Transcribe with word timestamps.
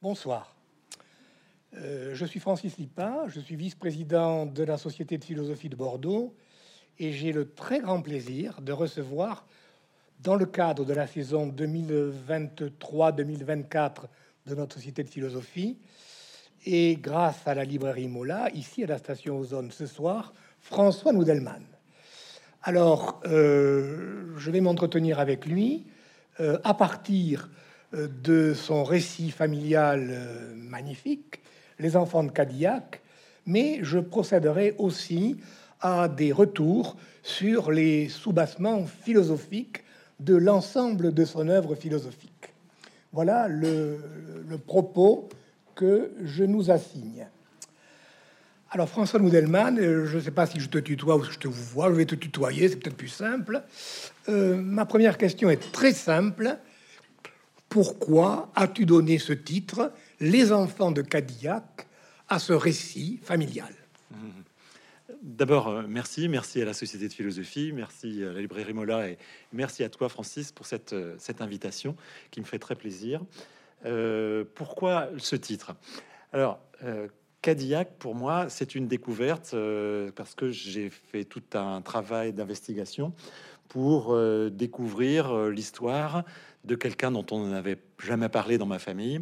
Bonsoir. 0.00 0.54
Euh, 1.76 2.14
je 2.14 2.24
suis 2.24 2.38
Francis 2.38 2.78
Lipin, 2.78 3.24
je 3.26 3.40
suis 3.40 3.56
vice-président 3.56 4.46
de 4.46 4.62
la 4.62 4.78
Société 4.78 5.18
de 5.18 5.24
philosophie 5.24 5.68
de 5.68 5.74
Bordeaux 5.74 6.36
et 7.00 7.10
j'ai 7.10 7.32
le 7.32 7.50
très 7.50 7.80
grand 7.80 8.00
plaisir 8.00 8.60
de 8.60 8.70
recevoir, 8.70 9.44
dans 10.20 10.36
le 10.36 10.46
cadre 10.46 10.84
de 10.84 10.94
la 10.94 11.08
saison 11.08 11.48
2023-2024 11.48 14.02
de 14.46 14.54
notre 14.54 14.76
Société 14.76 15.02
de 15.02 15.08
philosophie, 15.08 15.78
et 16.64 16.94
grâce 16.94 17.48
à 17.48 17.56
la 17.56 17.64
librairie 17.64 18.06
Mola, 18.06 18.50
ici 18.54 18.84
à 18.84 18.86
la 18.86 18.98
station 18.98 19.36
Ozone 19.36 19.72
ce 19.72 19.86
soir, 19.86 20.32
François 20.60 21.12
Noudelman. 21.12 21.64
Alors, 22.62 23.20
euh, 23.26 24.32
je 24.36 24.50
vais 24.52 24.60
m'entretenir 24.60 25.18
avec 25.18 25.44
lui 25.44 25.88
euh, 26.38 26.56
à 26.62 26.74
partir 26.74 27.50
de 27.92 28.54
son 28.54 28.84
récit 28.84 29.30
familial 29.30 30.10
magnifique, 30.56 31.40
Les 31.78 31.96
enfants 31.96 32.24
de 32.24 32.30
Cadillac, 32.30 33.00
mais 33.46 33.80
je 33.82 33.98
procéderai 33.98 34.74
aussi 34.78 35.36
à 35.80 36.08
des 36.08 36.32
retours 36.32 36.96
sur 37.22 37.70
les 37.70 38.08
soubassements 38.08 38.84
philosophiques 38.86 39.84
de 40.20 40.34
l'ensemble 40.34 41.14
de 41.14 41.24
son 41.24 41.48
œuvre 41.48 41.74
philosophique. 41.74 42.52
Voilà 43.12 43.48
le, 43.48 43.98
propos 44.66 45.28
que 45.74 46.10
je 46.24 46.44
nous 46.44 46.70
assigne. 46.70 47.26
Alors 48.70 48.88
François 48.88 49.18
Noudelman, 49.18 49.78
euh, 49.78 50.04
je 50.06 50.16
ne 50.16 50.22
sais 50.22 50.30
pas 50.30 50.44
si 50.44 50.60
je 50.60 50.68
te 50.68 50.76
tutoie 50.76 51.16
ou 51.16 51.24
si 51.24 51.32
je 51.32 51.38
te 51.38 51.48
vois, 51.48 51.88
je 51.88 51.94
vais 51.94 52.04
te 52.04 52.14
tutoyer, 52.14 52.68
c'est 52.68 52.76
peut-être 52.76 52.96
plus 52.96 53.08
simple. 53.08 53.62
Euh, 54.28 54.56
ma 54.56 54.84
première 54.84 55.16
question 55.16 55.48
est 55.48 55.72
très 55.72 55.92
simple. 55.92 56.58
Pourquoi 57.68 58.50
as-tu 58.54 58.86
donné 58.86 59.18
ce 59.18 59.32
titre, 59.32 59.92
Les 60.20 60.52
enfants 60.52 60.90
de 60.90 61.02
Cadillac, 61.02 61.86
à 62.28 62.38
ce 62.38 62.52
récit 62.52 63.20
familial? 63.22 63.72
D'abord, 65.22 65.68
euh, 65.68 65.82
merci, 65.88 66.28
merci 66.28 66.62
à 66.62 66.64
la 66.64 66.74
Société 66.74 67.08
de 67.08 67.12
philosophie, 67.12 67.72
merci 67.74 68.22
à 68.22 68.32
la 68.32 68.40
librairie 68.40 68.72
Mola 68.72 69.08
et 69.08 69.18
merci 69.52 69.82
à 69.82 69.88
toi, 69.88 70.08
Francis, 70.08 70.52
pour 70.52 70.66
cette, 70.66 70.94
cette 71.18 71.40
invitation 71.40 71.96
qui 72.30 72.40
me 72.40 72.44
fait 72.44 72.58
très 72.58 72.76
plaisir. 72.76 73.20
Euh, 73.84 74.44
pourquoi 74.54 75.08
ce 75.18 75.36
titre? 75.36 75.74
Alors, 76.32 76.60
euh, 76.84 77.08
Cadillac, 77.42 77.92
pour 77.98 78.14
moi, 78.14 78.48
c'est 78.48 78.74
une 78.74 78.88
découverte 78.88 79.52
euh, 79.54 80.10
parce 80.14 80.34
que 80.34 80.50
j'ai 80.50 80.90
fait 80.90 81.24
tout 81.24 81.42
un 81.54 81.80
travail 81.80 82.32
d'investigation 82.32 83.12
pour 83.68 84.18
découvrir 84.50 85.50
l'histoire 85.50 86.24
de 86.68 86.74
quelqu'un 86.76 87.10
dont 87.10 87.26
on 87.32 87.48
n'avait 87.48 87.78
jamais 87.98 88.28
parlé 88.28 88.58
dans 88.58 88.66
ma 88.66 88.78
famille, 88.78 89.20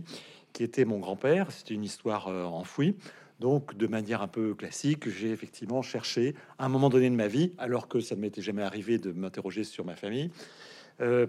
qui 0.53 0.63
était 0.63 0.85
mon 0.85 0.99
grand-père. 0.99 1.51
C'est 1.51 1.71
une 1.71 1.85
histoire 1.85 2.29
enfouie. 2.29 2.97
Donc, 3.41 3.77
de 3.77 3.87
manière 3.87 4.21
un 4.21 4.29
peu 4.29 4.55
classique, 4.55 5.09
j'ai 5.09 5.31
effectivement 5.31 5.81
cherché 5.81 6.35
à 6.59 6.67
un 6.67 6.69
moment 6.69 6.91
donné 6.91 7.09
de 7.09 7.15
ma 7.15 7.29
vie, 7.29 7.53
alors 7.57 7.89
que 7.89 8.01
ça 8.01 8.17
ne 8.17 8.21
m'était 8.21 8.43
jamais 8.43 8.63
arrivé 8.63 8.99
de 8.99 9.13
m'interroger 9.13 9.65
sur 9.65 9.85
ma 9.85 9.95
famille, 9.95 10.31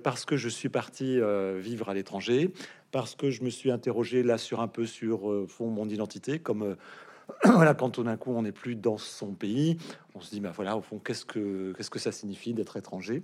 parce 0.04 0.24
que 0.26 0.38
je 0.38 0.48
suis 0.48 0.70
parti 0.70 1.20
vivre 1.60 1.90
à 1.90 1.94
l'étranger, 1.94 2.52
parce 2.92 3.16
que 3.16 3.30
je 3.30 3.44
me 3.44 3.50
suis 3.50 3.72
interrogé 3.72 4.24
là 4.24 4.38
sur 4.38 4.62
un 4.62 4.68
peu 4.68 4.86
sur 4.86 5.30
euh, 5.30 5.46
fond 5.48 5.70
mon 5.70 5.90
identité, 5.90 6.40
comme 6.40 6.64
euh, 6.64 6.76
voilà, 7.44 7.74
quand 7.74 7.90
tout 7.90 8.04
d'un 8.04 8.18
coup 8.18 8.32
on 8.32 8.42
n'est 8.42 8.52
plus 8.52 8.76
dans 8.76 8.98
son 8.98 9.34
pays, 9.34 9.78
on 10.16 10.22
se 10.22 10.30
dit, 10.30 10.40
bah 10.40 10.52
voilà, 10.56 10.78
au 10.78 10.82
fond, 10.82 11.00
qu'est-ce 11.00 11.26
que 11.26 11.74
qu'est-ce 11.74 11.90
que 11.90 12.00
ça 12.00 12.12
signifie 12.12 12.54
d'être 12.54 12.78
étranger? 12.78 13.24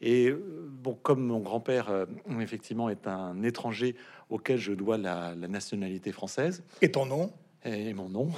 Et 0.00 0.30
euh, 0.30 0.68
bon, 0.70 0.94
comme 0.94 1.24
mon 1.24 1.40
grand-père 1.40 2.06
effectivement 2.40 2.88
est 2.88 3.06
un 3.06 3.42
étranger 3.42 3.94
auquel 4.30 4.58
je 4.58 4.72
dois 4.72 4.96
la, 4.96 5.34
nationalité 5.34 6.12
française. 6.12 6.64
Et 6.80 6.90
ton 6.90 7.06
nom? 7.06 7.32
Et 7.64 7.94
mon 7.94 8.08
nom. 8.08 8.30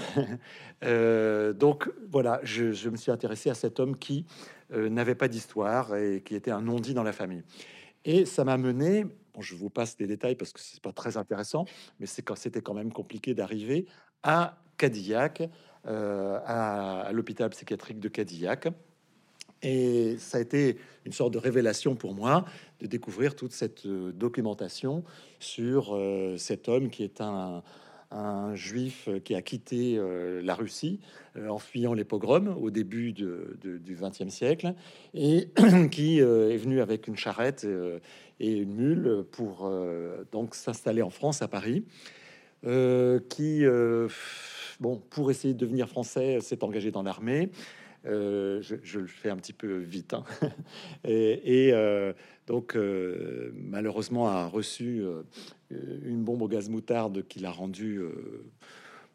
donc 1.59 1.91
voilà, 2.11 2.41
je, 2.43 2.73
je, 2.73 2.91
me 2.91 2.97
suis 2.97 3.11
intéressé 3.11 3.49
à 3.49 3.55
cet 3.55 3.81
homme 3.81 3.97
qui 3.97 4.27
n'avait 4.71 5.15
pas 5.15 5.29
d'histoire 5.29 5.97
et 5.97 6.23
qui 6.23 6.35
était 6.35 6.51
un 6.51 6.61
non-dit 6.61 6.93
dans 6.93 7.05
la 7.05 7.13
famille. 7.13 7.43
Et 8.05 8.27
ça 8.27 8.45
m'a 8.45 8.59
mené 8.59 9.07
je 9.41 9.55
vous 9.55 9.71
passe 9.71 9.97
des 9.97 10.07
détails 10.07 10.37
parce 10.37 10.53
que 10.53 10.61
c'est 10.61 10.83
pas 10.83 10.93
très 10.93 11.17
intéressant, 11.17 11.65
mais 11.99 12.07
c'est 12.07 12.23
quand 12.23 12.37
c'était 12.37 12.61
quand 12.61 12.75
même 12.75 12.93
compliqué 12.93 13.35
d'arriver 13.35 13.87
à 14.23 14.59
Cadillac, 14.77 15.43
euh, 15.87 16.39
à, 16.47 17.13
l'hôpital 17.13 17.51
psychiatrique 17.51 18.01
de 18.01 18.09
Cadillac. 18.09 18.69
Et 19.63 20.17
ça 20.19 20.39
a 20.39 20.41
été 20.41 20.79
une 21.05 21.13
sorte 21.13 21.35
de 21.35 21.39
révélation 21.39 21.95
pour 21.95 22.15
moi 22.15 22.47
de 22.81 22.87
découvrir 22.87 23.37
toute 23.37 23.53
cette 23.53 23.85
euh, 23.85 24.11
documentation 24.11 25.05
sur 25.41 25.95
euh, 25.95 26.39
cet 26.39 26.71
homme 26.71 26.89
qui 26.89 27.03
est 27.05 27.21
un, 27.21 27.63
juif 28.55 29.09
qui 29.25 29.35
a 29.35 29.43
quitté 29.43 30.01
la 30.41 30.55
Russie 30.55 31.01
en 31.37 31.59
fuyant 31.59 31.95
les 31.95 32.05
pogroms 32.05 32.57
au 32.63 32.71
début 32.71 33.13
du 33.13 33.97
XXe 34.01 34.29
siècle 34.29 34.75
et 35.15 35.49
qui 35.91 36.21
est 36.21 36.57
venu 36.57 36.81
avec 36.81 37.09
une 37.09 37.17
charrette 37.17 37.67
et 38.39 38.53
une 38.53 38.73
mule 38.73 39.25
pour 39.33 39.69
donc 40.31 40.55
s'installer 40.55 41.03
en 41.03 41.11
France 41.11 41.43
à 41.43 41.49
Paris, 41.49 41.85
qui 42.63 43.65
bon 44.85 45.03
pour 45.11 45.31
essayer 45.31 45.55
de 45.55 45.59
devenir 45.59 45.89
français 45.89 46.41
s'est 46.41 46.63
engagé 46.63 46.91
dans 46.91 47.03
l'armée. 47.03 47.51
je, 48.05 48.99
le 48.99 49.07
fais 49.07 49.31
un 49.31 49.37
petit 49.37 49.55
peu 49.55 49.79
vite. 49.79 50.13
Hein. 50.13 50.25
et, 51.05 51.73
donc, 52.47 52.77
malheureusement, 53.55 54.29
a 54.29 54.47
reçu 54.47 55.03
euh, 55.75 56.01
une 56.05 56.23
bombe 56.23 56.43
au 56.43 56.49
gaz 56.49 56.69
moutarde 56.69 57.27
qui 57.27 57.41
l'a 57.41 57.51
rendu 57.51 57.97
euh, 57.97 58.45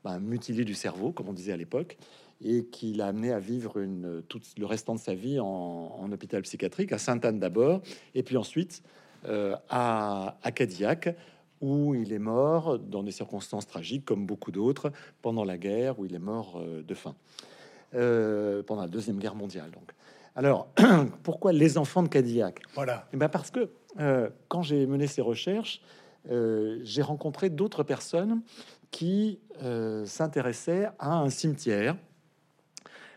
bah, 0.03 0.19
mutilé 0.19 0.65
du 0.65 0.73
cerveau, 0.73 1.11
comme 1.11 1.29
on 1.29 1.33
disait 1.33 1.53
à 1.53 1.57
l'époque, 1.57 1.97
et 2.41 2.65
qui 2.65 2.93
l'a 2.93 3.07
amené 3.07 3.31
à 3.31 3.39
vivre 3.39 3.79
une, 3.79 4.23
tout 4.27 4.41
le 4.57 4.65
restant 4.65 4.95
de 4.95 4.99
sa 4.99 5.13
vie 5.13 5.39
en, 5.39 6.09
hôpital 6.11 6.41
psychiatrique, 6.41 6.91
à 6.91 6.97
Sainte-Anne 6.97 7.39
d'abord, 7.39 7.81
et 8.15 8.23
puis 8.23 8.37
ensuite 8.37 8.81
euh, 9.25 9.55
à, 9.69 10.37
à 10.41 10.51
Cadillac, 10.51 11.15
où 11.61 11.95
il 11.95 12.13
est 12.13 12.19
mort 12.19 12.79
dans 12.79 13.03
des 13.03 13.11
circonstances 13.11 13.67
tragiques, 13.67 14.05
comme 14.05 14.25
beaucoup 14.25 14.51
d'autres, 14.51 14.91
pendant 15.21 15.43
la 15.43 15.57
guerre, 15.57 15.99
où 15.99 16.05
il 16.05 16.15
est 16.15 16.19
mort 16.19 16.61
de 16.63 16.93
faim, 16.93 17.15
pendant 17.91 18.81
la 18.81 18.87
Deuxième 18.87 19.17
Guerre 19.17 19.35
mondiale. 19.35 19.71
Donc. 19.71 19.91
Alors, 20.35 20.67
pourquoi 21.23 21.51
les 21.51 21.77
enfants 21.77 22.03
de 22.03 22.07
Cadillac? 22.07 22.61
Voilà. 22.75 23.07
Et 23.11 23.15
eh 23.15 23.17
ben 23.17 23.29
parce 23.29 23.51
que 23.51 23.69
quand 24.47 24.61
j'ai 24.61 24.85
mené 24.85 25.07
ces 25.07 25.21
recherches, 25.21 25.81
euh, 26.29 26.79
j'ai 26.83 27.01
rencontré 27.01 27.49
d'autres 27.49 27.83
personnes 27.83 28.41
qui 28.91 29.39
euh, 29.61 30.05
s'intéressaient 30.05 30.89
à 30.99 31.17
un 31.17 31.29
cimetière 31.29 31.95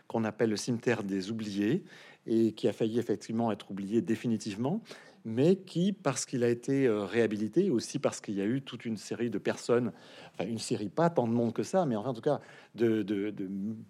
qu'on 0.07 0.23
appelle 0.23 0.49
le 0.49 0.57
cimetière 0.57 1.03
des 1.03 1.31
oubliés 1.31 1.83
et 2.25 2.53
qui 2.53 2.67
a 2.67 2.73
failli 2.73 2.99
effectivement 2.99 3.51
être 3.51 3.71
oublié 3.71 4.01
définitivement, 4.01 4.81
mais 5.25 5.55
qui, 5.55 5.93
parce 5.93 6.25
qu'il 6.25 6.43
a 6.43 6.49
été 6.49 6.85
euh, 6.85 7.05
réhabilité, 7.05 7.69
aussi 7.69 7.99
parce 7.99 8.21
qu'il 8.21 8.35
y 8.35 8.41
a 8.41 8.45
eu 8.45 8.61
toute 8.61 8.85
une 8.85 8.97
série 8.97 9.29
de 9.29 9.37
personnes, 9.37 9.91
enfin 10.33 10.49
une 10.49 10.59
série, 10.59 10.89
pas 10.89 11.09
tant 11.09 11.27
de 11.27 11.33
monde 11.33 11.53
que 11.53 11.63
ça, 11.63 11.85
mais 11.85 11.95
en 11.95 12.13
tout 12.13 12.21
cas 12.21 12.39
de, 12.75 13.33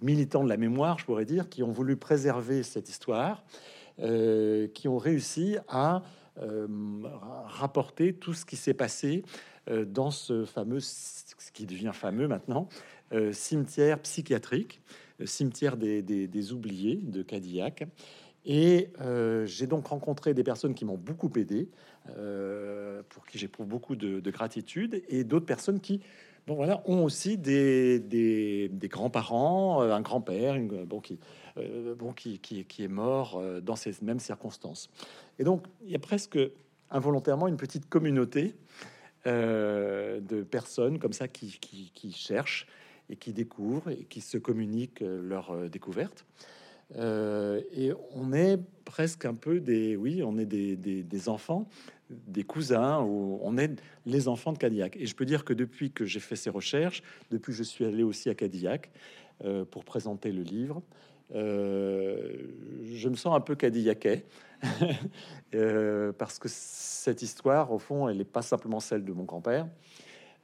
militants 0.02 0.44
de 0.44 0.50
la 0.50 0.58
mémoire, 0.58 1.00
je 1.00 1.06
pourrais 1.06 1.26
dire, 1.26 1.50
qui 1.50 1.64
ont 1.64 1.72
voulu 1.72 1.96
préserver 1.96 2.64
cette 2.64 2.90
histoire, 2.90 3.44
qui 3.98 4.88
ont 4.88 4.98
réussi 4.98 5.58
à 5.68 6.02
euh, 6.40 6.68
rapporter 7.46 8.14
tout 8.14 8.34
ce 8.34 8.44
qui 8.44 8.56
s'est 8.56 8.74
passé 8.74 9.24
euh, 9.70 9.86
dans 9.86 10.10
ce 10.10 10.46
fameux, 10.46 10.80
ce 10.80 11.52
qui 11.54 11.68
devient 11.68 11.92
fameux 11.94 12.28
maintenant, 12.28 12.70
euh, 13.12 13.32
cimetière 13.32 14.00
psychiatrique, 14.02 14.82
cimetière 15.26 15.78
des, 15.78 16.52
oubliés 16.52 16.96
de 17.04 17.22
Cadillac. 17.22 17.84
Et 18.46 18.90
j'ai 19.46 19.68
donc 19.68 19.88
rencontré 19.88 20.34
des 20.34 20.44
personnes 20.44 20.74
qui 20.74 20.86
m'ont 20.86 20.98
beaucoup 20.98 21.32
aidé, 21.38 21.70
pour 23.10 23.26
qui 23.26 23.38
j'éprouve 23.38 23.68
beaucoup 23.68 23.96
de, 23.96 24.32
gratitude, 24.32 25.02
et 25.08 25.24
d'autres 25.24 25.46
personnes 25.46 25.80
qui, 25.80 26.02
bon 26.46 26.56
voilà, 26.56 26.84
ont 26.86 27.06
aussi 27.06 27.38
des, 27.38 28.00
des, 28.00 28.90
grands-parents, 28.90 29.82
un 29.82 30.02
grand-père, 30.02 30.60
bon, 30.86 31.00
qui, 31.00 31.20
bon, 31.98 32.12
qui, 32.12 32.40
qui, 32.40 32.66
qui, 32.66 32.84
est 32.84 32.90
mort 32.90 33.42
dans 33.62 33.78
ces 33.78 33.94
mêmes 34.02 34.20
circonstances. 34.20 34.90
Et 35.40 35.46
donc, 35.46 35.66
il 35.86 35.92
y 35.92 35.96
a 35.96 36.00
presque 36.00 36.38
involontairement 36.94 37.48
une 37.48 37.58
petite 37.58 37.90
communauté 37.90 38.56
euh, 39.26 40.20
de 40.20 40.44
personnes 40.44 41.00
comme 41.00 41.14
ça 41.14 41.28
qui, 41.28 41.60
cherchent 42.12 42.68
et 43.10 43.16
qui 43.16 43.32
découvrent 43.32 43.90
et 43.90 44.06
qui 44.10 44.20
se 44.20 44.38
communiquent 44.38 45.02
euh, 45.02 45.22
leurs 45.22 45.52
euh, 46.98 47.62
et 47.76 47.92
on 48.14 48.34
est 48.34 48.60
presque 48.86 49.26
un 49.26 49.34
peu 49.34 49.60
des, 49.60 49.96
oui, 49.96 50.22
on 50.24 50.38
est 50.38 50.46
des, 50.46 51.30
enfants, 51.30 51.68
des 52.10 52.44
cousins, 52.44 53.02
ou 53.02 53.40
on 53.42 53.58
est 53.58 53.72
les 54.06 54.28
enfants 54.28 54.54
de 54.54 54.58
Cadillac. 54.58 54.96
Et 54.98 55.06
je 55.06 55.16
peux 55.16 55.26
dire 55.26 55.46
que 55.46 55.54
depuis 55.54 55.92
que 55.92 56.06
j'ai 56.06 56.20
fait 56.20 56.36
ces 56.36 56.50
recherches, 56.50 57.02
depuis 57.32 57.52
que 57.52 57.58
je 57.58 57.64
suis 57.64 57.86
allé 57.86 58.04
aussi 58.04 58.30
à 58.30 58.36
Cadillac 58.36 58.92
pour 59.72 59.84
présenter 59.84 60.32
le 60.32 60.44
livre, 60.44 60.82
je 61.34 63.10
me 63.10 63.16
sens 63.16 63.36
un 63.36 63.42
peu 63.42 63.56
cadillacais. 63.56 64.26
Euh, 65.56 66.12
parce 66.14 66.40
que 66.40 66.48
cette 66.50 67.22
histoire, 67.22 67.72
au 67.72 67.78
fond, 67.78 68.10
elle 68.10 68.18
n'est 68.18 68.24
pas 68.24 68.42
simplement 68.42 68.80
celle 68.80 69.06
de 69.06 69.12
mon 69.12 69.24
grand-père. 69.24 69.68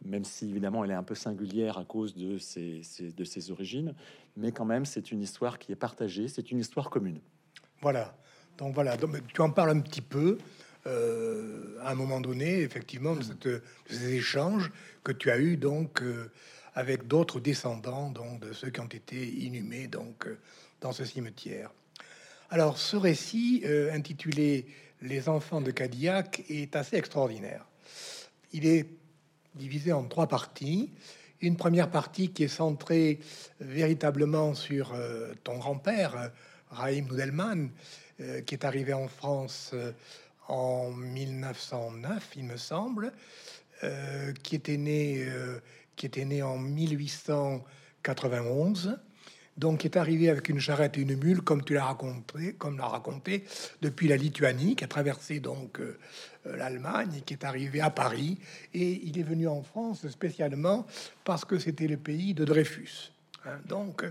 Même 0.03 0.23
si 0.23 0.49
évidemment 0.49 0.83
elle 0.83 0.91
est 0.91 0.95
un 0.95 1.03
peu 1.03 1.15
singulière 1.15 1.77
à 1.77 1.85
cause 1.85 2.15
de 2.15 2.37
ses, 2.37 2.81
de 2.99 3.23
ses 3.23 3.51
origines, 3.51 3.93
mais 4.37 4.51
quand 4.51 4.65
même 4.65 4.85
c'est 4.85 5.11
une 5.11 5.21
histoire 5.21 5.59
qui 5.59 5.71
est 5.71 5.75
partagée, 5.77 6.27
c'est 6.27 6.51
une 6.51 6.59
histoire 6.59 6.89
commune. 6.89 7.19
Voilà, 7.81 8.15
donc 8.57 8.73
voilà, 8.73 8.97
tu 9.33 9.41
en 9.41 9.49
parles 9.49 9.71
un 9.71 9.79
petit 9.79 10.01
peu 10.01 10.37
euh, 10.87 11.77
à 11.81 11.91
un 11.91 11.95
moment 11.95 12.21
donné, 12.21 12.61
effectivement, 12.61 13.15
de, 13.15 13.61
ces 13.89 14.13
échanges 14.13 14.71
que 15.03 15.11
tu 15.11 15.29
as 15.29 15.39
eu 15.39 15.57
donc 15.57 16.01
euh, 16.01 16.31
avec 16.73 17.07
d'autres 17.07 17.39
descendants, 17.39 18.09
donc 18.09 18.39
de 18.39 18.53
ceux 18.53 18.69
qui 18.69 18.79
ont 18.79 18.87
été 18.87 19.27
inhumés 19.27 19.87
donc 19.87 20.27
euh, 20.27 20.37
dans 20.81 20.91
ce 20.91 21.03
cimetière. 21.03 21.71
Alors, 22.49 22.77
ce 22.77 22.95
récit 22.95 23.63
intitulé 23.93 24.65
Les 25.01 25.29
enfants 25.29 25.61
de 25.61 25.69
Cadillac 25.69 26.43
est 26.49 26.75
assez 26.75 26.95
extraordinaire. 26.95 27.63
Il 28.53 28.65
est 28.65 28.87
divisé 29.55 29.93
en 29.93 30.03
trois 30.03 30.27
parties. 30.27 30.91
Une 31.41 31.55
première 31.55 31.89
partie 31.89 32.29
qui 32.29 32.43
est 32.43 32.49
centrée 32.49 33.19
véritablement 33.59 34.53
sur 34.53 34.93
euh, 34.93 35.33
ton 35.43 35.57
grand-père, 35.57 36.15
euh, 36.17 36.27
Raïm 36.69 37.07
Noudelman, 37.07 37.71
euh, 38.19 38.41
qui 38.41 38.53
est 38.55 38.65
arrivé 38.65 38.93
en 38.93 39.07
France 39.07 39.73
en 40.47 40.91
1909, 40.91 42.29
il 42.37 42.45
me 42.45 42.57
semble, 42.57 43.11
qui 44.43 44.55
était 44.55 44.77
né, 44.77 45.27
qui 45.95 46.07
était 46.07 46.25
né 46.25 46.41
en 46.41 46.57
1891 46.57 48.97
donc 49.59 49.83
est 49.83 49.97
arrivé 49.97 50.29
avec 50.29 50.47
une 50.47 50.59
charrette 50.59 50.97
et 50.97 51.01
une 51.01 51.17
mule, 51.17 51.41
comme 51.41 51.63
tu 51.63 51.73
l'as 51.73 51.83
raconté, 51.83 52.53
comme 52.53 52.77
l'a 52.77 52.87
raconté, 52.87 53.43
depuis 53.81 54.07
la 54.07 54.15
Lituanie, 54.15 54.75
qui 54.77 54.85
a 54.85 54.87
traversé 54.87 55.41
donc 55.41 55.79
euh, 55.79 55.97
euh, 56.47 56.55
l'Allemagne, 56.55 57.21
qui 57.25 57.33
est 57.33 57.43
arrivé 57.43 57.81
à 57.81 57.89
Paris, 57.89 58.37
et 58.73 59.01
il 59.03 59.19
est 59.19 59.23
venu 59.23 59.47
en 59.47 59.61
France 59.61 60.07
spécialement 60.07 60.87
parce 61.25 61.43
que 61.43 61.59
c'était 61.59 61.87
le 61.87 61.97
pays 61.97 62.33
de 62.33 62.45
Dreyfus. 62.45 63.11
Hein. 63.45 63.59
donc, 63.67 64.03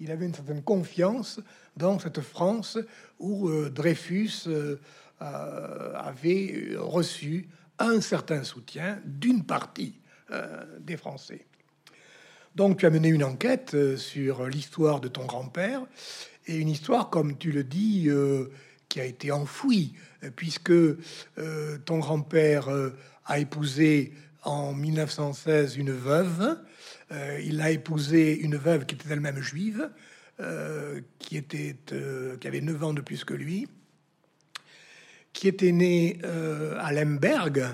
il 0.00 0.10
avait 0.10 0.26
une 0.26 0.34
certaine 0.34 0.62
confiance 0.62 1.40
dans 1.76 1.98
cette 1.98 2.20
France 2.20 2.78
où 3.18 3.48
euh, 3.48 3.70
Dreyfus 3.70 4.48
avait 5.20 6.74
reçu 6.76 7.48
un 7.78 8.00
certain 8.00 8.42
soutien 8.42 9.00
d'une 9.06 9.44
partie 9.44 9.98
des 10.80 10.98
Français. 10.98 11.46
Donc 12.54 12.78
tu 12.78 12.86
as 12.86 12.90
mené 12.90 13.08
une 13.08 13.24
enquête 13.24 13.74
euh, 13.74 13.96
sur 13.96 14.46
l'histoire 14.46 15.00
de 15.00 15.08
ton 15.08 15.24
grand-père 15.24 15.82
et 16.46 16.56
une 16.56 16.68
histoire, 16.68 17.10
comme 17.10 17.36
tu 17.36 17.50
le 17.50 17.64
dis, 17.64 18.04
euh, 18.06 18.48
qui 18.88 19.00
a 19.00 19.04
été 19.04 19.32
enfouie, 19.32 19.94
euh, 20.22 20.30
puisque 20.34 20.72
ton 21.84 21.98
grand-père 21.98 22.68
a 23.26 23.38
épousé 23.38 24.12
en 24.42 24.72
1916 24.72 25.76
une 25.76 25.90
veuve. 25.90 26.58
il 27.42 27.60
a 27.60 27.70
épousé 27.70 28.38
une 28.38 28.56
veuve 28.56 28.86
qui 28.86 28.94
était 28.94 29.08
elle-même 29.10 29.40
juive, 29.40 29.90
qui, 31.18 31.42
qui 31.42 32.46
avait 32.46 32.60
9 32.60 32.84
ans 32.84 32.94
de 32.94 33.00
plus 33.00 33.24
que 33.24 33.34
lui, 33.34 33.66
qui 35.32 35.48
était 35.48 35.72
née 35.72 36.18
à 36.78 36.92
Lemberg, 36.92 37.66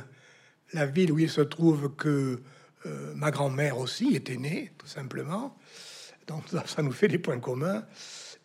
la 0.73 0.87
ville 0.87 1.13
où 1.13 1.19
il 1.19 1.31
se 1.31 1.41
trouve 1.41 1.95
que 1.97 2.41
euh, 2.87 3.13
ma 3.15 3.31
grand-mère 3.31 3.79
aussi 3.79 4.15
était 4.15 4.37
née, 4.37 4.73
tout 4.79 4.87
simplement. 4.87 5.57
Donc 6.27 6.45
ça, 6.49 6.83
nous 6.83 6.93
fait 6.93 7.09
des 7.09 7.19
points 7.19 7.41
communs. 7.41 7.85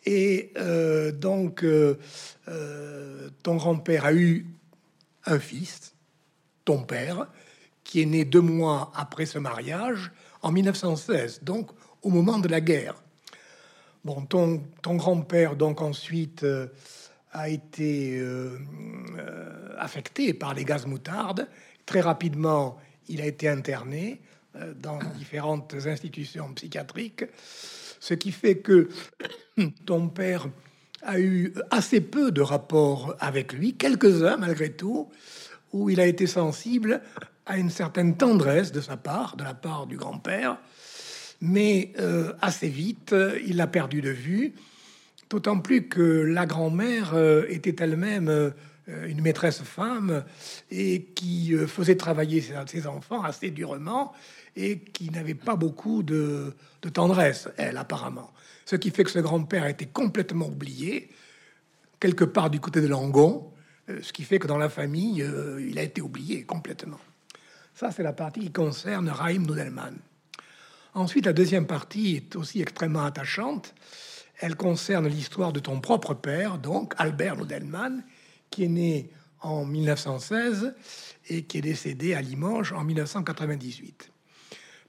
Et 0.06 0.52
euh, 0.58 1.12
donc, 1.12 1.64
euh, 1.64 1.96
ton 3.44 3.56
grand-père 3.56 4.06
a 4.06 4.14
eu 4.14 4.46
un 5.26 5.40
fils, 5.40 5.94
ton 6.66 6.84
père, 6.84 7.28
qui 7.84 8.02
est 8.02 8.06
né 8.06 8.26
deux 8.26 8.42
mois 8.42 8.92
après 8.96 9.26
ce 9.26 9.40
mariage, 9.40 10.12
en 10.42 10.52
1916, 10.52 11.42
donc 11.44 11.72
au 12.02 12.10
moment 12.10 12.38
de 12.40 12.48
la 12.48 12.62
guerre. 12.62 12.96
Bon, 14.04 14.22
ton, 14.26 14.62
ton 14.82 14.96
grand-père, 14.96 15.56
donc 15.56 15.82
ensuite, 15.82 16.46
a 17.32 17.50
été 17.50 18.24
affecté 19.80 20.34
par 20.36 20.54
les 20.54 20.64
gaz 20.64 20.86
moutardes. 20.86 21.48
Très 21.88 22.02
rapidement, 22.02 22.78
il 23.08 23.22
a 23.22 23.26
été 23.26 23.48
interné 23.48 24.22
euh, 24.56 24.74
dans 24.76 25.00
différentes 25.18 25.76
institutions 25.86 26.54
psychiatriques, 26.54 27.26
ce 28.00 28.14
qui 28.14 28.32
fait 28.32 28.58
que 28.58 28.90
ton 29.86 30.10
père 30.10 30.48
a 31.02 31.20
eu 31.20 31.54
assez 31.72 32.02
peu 32.02 32.32
de 32.32 32.42
rapports 32.42 33.16
avec 33.20 33.54
lui, 33.54 33.76
quelques-uns 33.76 34.38
malgré 34.38 34.72
tout, 34.72 35.10
où 35.74 35.90
il 35.90 36.00
a 36.00 36.08
été 36.08 36.26
sensible 36.26 37.02
à 37.46 37.58
une 37.58 37.70
certaine 37.70 38.18
tendresse 38.18 38.72
de 38.72 38.82
sa 38.82 38.98
part, 38.98 39.36
de 39.36 39.44
la 39.44 39.54
part 39.54 39.88
du 39.88 39.98
grand-père, 39.98 40.58
mais 41.42 41.92
euh, 42.00 42.34
assez 42.42 42.70
vite, 42.70 43.14
il 43.46 43.58
l'a 43.58 43.68
perdu 43.68 44.02
de 44.02 44.10
vue, 44.10 44.54
d'autant 45.30 45.60
plus 45.60 45.88
que 45.88 46.02
la 46.02 46.46
grand-mère 46.46 47.14
euh, 47.14 47.44
était 47.50 47.76
elle-même 47.84 48.54
une 48.88 49.22
maîtresse 49.22 49.62
femme 49.64 50.24
et 50.70 51.04
qui 51.16 51.54
euh, 51.56 51.68
faisait 51.68 51.96
travailler 51.96 52.42
ses, 52.42 52.88
enfants 52.88 53.24
assez 53.24 53.52
durement 53.52 54.14
et 54.56 54.80
qui 54.80 55.10
n'avait 55.10 55.34
pas 55.36 55.56
beaucoup 55.56 56.04
de, 56.04 56.54
tendresse, 56.94 57.50
elle 57.58 57.78
apparemment. 57.78 58.32
Ce 58.66 58.76
qui 58.76 58.92
fait 58.92 59.04
que 59.04 59.12
ce 59.12 59.20
grand-père 59.20 59.64
a 59.64 59.70
été 59.70 59.86
complètement 59.86 60.48
oublié, 60.48 61.10
quelque 62.00 62.24
part 62.24 62.50
du 62.50 62.60
côté 62.60 62.82
de 62.82 62.88
Langon, 62.88 63.52
euh, 63.90 64.00
ce 64.02 64.14
qui 64.14 64.24
fait 64.24 64.40
que 64.40 64.48
dans 64.48 64.58
la 64.58 64.70
famille, 64.70 65.26
il 65.60 65.80
a 65.80 65.82
été 65.82 66.02
oublié 66.02 66.44
complètement. 66.44 67.00
Ça, 67.74 67.92
c'est 67.92 68.04
la 68.04 68.14
partie 68.14 68.40
qui 68.40 68.52
concerne 68.52 69.10
Raïm 69.10 69.46
Noudelman. 69.46 69.98
Ensuite, 70.94 71.26
la 71.26 71.34
deuxième 71.34 71.68
partie 71.68 72.16
est 72.16 72.36
aussi 72.38 72.62
extrêmement 72.62 73.04
attachante. 73.04 73.74
Elle 74.40 74.56
concerne 74.56 75.08
l'histoire 75.08 75.52
de 75.52 75.60
ton 75.60 75.82
propre 75.82 76.14
père, 76.14 76.58
donc 76.58 76.94
Albert 76.98 77.36
Noudelman, 77.36 78.04
qui 78.50 78.66
est 78.66 78.70
né 78.70 79.10
en 79.42 79.66
1916 79.66 80.76
et 81.30 81.44
qui 81.44 81.60
est 81.60 81.62
décédé 81.62 82.14
à 82.14 82.22
Limoges 82.22 82.74
en 82.74 82.84
1998. 82.84 84.12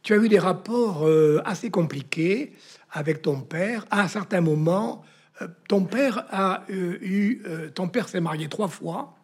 Tu 0.03 0.15
as 0.15 0.17
eu 0.17 0.29
des 0.29 0.39
rapports 0.39 1.07
euh, 1.07 1.43
assez 1.45 1.71
compliqués 1.71 2.53
avec 2.93 3.23
ton 3.23 3.41
père. 3.41 3.87
À 3.91 4.03
un 4.03 4.09
certain 4.09 4.41
moment, 4.41 5.03
euh, 5.43 5.49
ton 5.69 5.85
père 5.85 6.27
a 6.31 6.65
euh, 6.71 6.99
eu, 7.01 7.43
ton 7.75 7.89
père 7.89 8.09
s'est 8.09 8.21
marié 8.21 8.49
trois 8.49 8.69
fois 8.69 9.17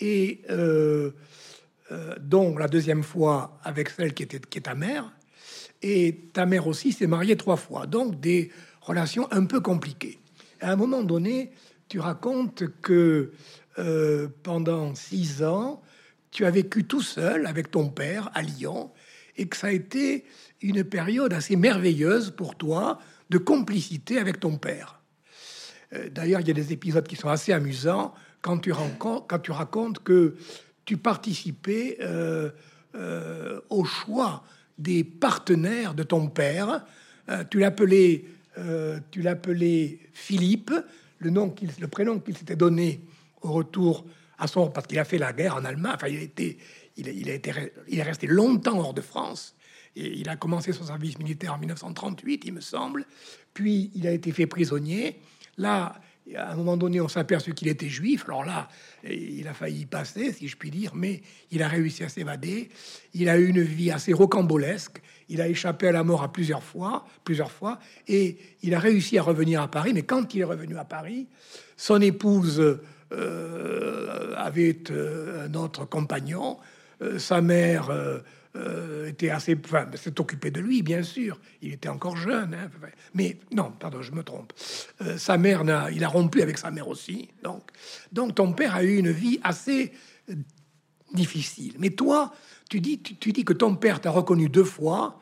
et 0.00 0.42
dont 2.20 2.56
la 2.58 2.66
deuxième 2.66 3.04
fois 3.04 3.60
avec 3.62 3.90
celle 3.90 4.14
qui 4.14 4.24
était 4.24 4.40
qui 4.40 4.58
est 4.58 4.62
ta 4.62 4.74
mère 4.74 5.12
et 5.82 6.24
ta 6.32 6.46
mère 6.46 6.66
aussi 6.66 6.90
s'est 6.90 7.06
mariée 7.06 7.36
trois 7.36 7.56
fois. 7.56 7.86
Donc 7.86 8.18
des 8.18 8.50
relations 8.80 9.28
un 9.30 9.44
peu 9.44 9.60
compliquées. 9.60 10.18
À 10.60 10.72
un 10.72 10.76
moment 10.76 11.02
donné, 11.02 11.52
tu 11.92 12.00
racontes 12.00 12.64
que 12.80 13.32
euh, 13.78 14.28
pendant 14.42 14.94
six 14.94 15.42
ans, 15.42 15.82
tu 16.30 16.46
as 16.46 16.50
vécu 16.50 16.84
tout 16.84 17.02
seul 17.02 17.46
avec 17.46 17.70
ton 17.70 17.90
père 17.90 18.30
à 18.32 18.40
Lyon 18.40 18.90
et 19.36 19.46
que 19.46 19.58
ça 19.58 19.66
a 19.66 19.72
été 19.72 20.24
une 20.62 20.84
période 20.84 21.34
assez 21.34 21.54
merveilleuse 21.54 22.30
pour 22.30 22.56
toi 22.56 22.98
de 23.28 23.36
complicité 23.36 24.16
avec 24.16 24.40
ton 24.40 24.56
père. 24.56 25.02
Euh, 25.92 26.08
d'ailleurs, 26.08 26.40
il 26.40 26.48
y 26.48 26.50
a 26.50 26.54
des 26.54 26.72
épisodes 26.72 27.06
qui 27.06 27.16
sont 27.16 27.28
assez 27.28 27.52
amusants 27.52 28.14
quand 28.40 28.56
tu, 28.56 28.72
quand 28.98 29.38
tu 29.42 29.50
racontes 29.50 30.02
que 30.02 30.36
tu 30.86 30.96
participais 30.96 31.98
euh, 32.00 32.50
au 33.68 33.84
choix 33.84 34.44
des 34.78 35.04
partenaires 35.04 35.92
de 35.92 36.04
ton 36.04 36.28
père. 36.28 36.86
tu 37.50 37.58
l'appelais, 37.58 38.24
tu 39.10 39.20
l'appelais 39.20 39.98
Philippe, 40.14 40.72
le, 41.22 41.30
nom 41.30 41.54
le 41.80 41.88
prénom 41.88 42.18
qu'il 42.20 42.36
s'était 42.36 42.56
donné 42.56 43.04
au 43.40 43.52
retour 43.52 44.04
à 44.38 44.46
son 44.46 44.68
parce 44.70 44.86
qu'il 44.86 44.98
a 44.98 45.04
fait 45.04 45.18
la 45.18 45.32
guerre 45.32 45.56
en 45.56 45.64
Allemagne. 45.64 45.94
Enfin, 45.94 46.08
il 46.08 46.18
a 46.18 46.22
été, 46.22 46.58
il, 46.96 47.30
a 47.30 47.34
été, 47.34 47.52
il 47.88 47.98
est 47.98 48.02
resté 48.02 48.26
longtemps 48.26 48.78
hors 48.78 48.94
de 48.94 49.00
France. 49.00 49.54
Et 49.94 50.18
il 50.18 50.28
a 50.28 50.36
commencé 50.36 50.72
son 50.72 50.84
service 50.84 51.18
militaire 51.18 51.54
en 51.54 51.58
1938, 51.58 52.44
il 52.46 52.54
me 52.54 52.60
semble. 52.60 53.04
Puis 53.52 53.90
il 53.94 54.06
a 54.06 54.12
été 54.12 54.32
fait 54.32 54.46
prisonnier. 54.46 55.20
Là, 55.58 56.00
à 56.36 56.52
un 56.52 56.56
moment 56.56 56.76
donné, 56.76 57.00
on 57.00 57.08
s'est 57.08 57.24
qu'il 57.54 57.68
était 57.68 57.88
juif. 57.88 58.24
Alors 58.26 58.44
là, 58.44 58.68
il 59.04 59.46
a 59.48 59.54
failli 59.54 59.86
passer, 59.86 60.32
si 60.32 60.48
je 60.48 60.56
puis 60.56 60.70
dire, 60.70 60.94
mais 60.94 61.20
il 61.50 61.62
a 61.62 61.68
réussi 61.68 62.04
à 62.04 62.08
s'évader. 62.08 62.70
Il 63.12 63.28
a 63.28 63.36
eu 63.38 63.48
une 63.48 63.62
vie 63.62 63.90
assez 63.90 64.12
rocambolesque. 64.12 65.02
Il 65.32 65.40
a 65.40 65.48
échappé 65.48 65.88
à 65.88 65.92
la 65.92 66.04
mort 66.04 66.22
à 66.22 66.30
plusieurs 66.30 66.62
fois, 66.62 67.06
plusieurs 67.24 67.50
fois, 67.50 67.78
et 68.06 68.36
il 68.62 68.74
a 68.74 68.78
réussi 68.78 69.16
à 69.16 69.22
revenir 69.22 69.62
à 69.62 69.68
Paris. 69.68 69.92
Mais 69.94 70.02
quand 70.02 70.34
il 70.34 70.42
est 70.42 70.44
revenu 70.44 70.76
à 70.76 70.84
Paris, 70.84 71.26
son 71.74 72.02
épouse 72.02 72.62
euh, 73.12 74.34
avait 74.36 74.78
euh, 74.90 75.46
un 75.46 75.54
autre 75.54 75.86
compagnon. 75.86 76.58
Euh, 77.00 77.18
sa 77.18 77.40
mère 77.40 77.90
était 79.06 79.30
assez, 79.30 79.58
enfin, 79.64 79.86
s'est 79.94 80.20
occupé 80.20 80.50
de 80.50 80.60
lui, 80.60 80.82
bien 80.82 81.02
sûr. 81.02 81.40
Il 81.62 81.72
était 81.72 81.88
encore 81.88 82.18
jeune, 82.18 82.52
hein. 82.52 82.68
mais 83.14 83.38
non, 83.52 83.72
pardon, 83.72 84.02
je 84.02 84.12
me 84.12 84.22
trompe. 84.22 84.52
sa 85.16 85.38
mère, 85.38 85.62
il 85.90 86.04
a 86.04 86.08
rompu 86.08 86.42
avec 86.42 86.58
sa 86.58 86.70
mère 86.70 86.88
aussi. 86.88 87.30
Donc, 87.42 87.70
donc 88.12 88.34
ton 88.34 88.52
père 88.52 88.74
a 88.74 88.82
eu 88.84 88.98
une 88.98 89.10
vie 89.10 89.40
assez 89.42 89.92
difficile. 91.14 91.74
Mais 91.78 91.90
toi, 91.90 92.34
tu 92.72 92.80
dis, 92.80 93.02
tu, 93.02 93.32
que 93.44 93.52
ton 93.52 93.76
père 93.76 94.00
t'a 94.00 94.10
reconnu 94.10 94.48
deux 94.48 94.64
fois 94.64 95.20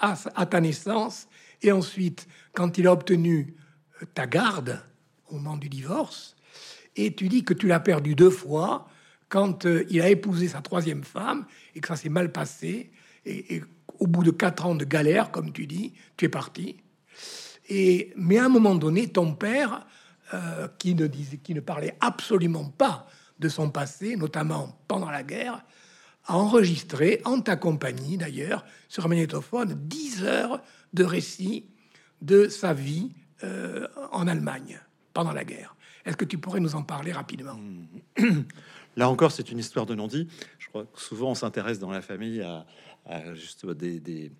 à, 0.00 0.16
à, 0.34 0.44
ta 0.44 0.60
naissance 0.60 1.28
et 1.62 1.72
ensuite 1.72 2.28
quand 2.52 2.76
il 2.76 2.86
a 2.86 2.92
obtenu 2.92 3.56
euh, 4.02 4.06
ta 4.12 4.26
garde 4.26 4.82
au 5.28 5.36
moment 5.36 5.56
du 5.56 5.70
divorce. 5.70 6.36
Et 6.96 7.14
tu 7.14 7.30
dis 7.30 7.42
que 7.42 7.54
tu 7.54 7.68
l'as 7.68 7.80
perdu 7.80 8.14
deux 8.14 8.28
fois 8.28 8.86
quand 9.30 9.64
euh, 9.64 9.86
il 9.88 10.02
a 10.02 10.10
épousé 10.10 10.48
sa 10.48 10.60
troisième 10.60 11.02
femme 11.02 11.46
et 11.74 11.80
que 11.80 11.88
ça 11.88 11.96
s'est 11.96 12.10
mal 12.10 12.32
passé. 12.32 12.90
Et, 13.24 13.62
au 13.98 14.06
bout 14.06 14.22
de 14.22 14.30
quatre 14.30 14.66
ans 14.66 14.74
de 14.74 14.84
galère, 14.84 15.30
comme 15.30 15.52
tu 15.52 15.66
dis, 15.66 15.94
tu 16.18 16.26
es 16.26 16.28
parti. 16.28 16.76
Et, 17.70 18.12
mais 18.16 18.38
à 18.38 18.44
un 18.44 18.48
moment 18.50 18.74
donné, 18.74 19.08
ton 19.08 19.34
père, 19.34 19.86
euh, 20.34 20.68
qui, 20.78 20.94
ne 20.94 21.06
disait, 21.06 21.38
qui 21.38 21.54
ne 21.54 21.60
parlait 21.60 21.96
absolument 22.00 22.64
pas 22.64 23.06
de 23.38 23.48
son 23.48 23.70
passé, 23.70 24.16
notamment 24.16 24.78
pendant 24.86 25.10
la 25.10 25.22
guerre, 25.22 25.64
a 26.26 26.36
enregistré, 26.36 27.20
en 27.24 27.40
ta 27.40 27.56
compagnie 27.56 28.16
d'ailleurs, 28.16 28.64
sur 28.88 29.04
un 29.06 29.08
magnétophone, 29.08 29.74
10 29.74 30.24
heures 30.24 30.62
de 30.92 31.04
récit 31.04 31.66
de 32.22 32.48
sa 32.48 32.74
vie 32.74 33.12
euh, 33.42 33.86
en 34.12 34.26
Allemagne 34.26 34.80
pendant 35.14 35.32
la 35.32 35.44
guerre. 35.44 35.76
Est-ce 36.04 36.16
que 36.16 36.24
tu 36.24 36.38
pourrais 36.38 36.60
nous 36.60 36.74
en 36.74 36.82
parler 36.82 37.12
rapidement? 37.12 37.58
Là 38.96 39.08
encore, 39.08 39.32
c'est 39.32 39.50
une 39.50 39.58
histoire 39.58 39.86
de 39.86 39.94
non-dit. 39.94 40.28
Je 40.58 40.68
crois 40.68 40.84
que 40.84 41.00
souvent 41.00 41.30
on 41.30 41.34
s'intéresse 41.34 41.78
dans 41.78 41.90
la 41.90 42.02
famille 42.02 42.42
à, 42.42 43.34
juste 43.34 43.66
des, 43.66 44.00
des, 44.00 44.32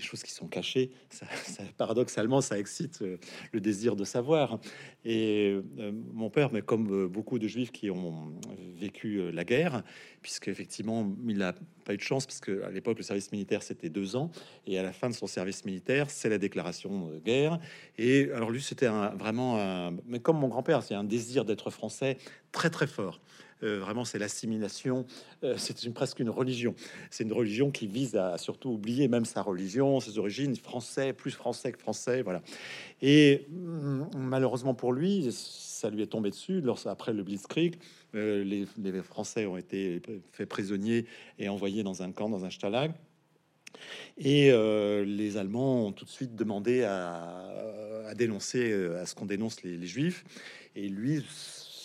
choses 0.00 0.22
qui 0.22 0.32
sont 0.32 0.46
cachées. 0.46 0.90
Paradoxalement, 1.76 2.40
ça 2.40 2.58
excite 2.58 3.02
euh, 3.02 3.16
le 3.52 3.60
désir 3.60 3.96
de 3.96 4.04
savoir. 4.04 4.58
Et 5.04 5.60
euh, 5.78 5.92
mon 6.12 6.30
père, 6.30 6.52
mais 6.52 6.62
comme 6.62 7.04
euh, 7.04 7.08
beaucoup 7.08 7.38
de 7.38 7.48
juifs 7.48 7.72
qui 7.72 7.90
ont 7.90 8.34
vécu 8.76 9.30
la 9.32 9.44
guerre, 9.44 9.82
puisque 10.22 10.48
effectivement, 10.48 11.12
il 11.26 11.38
n'a 11.38 11.54
pas 11.84 11.94
eu 11.94 11.96
de 11.96 12.02
chance, 12.02 12.26
puisque 12.26 12.48
à 12.48 12.70
l'époque, 12.70 12.98
le 12.98 13.04
service 13.04 13.30
militaire, 13.32 13.62
c'était 13.62 13.88
deux 13.88 14.16
ans. 14.16 14.30
Et 14.66 14.78
à 14.78 14.82
la 14.82 14.92
fin 14.92 15.08
de 15.08 15.14
son 15.14 15.26
service 15.26 15.64
militaire, 15.64 16.10
c'est 16.10 16.28
la 16.28 16.38
déclaration 16.38 17.08
de 17.08 17.18
guerre. 17.18 17.58
Et 17.98 18.30
alors 18.32 18.50
lui, 18.50 18.62
c'était 18.62 18.88
vraiment, 18.88 19.60
un, 19.60 19.96
mais 20.06 20.20
comme 20.20 20.38
mon 20.38 20.48
grand-père, 20.48 20.82
c'est 20.82 20.94
un 20.94 21.04
désir 21.04 21.44
d'être 21.44 21.70
français 21.70 22.18
très 22.52 22.70
très 22.70 22.86
fort. 22.86 23.20
Euh, 23.62 23.78
vraiment, 23.78 24.04
c'est 24.04 24.18
l'assimilation. 24.18 25.06
Euh, 25.42 25.54
c'est 25.56 25.84
une, 25.84 25.92
presque 25.92 26.20
une 26.20 26.30
religion. 26.30 26.74
C'est 27.10 27.24
une 27.24 27.32
religion 27.32 27.70
qui 27.70 27.86
vise 27.86 28.16
à 28.16 28.38
surtout 28.38 28.70
oublier 28.70 29.08
même 29.08 29.24
sa 29.24 29.42
religion, 29.42 30.00
ses 30.00 30.18
origines, 30.18 30.54
français, 30.56 31.12
plus 31.12 31.30
français 31.30 31.72
que 31.72 31.78
français, 31.78 32.22
voilà. 32.22 32.42
Et 33.00 33.46
mm, 33.50 34.04
malheureusement 34.16 34.74
pour 34.74 34.92
lui, 34.92 35.28
ça 35.30 35.90
lui 35.90 36.02
est 36.02 36.06
tombé 36.06 36.30
dessus. 36.30 36.60
Lorsque, 36.60 36.86
après 36.86 37.12
le 37.12 37.22
Blitzkrieg, 37.22 37.76
euh, 38.14 38.44
les, 38.44 38.66
Français 39.02 39.46
ont 39.46 39.56
été 39.56 40.00
faits 40.32 40.48
prisonniers 40.48 41.06
et 41.38 41.48
envoyés 41.48 41.82
dans 41.82 42.02
un 42.02 42.12
camp, 42.12 42.28
dans 42.28 42.44
un 42.44 42.50
stalag. 42.50 42.92
Et 44.16 44.52
les 45.04 45.36
Allemands 45.36 45.88
ont 45.88 45.92
tout 45.92 46.04
de 46.04 46.10
suite 46.10 46.36
demandé 46.36 46.84
à, 46.84 48.12
dénoncer, 48.16 48.72
à 48.72 49.04
ce 49.04 49.16
qu'on 49.16 49.26
dénonce 49.26 49.62
les, 49.62 49.76
les 49.76 49.86
Juifs. 49.86 50.24
Et 50.76 50.88
lui, 50.88 51.24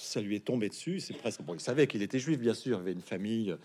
ça 0.10 0.22
lui 0.22 0.36
est 0.36 0.46
tombé 0.46 0.70
dessus. 0.70 1.00
C'est 1.00 1.16
presque 1.16 1.42
bon. 1.42 1.54
Il 1.54 1.60
savait 1.60 1.88
qu'il 1.88 2.02
était 2.02 2.20
juif, 2.20 2.40
bien 2.40 2.54
sûr. 2.54 2.78
Il 2.78 2.82
avait 2.82 2.94
une 2.94 3.02
famille 3.02 3.56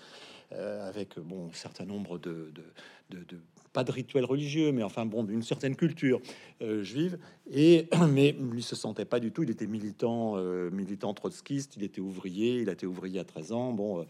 euh, 0.52 0.88
avec 0.88 1.18
bon 1.18 1.48
un 1.48 1.54
certain 1.54 1.86
nombre 1.86 2.18
de, 2.18 2.52
pas 3.72 3.82
de 3.82 3.90
rituels 3.90 4.26
religieux, 4.26 4.70
mais 4.70 4.82
enfin 4.82 5.06
bon, 5.06 5.24
d'une 5.24 5.42
certaine 5.42 5.74
culture 5.74 6.20
euh, 6.60 6.82
juive. 6.82 7.18
Et 7.50 7.88
mais 8.10 8.32
lui 8.32 8.62
se 8.62 8.76
sentait 8.76 9.06
pas 9.06 9.20
du 9.20 9.32
tout. 9.32 9.42
Il 9.42 9.50
était 9.50 9.66
militant, 9.66 10.34
euh, 10.36 10.70
militant 10.70 11.14
trotskiste. 11.14 11.76
Il 11.76 11.82
était 11.82 12.00
ouvrier. 12.00 12.60
Il 12.60 12.68
a 12.68 12.72
été 12.72 12.86
ouvrier 12.86 13.20
à 13.20 13.24
13 13.24 13.52
ans. 13.52 13.72
Bon, 13.72 14.06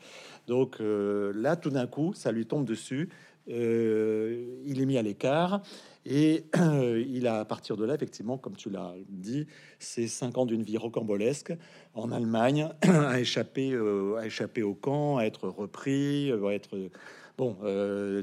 donc 0.49 0.79
là, 0.81 1.57
tout 1.57 1.71
d'un 1.71 1.87
coup, 1.87 2.14
ça 2.14 2.33
lui 2.33 2.47
tombe 2.47 2.64
dessus. 2.64 3.09
Il 3.46 4.80
est 4.80 4.86
mis 4.86 4.98
à 4.98 5.02
l'écart. 5.02 5.62
Et 6.06 6.44
il 7.08 7.26
a, 7.26 7.40
à 7.40 7.44
partir 7.44 7.76
de 7.76 7.84
là, 7.84 7.94
effectivement, 7.94 8.36
comme 8.36 8.56
tu 8.56 8.70
l'as 8.70 8.94
dit, 9.08 9.46
c'est 9.78 10.06
cinq 10.06 10.36
ans 10.36 10.46
d'une 10.46 10.62
vie 10.62 10.76
rocambolesque 10.76 11.54
en 11.94 12.12
Allemagne, 12.12 12.68
à 12.82 13.20
échapper, 13.20 13.72
euh, 13.72 14.16
à 14.16 14.26
échapper 14.26 14.62
au 14.62 14.74
camp, 14.74 15.16
à 15.16 15.24
être 15.24 15.48
repris, 15.48 16.30
à 16.30 16.52
être 16.52 16.90
bon, 17.38 17.56
euh, 17.62 18.22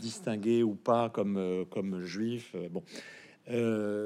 distingué 0.00 0.62
ou 0.62 0.74
pas 0.74 1.08
comme, 1.08 1.36
euh, 1.38 1.64
comme 1.64 2.02
juif. 2.02 2.54
bon. 2.70 2.82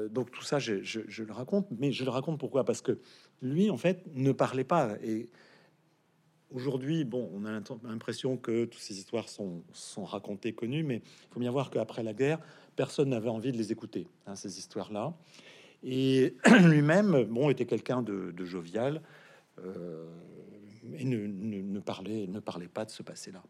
donc 0.09 0.31
tout 0.31 0.43
ça, 0.43 0.59
je, 0.59 0.81
je, 0.81 1.23
le 1.23 1.33
raconte, 1.33 1.67
mais 1.77 1.91
je 1.91 2.05
le 2.05 2.09
raconte 2.09 2.39
pourquoi? 2.39 2.63
Parce 2.63 2.81
que 2.81 2.99
lui, 3.41 3.69
en 3.69 3.77
fait, 3.77 4.03
ne 4.13 4.31
parlait 4.31 4.63
pas. 4.63 4.95
Et 5.03 5.29
aujourd'hui, 6.51 7.03
bon, 7.03 7.29
on 7.33 7.45
a 7.45 7.61
l'impression 7.83 8.37
que 8.37 8.65
toutes 8.65 8.81
ces 8.81 8.97
histoires 8.97 9.27
sont, 9.29 9.63
racontées, 10.03 10.53
connues, 10.53 10.83
mais 10.83 10.97
il 10.97 11.33
faut 11.33 11.39
bien 11.39 11.51
voir 11.51 11.69
qu'après 11.69 12.03
la 12.03 12.13
guerre, 12.13 12.39
personne 12.75 13.09
n'avait 13.09 13.29
envie 13.29 13.51
de 13.51 13.57
les 13.57 13.71
écouter, 13.71 14.07
hein, 14.25 14.35
ces 14.35 14.57
histoires-là. 14.57 15.13
Et 15.83 16.35
lui-même, 16.63 17.25
bon, 17.25 17.49
était 17.49 17.65
quelqu'un 17.65 18.01
de, 18.01 18.45
jovial 18.45 19.01
euh, 19.63 20.07
et 20.97 21.05
ne, 21.05 21.79
parlait, 21.79 22.27
ne 22.27 22.39
parlait 22.39 22.67
pas 22.67 22.85
de 22.85 22.91
ce 22.91 23.03
passé-là. 23.03 23.43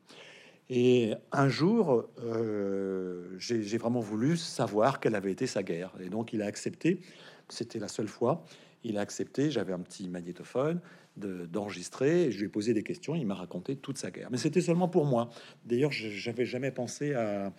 Et 0.72 1.16
un 1.32 1.50
jour, 1.50 2.08
euh, 2.20 3.36
j'ai 3.40 3.78
vraiment 3.78 4.02
voulu 4.02 4.38
savoir 4.38 5.00
quelle 5.00 5.16
avait 5.16 5.32
été 5.32 5.48
sa 5.48 5.64
guerre. 5.64 5.92
Et 6.00 6.10
donc, 6.10 6.32
il 6.32 6.44
a 6.44 6.46
accepté, 6.46 7.00
c'était 7.48 7.80
la 7.80 7.88
seule 7.88 8.08
fois, 8.08 8.46
il 8.84 8.98
a 8.98 9.02
accepté, 9.02 9.50
j'avais 9.50 9.74
un 9.74 9.80
petit 9.80 10.08
magnétophone, 10.08 10.80
d'enregistrer, 11.20 12.32
je 12.32 12.40
lui 12.40 12.46
ai 12.46 12.50
posé 12.50 12.74
des 12.74 12.84
questions, 12.84 13.16
il 13.16 13.26
m'a 13.26 13.36
raconté 13.36 13.76
toute 13.76 13.98
sa 13.98 14.12
guerre. 14.12 14.30
Mais 14.32 14.38
c'était 14.38 14.62
seulement 14.62 14.88
pour 14.88 15.06
moi. 15.06 15.30
D'ailleurs, 15.66 15.92
j'avais 15.92 16.46
jamais 16.46 16.72
pensé 16.72 17.14
à, 17.14 17.52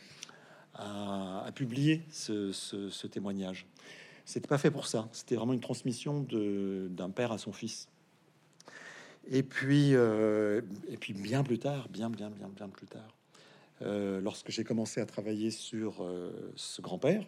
publier 1.55 2.03
ce, 2.11 3.07
témoignage. 3.07 3.67
C'était 4.25 4.49
pas 4.49 4.59
fait 4.59 4.71
pour 4.71 4.87
ça. 4.87 5.09
C'était 5.13 5.35
vraiment 5.35 5.53
une 5.53 5.61
transmission 5.61 6.27
d'un 6.31 7.11
père 7.11 7.33
à 7.33 7.39
son 7.39 7.53
fils. 7.53 7.89
Et 9.29 9.43
puis, 9.43 9.95
euh, 9.95 10.61
et 10.89 10.97
puis 10.97 11.13
bien 11.13 11.43
plus 11.43 11.59
tard, 11.59 11.89
bien, 11.89 12.11
bien, 12.11 12.31
bien, 12.31 12.49
bien 12.49 12.69
plus 12.69 12.87
tard, 12.87 13.17
euh, 13.83 14.21
lorsque 14.21 14.51
j'ai 14.51 14.65
commencé 14.65 15.01
à 15.01 15.07
travailler 15.07 15.51
sur 15.51 16.03
euh, 16.03 16.53
ce 16.57 16.83
grand-père, 16.83 17.25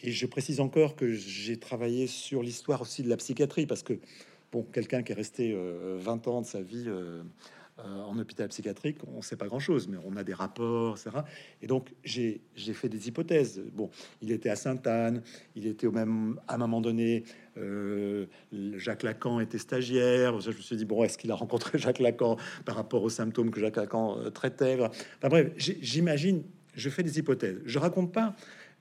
et 0.00 0.12
je 0.12 0.26
précise 0.26 0.60
encore 0.60 0.96
que 0.96 1.12
j'ai 1.12 1.58
travaillé 1.58 2.06
sur 2.06 2.42
l'histoire 2.42 2.82
aussi 2.82 3.02
de 3.02 3.08
la 3.08 3.16
psychiatrie, 3.16 3.66
parce 3.66 3.82
que, 3.82 3.94
quelqu'un 4.62 5.02
qui 5.02 5.12
est 5.12 5.16
resté 5.16 5.56
20 5.98 6.28
ans 6.28 6.40
de 6.40 6.46
sa 6.46 6.62
vie 6.62 6.88
euh, 7.80 8.02
en 8.04 8.16
hôpital 8.20 8.46
psychiatrique, 8.50 8.98
on 9.12 9.16
ne 9.16 9.22
sait 9.22 9.34
pas 9.34 9.48
grand-chose, 9.48 9.88
mais 9.88 9.96
on 10.04 10.14
a 10.16 10.22
des 10.22 10.32
rapports, 10.32 10.96
etc. 10.96 11.24
Et 11.60 11.66
donc, 11.66 11.92
j'ai 12.04 12.40
fait 12.56 12.88
des 12.88 13.08
hypothèses. 13.08 13.60
Bon, 13.72 13.90
il 14.22 14.30
était 14.30 14.48
à 14.48 14.54
Sainte-Anne, 14.54 15.22
il 15.56 15.66
était 15.66 15.88
au 15.88 15.90
même... 15.90 16.38
À 16.46 16.54
un 16.54 16.58
moment 16.58 16.80
donné, 16.80 17.24
euh, 17.56 18.26
Jacques 18.76 19.02
Lacan 19.02 19.40
était 19.40 19.58
stagiaire. 19.58 20.40
Je 20.40 20.50
me 20.50 20.54
suis 20.54 20.76
dit, 20.76 20.84
bon, 20.84 21.02
est-ce 21.02 21.18
qu'il 21.18 21.32
a 21.32 21.34
rencontré 21.34 21.76
Jacques 21.80 21.98
Lacan 21.98 22.36
par 22.64 22.76
rapport 22.76 23.02
aux 23.02 23.10
symptômes 23.10 23.50
que 23.50 23.58
Jacques 23.58 23.76
Lacan 23.76 24.20
euh, 24.20 24.30
traitait 24.30 24.78
Enfin 24.80 25.28
bref, 25.28 25.50
j'imagine, 25.56 26.44
je 26.76 26.88
fais 26.90 27.02
des 27.02 27.18
hypothèses. 27.18 27.58
Je 27.64 27.80
raconte 27.80 28.12
pas, 28.12 28.36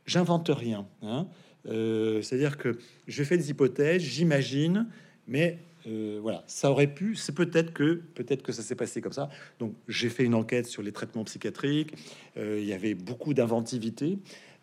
j'invente 0.05 0.51
rien. 0.53 0.87
Hein. 1.01 1.25
C'est-à-dire 1.65 2.57
que 2.57 2.77
je 3.07 3.23
fais 3.23 3.37
des 3.37 3.49
hypothèses, 3.49 4.03
j'imagine, 4.03 4.85
mais 5.27 5.59
euh, 5.87 6.19
voilà, 6.21 6.43
ça 6.47 6.71
aurait 6.71 6.87
pu, 6.87 7.15
c'est 7.15 7.35
peut-être 7.35 7.73
que 7.73 8.01
peut-être 8.15 8.41
que 8.41 8.51
ça 8.51 8.61
s'est 8.61 8.75
passé 8.75 9.01
comme 9.01 9.11
ça. 9.11 9.29
Donc 9.59 9.73
j'ai 9.87 10.09
fait 10.09 10.23
une 10.23 10.35
enquête 10.35 10.65
sur 10.65 10.81
les 10.81 10.91
traitements 10.91 11.23
psychiatriques. 11.23 11.93
Euh, 12.37 12.59
il 12.59 12.65
y 12.65 12.73
avait 12.73 12.93
beaucoup 12.93 13.33
d'inventivité, 13.33 14.19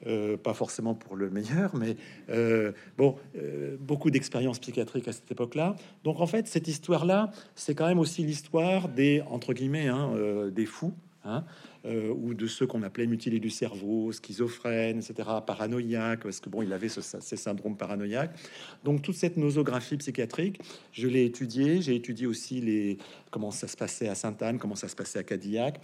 euh, 0.06 0.36
pas 0.36 0.54
forcément 0.54 0.94
pour 0.94 1.16
le 1.16 1.30
meilleur, 1.30 1.76
mais 1.76 1.96
bon, 2.96 3.16
beaucoup 3.80 4.10
d'expériences 4.10 4.58
psychiatriques 4.58 5.08
à 5.08 5.12
cette 5.12 5.30
époque-là. 5.30 5.76
Donc 6.04 6.20
en 6.20 6.26
fait, 6.26 6.46
cette 6.46 6.68
histoire-là, 6.68 7.30
c'est 7.54 7.74
quand 7.74 7.86
même 7.86 7.98
aussi 7.98 8.22
l'histoire 8.22 8.88
des 8.88 9.22
entre 9.28 9.52
guillemets 9.52 9.88
hein, 9.88 10.14
des 10.50 10.66
fous. 10.66 10.94
Hein, 11.22 11.44
euh, 11.86 12.12
ou 12.12 12.34
de 12.34 12.46
ceux 12.46 12.66
qu'on 12.66 12.82
appelait 12.82 13.06
mutilés 13.06 13.40
du 13.40 13.50
cerveau, 13.50 14.12
schizophrènes, 14.12 14.98
etc., 14.98 15.28
paranoïaques, 15.46 16.22
parce 16.22 16.40
que 16.40 16.48
bon, 16.48 16.62
il 16.62 16.72
avait 16.72 16.88
ce, 16.88 17.00
ces 17.00 17.36
syndromes 17.36 17.76
paranoïaques. 17.76 18.36
Donc 18.84 19.02
toute 19.02 19.16
cette 19.16 19.36
nosographie 19.36 19.96
psychiatrique, 19.96 20.60
je 20.92 21.08
l'ai 21.08 21.24
étudiée. 21.24 21.80
J'ai 21.80 21.94
étudié 21.94 22.26
aussi 22.26 22.60
les 22.60 22.98
comment 23.30 23.50
ça 23.50 23.68
se 23.68 23.76
passait 23.76 24.08
à 24.08 24.14
Sainte-Anne, 24.14 24.58
comment 24.58 24.74
ça 24.74 24.88
se 24.88 24.96
passait 24.96 25.18
à 25.18 25.22
Cadillac, 25.22 25.80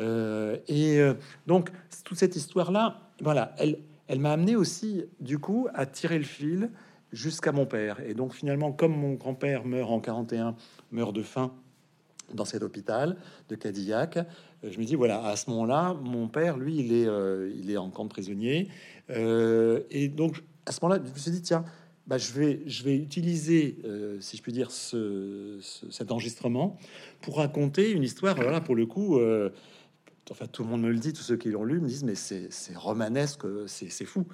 euh, 0.00 0.56
et 0.68 0.98
euh, 0.98 1.14
donc 1.46 1.70
toute 2.04 2.18
cette 2.18 2.36
histoire-là, 2.36 3.00
voilà, 3.20 3.54
elle, 3.58 3.78
elle 4.08 4.20
m'a 4.20 4.32
amené 4.32 4.56
aussi 4.56 5.04
du 5.20 5.38
coup 5.38 5.68
à 5.74 5.86
tirer 5.86 6.18
le 6.18 6.24
fil 6.24 6.70
jusqu'à 7.12 7.52
mon 7.52 7.66
père. 7.66 8.00
Et 8.00 8.14
donc 8.14 8.34
finalement, 8.34 8.72
comme 8.72 8.96
mon 8.96 9.14
grand-père 9.14 9.64
meurt 9.64 9.90
en 9.90 10.00
41, 10.00 10.54
meurt 10.90 11.14
de 11.14 11.22
faim 11.22 11.52
dans 12.32 12.44
cet 12.44 12.62
hôpital 12.62 13.16
de 13.48 13.54
Cadillac. 13.56 14.18
Euh, 14.64 14.70
je 14.70 14.78
me 14.78 14.84
dis, 14.84 14.94
voilà, 14.94 15.24
à 15.24 15.36
ce 15.36 15.50
moment-là, 15.50 15.94
mon 16.02 16.28
père, 16.28 16.56
lui, 16.56 16.76
il 16.76 16.92
est, 16.92 17.06
euh, 17.06 17.52
il 17.56 17.70
est 17.70 17.76
en 17.76 17.90
camp 17.90 18.04
de 18.04 18.10
prisonnier. 18.10 18.68
Euh, 19.10 19.80
et 19.90 20.08
donc, 20.08 20.42
à 20.66 20.72
ce 20.72 20.78
moment-là, 20.82 21.02
je 21.04 21.12
me 21.12 21.18
suis 21.18 21.30
dit, 21.30 21.42
tiens, 21.42 21.64
bah, 22.06 22.18
je, 22.18 22.32
vais, 22.32 22.62
je 22.66 22.82
vais 22.84 22.96
utiliser, 22.96 23.78
si 24.20 24.36
je 24.36 24.42
puis 24.42 24.52
dire, 24.52 24.70
ce, 24.70 25.58
cet 25.90 26.10
enregistrement 26.10 26.76
pour 27.20 27.36
raconter 27.36 27.90
une 27.92 28.02
histoire, 28.02 28.34
voilà, 28.34 28.60
pour 28.60 28.74
le 28.74 28.86
coup, 28.86 29.20
enfin 30.30 30.46
tout 30.46 30.64
le 30.64 30.68
monde 30.68 30.82
me 30.82 30.90
le 30.90 30.98
dit, 30.98 31.12
tous 31.12 31.22
ceux 31.22 31.36
qui 31.36 31.50
l'ont 31.50 31.64
lu 31.64 31.80
me 31.80 31.86
disent 31.86 32.02
mais 32.02 32.16
c'est 32.16 32.50
romanesque, 32.74 33.42
c'est 33.66 34.04
fou. 34.04 34.26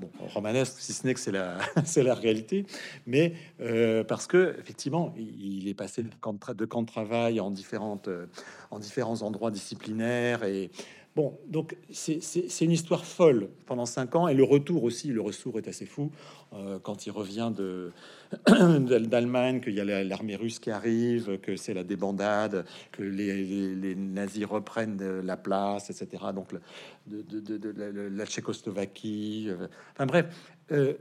Bon, 0.00 0.08
romanesque, 0.32 0.74
si 0.78 0.92
ce 0.92 1.04
n'est 1.04 1.14
que 1.14 1.18
c'est 1.18 1.32
la, 1.32 1.58
c'est 1.84 2.04
la 2.04 2.14
réalité, 2.14 2.66
mais 3.06 3.34
euh, 3.60 4.04
parce 4.04 4.28
que 4.28 4.54
effectivement, 4.60 5.12
il, 5.16 5.66
est 5.66 5.74
passé 5.74 6.04
de 6.04 6.10
camp 6.20 6.38
de, 6.54 6.84
travail 6.84 7.40
en 7.40 7.50
différentes, 7.50 8.06
euh, 8.06 8.26
en 8.70 8.78
différents 8.78 9.22
endroits 9.22 9.50
disciplinaires 9.50 10.44
et 10.44 10.70
Bon, 11.18 11.36
donc 11.48 11.76
c'est 11.90 12.60
une 12.60 12.70
histoire 12.70 13.04
folle 13.04 13.48
pendant 13.66 13.86
cinq 13.86 14.14
ans 14.14 14.28
et 14.28 14.34
le 14.34 14.44
retour 14.44 14.84
aussi, 14.84 15.08
le 15.08 15.20
retour 15.20 15.58
est 15.58 15.66
assez 15.66 15.84
fou 15.84 16.12
euh, 16.52 16.78
quand 16.80 17.06
il 17.06 17.10
revient 17.10 17.52
d'Allemagne, 18.46 19.60
qu'il 19.60 19.74
y 19.74 19.80
a 19.80 20.04
l'armée 20.04 20.36
russe 20.36 20.60
qui 20.60 20.70
arrive, 20.70 21.40
que 21.40 21.56
c'est 21.56 21.74
la 21.74 21.82
débandade, 21.82 22.64
que 22.92 23.02
les, 23.02 23.96
nazis 23.96 24.44
reprennent 24.44 25.20
la 25.22 25.36
place, 25.36 25.90
etc. 25.90 26.22
Donc 26.32 26.54
de, 27.08 28.08
la, 28.16 28.24
Tchécoslovaquie, 28.24 29.46
euh, 29.48 29.66
enfin 29.94 30.06
bref. 30.06 30.26
Euh, 30.70 30.94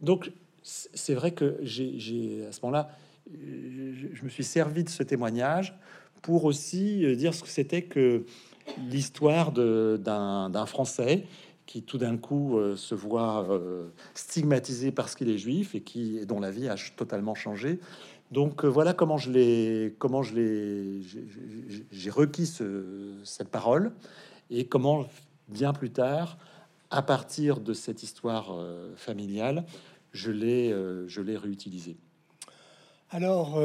donc 0.00 0.32
c'est 0.62 1.14
vrai 1.14 1.32
que 1.32 1.58
j'ai 1.60 2.46
à 2.48 2.52
ce 2.52 2.60
moment-là, 2.62 2.88
je 3.30 4.24
me 4.24 4.30
suis 4.30 4.44
servi 4.44 4.82
de 4.82 4.88
ce 4.88 5.02
témoignage 5.02 5.78
pour 6.22 6.46
aussi 6.46 7.14
dire 7.16 7.34
ce 7.34 7.42
que 7.42 7.50
c'était 7.50 7.82
que 7.82 8.24
l'histoire 8.88 9.52
d'un 9.52 10.66
Français 10.66 11.24
qui 11.66 11.82
tout 11.82 11.98
d'un 11.98 12.16
coup 12.16 12.58
euh, 12.58 12.76
se 12.76 12.94
voit 12.94 13.46
euh, 13.50 13.88
stigmatisé 14.14 14.92
parce 14.92 15.14
qu'il 15.14 15.28
est 15.28 15.38
juif 15.38 15.74
et 15.74 15.82
qui 15.82 16.24
dont 16.24 16.40
la 16.40 16.50
vie 16.50 16.68
a 16.68 16.76
totalement 16.96 17.34
changé. 17.34 17.80
Donc 18.30 18.64
euh, 18.64 18.68
voilà 18.68 18.94
comment 18.94 19.18
je 19.18 19.30
l'ai 19.30 19.94
comment 19.98 20.22
je 20.22 20.34
l'ai 20.34 21.02
j'ai 21.90 22.10
requis 22.10 22.46
cette 23.24 23.48
parole 23.48 23.92
et 24.50 24.66
comment 24.66 25.06
bien 25.48 25.72
plus 25.72 25.90
tard 25.90 26.38
à 26.90 27.02
partir 27.02 27.60
de 27.60 27.72
cette 27.72 28.02
histoire 28.02 28.56
familiale 28.96 29.64
je 30.12 30.30
l'ai 30.30 30.74
je 31.06 31.20
l'ai 31.20 31.36
réutilisé. 31.36 31.96
Alors 33.10 33.60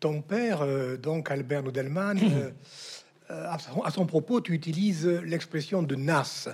ton 0.00 0.22
père 0.22 0.66
donc 0.98 1.30
Albert 1.30 1.62
Nodelman 1.62 2.18
Euh, 3.30 3.50
à 3.84 3.90
son, 3.90 4.06
propos, 4.06 4.40
tu 4.40 4.54
utilises 4.54 5.06
l'expression 5.06 5.82
de 5.82 5.94
nas. 5.94 6.48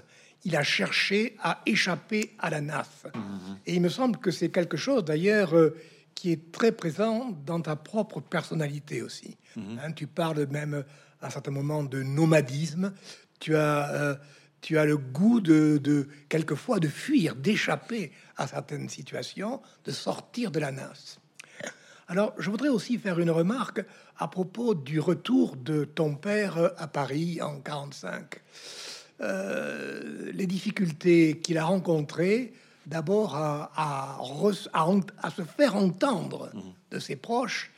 Il 0.45 0.57
a 0.57 0.63
cherché 0.63 1.37
à 1.41 1.61
échapper 1.67 2.35
à 2.39 2.51
la 2.51 2.61
nas. 2.61 2.89
Mhm. 3.15 3.59
Et 3.67 3.75
il 3.75 3.81
me 3.81 3.89
semble 3.89 4.19
que 4.19 4.31
c'est 4.31 4.49
quelque 4.49 4.77
chose, 4.77 5.05
d'ailleurs, 5.05 5.57
euh, 5.57 5.77
qui 6.15 6.33
est 6.33 6.53
très 6.53 6.73
présent 6.73 7.31
dans 7.47 7.61
ta 7.61 7.77
propre 7.77 8.21
personnalité 8.21 9.03
aussi. 9.03 9.37
Mhm. 9.57 9.79
Hein, 9.83 9.93
tu 9.93 10.07
parles 10.07 10.47
même 10.51 10.85
à 11.21 11.27
un 11.29 11.31
certain 11.31 11.53
moment 11.53 11.85
de 11.85 12.03
nomadisme. 12.03 12.93
Tu 13.39 13.55
as, 13.55 13.91
euh, 13.93 14.15
tu 14.61 14.77
as 14.77 14.85
le 14.85 14.97
goût 14.97 15.41
de, 15.41 15.79
de, 15.79 16.09
quelquefois, 16.29 16.81
de 16.81 16.89
fuir, 16.89 17.37
d'échapper 17.37 18.11
à 18.37 18.49
certaines 18.49 18.89
situations, 18.89 19.63
de 19.85 19.93
sortir 19.93 20.51
de 20.51 20.59
la 20.59 20.73
nas. 20.73 21.19
Alors, 22.09 22.35
je 22.39 22.51
voudrais 22.51 22.69
aussi 22.69 22.99
faire 22.99 23.19
une 23.19 23.31
remarque 23.31 23.83
à 24.19 24.29
propos 24.29 24.75
du 24.75 25.01
retour 25.01 25.57
de 25.57 25.85
ton 25.85 26.15
père 26.15 26.73
à 26.77 26.87
Paris 26.87 27.41
en 27.43 27.61
45. 27.61 28.41
Euh, 29.21 30.31
les 30.33 30.47
difficultés 30.47 31.39
qu'il 31.39 31.59
a 31.59 31.65
rencontrées, 31.65 32.53
d'abord 32.87 33.37
à, 33.37 33.73
à, 33.77 35.31
se 35.31 35.43
faire 35.43 35.77
entendre 35.77 36.51
mmh. 36.53 36.61
de 36.93 36.99
ses 36.99 37.17
proches, 37.17 37.73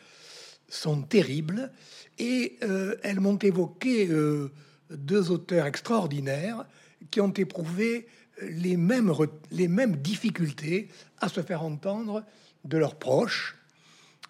sont 0.69 1.03
terribles. 1.03 1.71
Et 2.19 2.59
euh, 2.63 2.97
elles 3.03 3.21
m'ont 3.21 3.39
évoqué 3.39 4.09
euh, 4.09 4.51
deux 4.91 5.31
auteurs 5.31 5.67
extraordinaires 5.67 6.65
qui 7.11 7.21
ont 7.21 7.33
éprouvé 7.33 8.07
les 8.43 8.77
mêmes, 8.77 9.13
les 9.51 9.69
mêmes 9.69 9.97
difficultés 9.97 10.89
à 11.21 11.29
se 11.29 11.43
faire 11.43 11.63
entendre 11.63 12.25
de 12.65 12.79
leurs 12.79 12.97
proches 12.97 13.57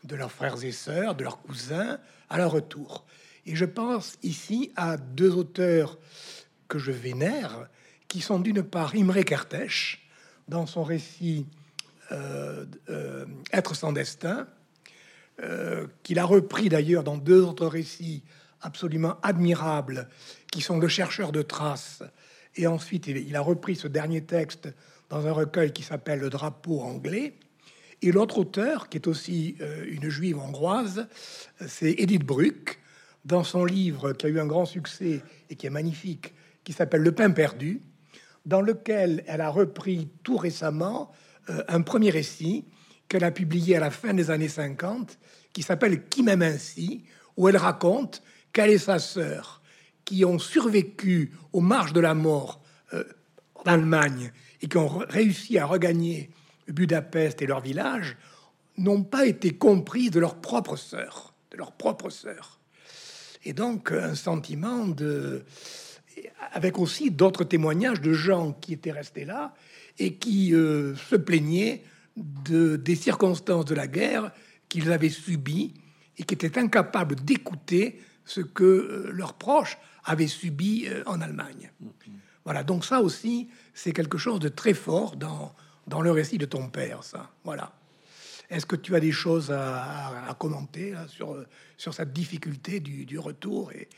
de 0.06 0.16
leurs 0.16 0.32
frères 0.32 0.64
et 0.64 0.72
sœurs, 0.72 1.14
de 1.14 1.24
leurs 1.24 1.40
cousins, 1.40 1.98
à 2.30 2.38
leur 2.38 2.52
retour. 2.52 3.04
Et 3.44 3.54
je 3.54 3.64
pense 3.64 4.18
ici 4.22 4.72
à 4.76 4.96
deux 4.96 5.34
auteurs 5.34 5.98
que 6.68 6.78
je 6.78 6.90
vénère, 6.90 7.68
qui 8.08 8.20
sont 8.20 8.38
d'une 8.38 8.62
part 8.62 8.94
Imre 8.94 9.22
Kertész, 9.22 9.98
dans 10.48 10.66
son 10.66 10.82
récit 10.82 11.46
euh, 12.12 12.64
euh, 12.88 13.26
Être 13.52 13.74
sans 13.74 13.92
destin, 13.92 14.46
euh, 15.42 15.86
qu'il 16.02 16.18
a 16.18 16.24
repris 16.24 16.68
d'ailleurs 16.68 17.04
dans 17.04 17.16
deux 17.16 17.42
autres 17.42 17.66
récits 17.66 18.22
absolument 18.60 19.16
admirables, 19.22 20.08
qui 20.50 20.60
sont 20.60 20.78
Le 20.78 20.88
chercheur 20.88 21.32
de 21.32 21.42
traces, 21.42 22.02
et 22.54 22.66
ensuite 22.66 23.06
il 23.06 23.36
a 23.36 23.40
repris 23.40 23.76
ce 23.76 23.88
dernier 23.88 24.22
texte 24.22 24.68
dans 25.10 25.26
un 25.26 25.32
recueil 25.32 25.72
qui 25.72 25.82
s'appelle 25.82 26.20
Le 26.20 26.30
drapeau 26.30 26.80
anglais. 26.80 27.34
Et 28.02 28.12
l'autre 28.12 28.38
auteur, 28.38 28.88
qui 28.88 28.98
est 28.98 29.06
aussi 29.06 29.56
euh, 29.60 29.84
une 29.88 30.08
juive 30.08 30.38
hongroise, 30.38 31.08
c'est 31.66 31.94
Edith 31.98 32.24
Bruck, 32.24 32.78
dans 33.24 33.42
son 33.42 33.64
livre 33.64 34.12
qui 34.12 34.26
a 34.26 34.28
eu 34.28 34.38
un 34.38 34.46
grand 34.46 34.66
succès 34.66 35.22
et 35.50 35.56
qui 35.56 35.66
est 35.66 35.70
magnifique, 35.70 36.34
qui 36.62 36.72
s'appelle 36.72 37.02
Le 37.02 37.12
pain 37.12 37.30
perdu, 37.30 37.82
dans 38.44 38.60
lequel 38.60 39.24
elle 39.26 39.40
a 39.40 39.50
repris 39.50 40.08
tout 40.22 40.36
récemment 40.36 41.10
euh, 41.50 41.62
un 41.68 41.82
premier 41.82 42.10
récit 42.10 42.64
qu'elle 43.08 43.24
a 43.24 43.32
publié 43.32 43.76
à 43.76 43.80
la 43.80 43.90
fin 43.90 44.14
des 44.14 44.30
années 44.30 44.48
50, 44.48 45.18
qui 45.52 45.62
s'appelle 45.62 46.06
Qui 46.08 46.22
m'aime 46.22 46.42
ainsi, 46.42 47.04
où 47.36 47.48
elle 47.48 47.56
raconte 47.56 48.22
qu'elle 48.52 48.70
et 48.70 48.78
sa 48.78 48.98
sœur, 48.98 49.60
qui 50.04 50.24
ont 50.24 50.38
survécu 50.38 51.32
aux 51.52 51.60
marges 51.60 51.92
de 51.92 52.00
la 52.00 52.14
mort 52.14 52.62
euh, 52.94 53.04
en 53.56 53.62
Allemagne 53.62 54.32
et 54.62 54.68
qui 54.68 54.76
ont 54.76 55.02
réussi 55.08 55.58
à 55.58 55.66
regagner 55.66 56.30
Budapest 56.68 57.42
et 57.42 57.46
leur 57.46 57.60
village 57.60 58.16
n'ont 58.78 59.02
pas 59.02 59.26
été 59.26 59.56
compris 59.56 60.10
de 60.10 60.20
leurs 60.20 60.40
propres 60.40 60.76
sœurs, 60.76 61.34
de 61.50 61.56
leurs 61.56 61.72
propres 61.72 62.10
sœurs. 62.10 62.60
Et 63.44 63.52
donc 63.52 63.92
un 63.92 64.14
sentiment 64.14 64.86
de, 64.86 65.44
avec 66.52 66.78
aussi 66.78 67.10
d'autres 67.10 67.44
témoignages 67.44 68.00
de 68.00 68.12
gens 68.12 68.52
qui 68.52 68.72
étaient 68.72 68.92
restés 68.92 69.24
là 69.24 69.54
et 69.98 70.14
qui 70.14 70.54
euh, 70.54 70.94
se 70.96 71.16
plaignaient 71.16 71.82
de, 72.16 72.76
des 72.76 72.96
circonstances 72.96 73.64
de 73.64 73.74
la 73.74 73.86
guerre 73.86 74.32
qu'ils 74.68 74.90
avaient 74.92 75.10
subies 75.10 75.74
et 76.18 76.24
qui 76.24 76.34
étaient 76.34 76.58
incapables 76.58 77.14
d'écouter 77.16 78.00
ce 78.24 78.40
que 78.40 78.64
euh, 78.64 79.10
leurs 79.12 79.34
proches 79.34 79.78
avaient 80.04 80.26
subi 80.26 80.86
euh, 80.86 81.02
en 81.06 81.20
Allemagne. 81.20 81.70
Voilà, 82.44 82.62
donc 82.62 82.84
ça 82.84 83.00
aussi, 83.00 83.48
c'est 83.74 83.92
quelque 83.92 84.18
chose 84.18 84.40
de 84.40 84.48
très 84.48 84.74
fort 84.74 85.16
dans, 85.16 85.54
dans 85.86 86.00
le 86.00 86.10
récit 86.10 86.38
de 86.38 86.46
ton 86.46 86.68
père, 86.68 87.04
ça. 87.04 87.30
Voilà. 87.44 87.72
Est-ce 88.50 88.66
que 88.66 88.76
tu 88.76 88.94
as 88.94 89.00
des 89.00 89.12
choses 89.12 89.50
à, 89.50 90.36
commenter 90.38 90.94
sur, 91.08 91.44
sur 91.76 91.94
cette 91.94 92.12
difficulté 92.12 92.80
du, 92.80 93.18
retour 93.18 93.72
et... 93.72 93.88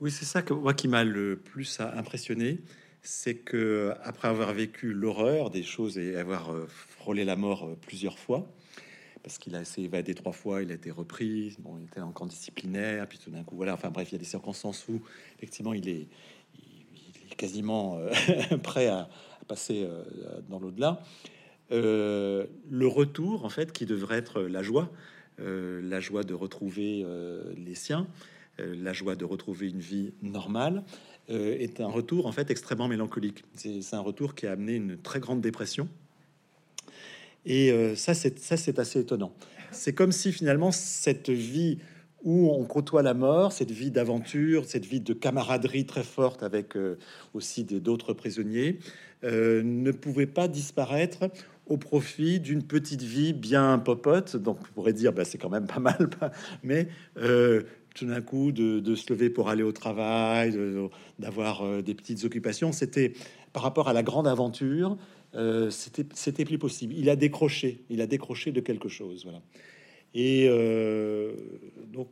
Oui, 0.00 0.10
c'est 0.10 0.24
ça 0.24 0.42
que 0.42 0.52
moi 0.52 0.74
qui 0.74 0.88
m'a 0.88 1.04
le 1.04 1.36
plus 1.36 1.80
impressionné, 1.80 2.60
c'est 3.00 3.36
que 3.36 3.94
après 4.02 4.28
avoir 4.28 4.52
vécu 4.52 4.92
l'horreur 4.92 5.50
des 5.50 5.62
choses 5.62 5.98
et 5.98 6.16
avoir 6.16 6.52
euh, 6.52 6.66
frôlé 6.68 7.24
la 7.24 7.36
mort 7.36 7.64
euh, 7.64 7.78
plusieurs 7.86 8.18
fois, 8.18 8.46
parce 9.22 9.38
qu'il 9.38 9.54
a 9.54 9.60
essayé 9.60 9.86
d'évader 9.86 10.14
trois 10.14 10.32
fois, 10.32 10.62
il 10.62 10.70
a 10.72 10.74
été 10.74 10.90
repris, 10.90 11.54
bon, 11.60 11.78
il 11.78 11.84
était 11.84 12.00
en 12.00 12.12
camp 12.12 12.26
disciplinaire, 12.26 13.06
puis 13.06 13.18
tout 13.18 13.30
d'un 13.30 13.44
coup, 13.44 13.56
voilà, 13.56 13.74
enfin 13.74 13.90
bref, 13.90 14.08
il 14.10 14.14
y 14.14 14.16
a 14.16 14.18
des 14.18 14.24
circonstances 14.24 14.86
où 14.88 15.00
effectivement 15.36 15.74
il 15.74 15.88
est, 15.88 16.08
il 16.58 17.32
est 17.32 17.36
quasiment 17.36 17.98
euh, 17.98 18.56
prêt 18.62 18.88
à, 18.88 19.08
passer 19.44 19.84
euh, 19.84 20.02
dans 20.48 20.58
l'au-delà. 20.58 21.02
Euh, 21.72 22.46
le 22.70 22.86
retour, 22.86 23.44
en 23.44 23.48
fait, 23.48 23.72
qui 23.72 23.86
devrait 23.86 24.18
être 24.18 24.42
la 24.42 24.62
joie, 24.62 24.90
euh, 25.40 25.80
la 25.82 26.00
joie 26.00 26.22
de 26.22 26.34
retrouver 26.34 27.06
les 27.56 27.74
siens, 27.74 28.06
la 28.58 28.92
joie 28.92 29.16
de 29.16 29.24
retrouver 29.24 29.68
une 29.68 29.80
vie 29.80 30.12
normale, 30.22 30.84
est 31.28 31.80
un 31.80 31.88
retour 31.88 32.26
en 32.26 32.32
fait 32.32 32.50
extrêmement 32.50 32.86
mélancolique. 32.86 33.44
C'est 33.54 33.94
un 33.94 34.00
retour 34.00 34.34
qui 34.34 34.46
a 34.46 34.52
amené 34.52 34.74
une 34.74 34.98
très 34.98 35.20
grande 35.20 35.40
dépression. 35.40 35.88
Et 37.46 37.94
ça, 37.96 38.14
c'est 38.14 38.38
ça, 38.38 38.56
c'est 38.56 38.78
assez 38.78 39.00
étonnant. 39.00 39.32
C'est 39.70 39.94
comme 39.94 40.12
si 40.12 40.32
finalement 40.32 40.70
cette 40.70 41.30
vie 41.30 41.78
où 42.24 42.50
on 42.50 42.64
côtoie 42.64 43.02
la 43.02 43.14
mort, 43.14 43.52
cette 43.52 43.70
vie 43.70 43.90
d'aventure, 43.90 44.64
cette 44.64 44.86
vie 44.86 45.00
de 45.00 45.12
camaraderie 45.12 45.86
très 45.86 46.02
forte 46.02 46.42
avec 46.42 46.74
aussi 47.34 47.64
d'autres 47.64 48.12
prisonniers, 48.14 48.78
euh, 49.24 49.62
ne 49.64 49.90
pouvait 49.90 50.26
pas 50.26 50.48
disparaître 50.48 51.30
au 51.66 51.78
profit 51.78 52.40
d'une 52.40 52.62
petite 52.62 53.00
vie 53.00 53.32
bien 53.32 53.78
popote. 53.78 54.36
Donc, 54.36 54.58
on 54.60 54.74
pourrait 54.74 54.92
dire, 54.92 55.14
bah, 55.14 55.24
c'est 55.24 55.38
quand 55.38 55.48
même 55.48 55.66
pas 55.66 55.80
mal, 55.80 56.10
mais 56.62 56.88
euh, 57.16 57.62
tout 57.94 58.04
d'un 58.04 58.20
coup, 58.20 58.52
de, 58.52 58.94
se 58.94 59.10
lever 59.10 59.30
pour 59.30 59.48
aller 59.48 59.62
au 59.62 59.72
travail, 59.72 60.58
d'avoir 61.18 61.62
euh, 61.62 61.80
des 61.80 61.94
petites 61.94 62.24
occupations, 62.24 62.72
c'était 62.72 63.14
par 63.54 63.62
rapport 63.62 63.88
à 63.88 63.94
la 63.94 64.02
grande 64.02 64.28
aventure, 64.28 64.98
c'était 65.70 66.44
plus 66.44 66.58
possible. 66.58 66.94
Il 66.96 67.08
a 67.08 67.16
décroché, 67.16 67.84
il 67.88 68.00
a 68.00 68.06
décroché 68.06 68.52
de 68.52 68.60
quelque 68.60 68.88
chose, 68.88 69.22
voilà. 69.24 69.40
Et 70.14 70.48
donc, 71.92 72.08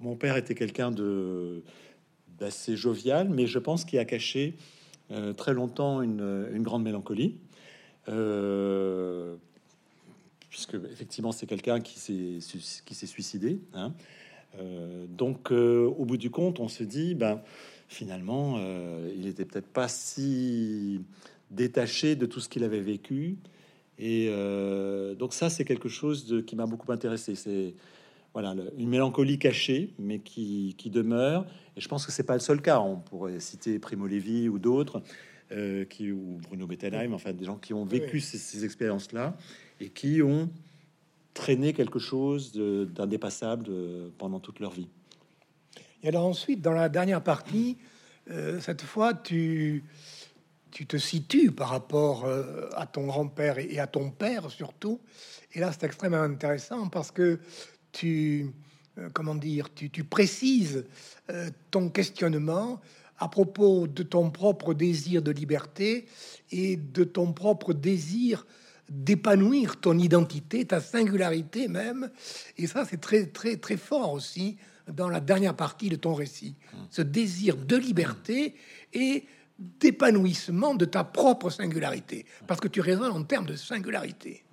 mon 0.00 0.16
père 0.16 0.36
était 0.36 0.54
quelqu'un 0.54 0.90
de 0.90 1.62
d'assez 2.38 2.76
jovial, 2.76 3.28
mais 3.28 3.46
je 3.46 3.58
pense 3.60 3.84
qu'il 3.84 3.98
a 3.98 4.04
caché 4.04 4.54
très 5.36 5.54
longtemps 5.54 6.02
une, 6.02 6.62
grande 6.62 6.82
mélancolie. 6.82 7.36
puisque 10.48 10.74
effectivement 10.90 11.32
c'est 11.32 11.46
quelqu'un 11.46 11.80
qui 11.80 11.98
s'est 11.98 12.38
qui 12.84 12.94
s'est 12.94 13.06
suicidé. 13.06 13.60
Hein. 13.74 13.92
donc 15.08 15.50
au 15.50 16.04
bout 16.04 16.16
du 16.16 16.30
compte, 16.30 16.60
on 16.60 16.68
se 16.68 16.82
dit 16.82 17.14
ben 17.14 17.40
finalement 17.88 18.58
il 19.16 19.26
était 19.26 19.44
peut-être 19.44 19.68
pas 19.68 19.88
si 19.88 21.02
détaché 21.50 22.16
de 22.16 22.26
tout 22.26 22.40
ce 22.40 22.48
qu'il 22.48 22.64
avait 22.64 22.80
vécu. 22.80 23.36
Et 23.98 24.28
euh, 24.30 25.14
donc 25.14 25.34
ça, 25.34 25.50
c'est 25.50 25.64
quelque 25.64 25.88
chose 25.88 26.26
de, 26.26 26.40
qui 26.40 26.56
m'a 26.56 26.66
beaucoup 26.66 26.90
intéressé. 26.92 27.34
C'est 27.34 27.74
voilà 28.32 28.54
une 28.76 28.88
mélancolie 28.88 29.38
cachée, 29.38 29.94
mais 29.98 30.18
qui, 30.18 30.74
qui, 30.76 30.90
demeure. 30.90 31.46
Et 31.76 31.80
je 31.80 31.88
pense 31.88 32.04
que 32.04 32.10
c'est 32.10 32.24
pas 32.24 32.34
le 32.34 32.40
seul 32.40 32.60
cas. 32.60 32.80
On 32.80 32.96
pourrait 32.96 33.38
citer 33.38 33.78
Primo 33.78 34.06
Levi 34.06 34.48
ou 34.48 34.58
d'autres, 34.58 35.02
euh, 35.52 35.84
qui 35.84 36.10
ou 36.10 36.38
Bruno 36.42 36.66
Bettelheim, 36.66 37.12
enfin 37.12 37.32
des 37.32 37.44
gens 37.44 37.56
qui 37.56 37.72
ont 37.72 37.84
vécu 37.84 38.18
ces, 38.18 38.64
expériences-là 38.64 39.36
et 39.80 39.88
qui 39.88 40.20
ont 40.22 40.50
traîné 41.32 41.72
quelque 41.72 41.98
chose 41.98 42.52
d'indépassable 42.52 43.66
pendant 44.18 44.40
toute 44.40 44.58
leur 44.58 44.72
vie. 44.72 44.88
Et 46.02 46.08
alors 46.08 46.26
ensuite, 46.26 46.60
dans 46.60 46.72
la 46.72 46.88
dernière 46.88 47.22
partie, 47.22 47.76
euh, 48.30 48.60
cette 48.60 48.82
fois, 48.82 49.14
tu 49.14 49.84
tu 50.74 50.86
te 50.86 50.96
situes 50.96 51.52
par 51.52 51.68
rapport 51.68 52.24
euh, 52.24 52.68
à 52.74 52.84
ton 52.84 53.06
grand-père 53.06 53.58
et, 53.58 53.78
à 53.78 53.86
ton 53.86 54.10
père 54.10 54.50
surtout. 54.50 55.00
Et 55.54 55.60
là, 55.60 55.70
c'est 55.72 55.86
extrêmement 55.86 56.20
intéressant 56.20 56.88
parce 56.88 57.12
que 57.12 57.38
tu, 57.92 58.50
euh, 58.98 59.08
comment 59.14 59.36
dire, 59.36 59.72
tu, 59.72 59.88
précises 60.02 60.84
euh, 61.30 61.48
ton 61.70 61.88
questionnement 61.88 62.80
à 63.18 63.28
propos 63.28 63.86
de 63.86 64.02
ton 64.02 64.30
propre 64.30 64.74
désir 64.74 65.22
de 65.22 65.30
liberté 65.30 66.06
et 66.50 66.76
de 66.76 67.04
ton 67.04 67.32
propre 67.32 67.72
désir 67.72 68.44
d'épanouir 68.90 69.80
ton 69.80 69.96
identité, 69.96 70.64
ta 70.66 70.80
singularité 70.80 71.68
même. 71.68 72.10
Et 72.58 72.66
ça, 72.66 72.84
c'est 72.84 73.00
très, 73.00 73.26
très, 73.26 73.56
très 73.56 73.76
fort 73.76 74.12
aussi 74.12 74.56
dans 74.92 75.08
la 75.08 75.20
dernière 75.20 75.54
partie 75.54 75.88
de 75.88 75.96
ton 75.96 76.14
récit. 76.14 76.56
Ce 76.90 77.00
désir 77.00 77.56
de 77.56 77.76
liberté 77.76 78.56
et 78.92 79.24
d'épanouissement 79.58 80.74
de 80.74 80.84
ta 80.84 81.04
propre 81.04 81.50
singularité, 81.50 82.26
parce 82.46 82.60
que 82.60 82.68
tu 82.68 82.80
raisonnes 82.80 83.12
en 83.12 83.22
termes 83.22 83.46
de 83.46 83.56
singularité. 83.56 84.44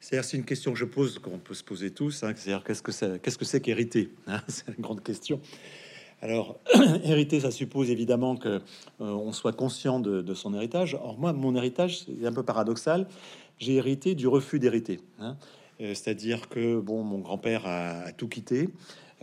C'est-à-dire, 0.00 0.24
c'est 0.24 0.36
une 0.36 0.44
question 0.44 0.72
que 0.72 0.78
je 0.78 0.84
pose, 0.84 1.18
qu'on 1.18 1.38
peut 1.38 1.54
se 1.54 1.64
poser 1.64 1.90
tous. 1.90 2.24
Hein, 2.24 2.34
c'est-à-dire, 2.36 2.62
qu'est-ce 2.62 2.82
que 2.82 2.92
c'est, 2.92 3.22
qu'est-ce 3.22 3.56
qu'hériter 3.56 4.10
hein, 4.26 4.42
C'est 4.48 4.68
une 4.68 4.82
grande 4.82 5.02
question. 5.02 5.40
Alors, 6.20 6.58
hériter, 7.04 7.40
ça 7.40 7.50
suppose 7.50 7.90
évidemment 7.90 8.36
que 8.36 8.48
euh, 8.48 8.60
on 9.00 9.32
soit 9.32 9.52
conscient 9.52 10.00
de, 10.00 10.34
son 10.34 10.54
héritage. 10.54 10.94
Or, 10.94 11.18
moi, 11.18 11.32
mon 11.32 11.54
héritage, 11.56 12.00
c'est 12.00 12.26
un 12.26 12.32
peu 12.32 12.42
paradoxal. 12.42 13.06
J'ai 13.58 13.74
hérité 13.74 14.14
du 14.14 14.28
refus 14.28 14.58
d'hériter. 14.58 15.00
Hein. 15.20 15.36
Euh, 15.80 15.94
c'est-à-dire 15.94 16.48
que 16.48 16.80
bon, 16.80 17.02
mon 17.02 17.18
grand-père 17.18 17.66
a, 17.66 18.12
tout 18.12 18.28
quitté. 18.28 18.68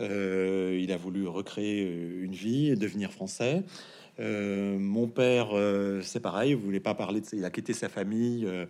Euh, 0.00 0.78
il 0.82 0.90
a 0.92 0.96
voulu 0.96 1.28
recréer 1.28 1.82
une 2.22 2.34
vie 2.34 2.70
et 2.70 2.76
devenir 2.76 3.12
français. 3.12 3.62
Euh, 4.22 4.78
mon 4.78 5.08
père, 5.08 5.48
euh, 5.52 6.00
c'est 6.02 6.20
pareil, 6.20 6.54
voulez 6.54 6.78
pas 6.78 6.94
parler 6.94 7.20
de 7.20 7.26
il 7.32 7.44
a 7.44 7.50
quitté 7.50 7.72
sa 7.72 7.88
famille. 7.88 8.46
Euh, 8.46 8.66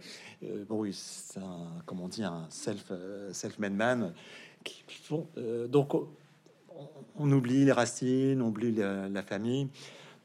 bon, 0.67 0.89
c'est 0.93 1.41
un, 1.41 1.83
comment 1.85 2.05
on 2.05 2.09
dit, 2.09 2.23
un 2.23 2.47
self, 2.49 2.91
self-made 3.33 3.75
man. 3.75 4.15
Qui, 4.65 4.83
donc, 5.69 5.95
on, 7.17 7.31
oublie 7.33 7.65
les 7.65 7.73
racines, 7.73 8.41
on 8.41 8.49
oublie 8.49 8.73
la, 8.73 9.23
famille. 9.23 9.69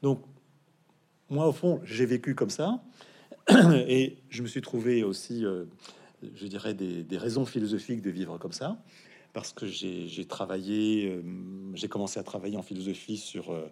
Donc, 0.02 0.22
moi, 1.28 1.46
au 1.46 1.52
fond, 1.52 1.80
j'ai 1.84 2.06
vécu 2.06 2.34
comme 2.34 2.50
ça. 2.50 2.82
Et 3.88 4.18
je 4.30 4.42
me 4.42 4.46
suis 4.46 4.62
trouvé 4.62 5.02
aussi, 5.02 5.44
je 6.22 6.46
dirais, 6.46 6.72
des, 6.72 7.18
raisons 7.18 7.44
philosophiques 7.44 8.00
de 8.00 8.10
vivre 8.10 8.38
comme 8.38 8.52
ça. 8.52 8.78
Parce 9.32 9.52
que 9.52 9.66
j'ai 9.66 10.24
travaillé, 10.24 11.20
j'ai 11.74 11.88
commencé 11.88 12.18
à 12.18 12.22
travailler 12.22 12.56
en 12.56 12.62
philosophie 12.62 13.18
sur 13.18 13.50
euh, 13.50 13.66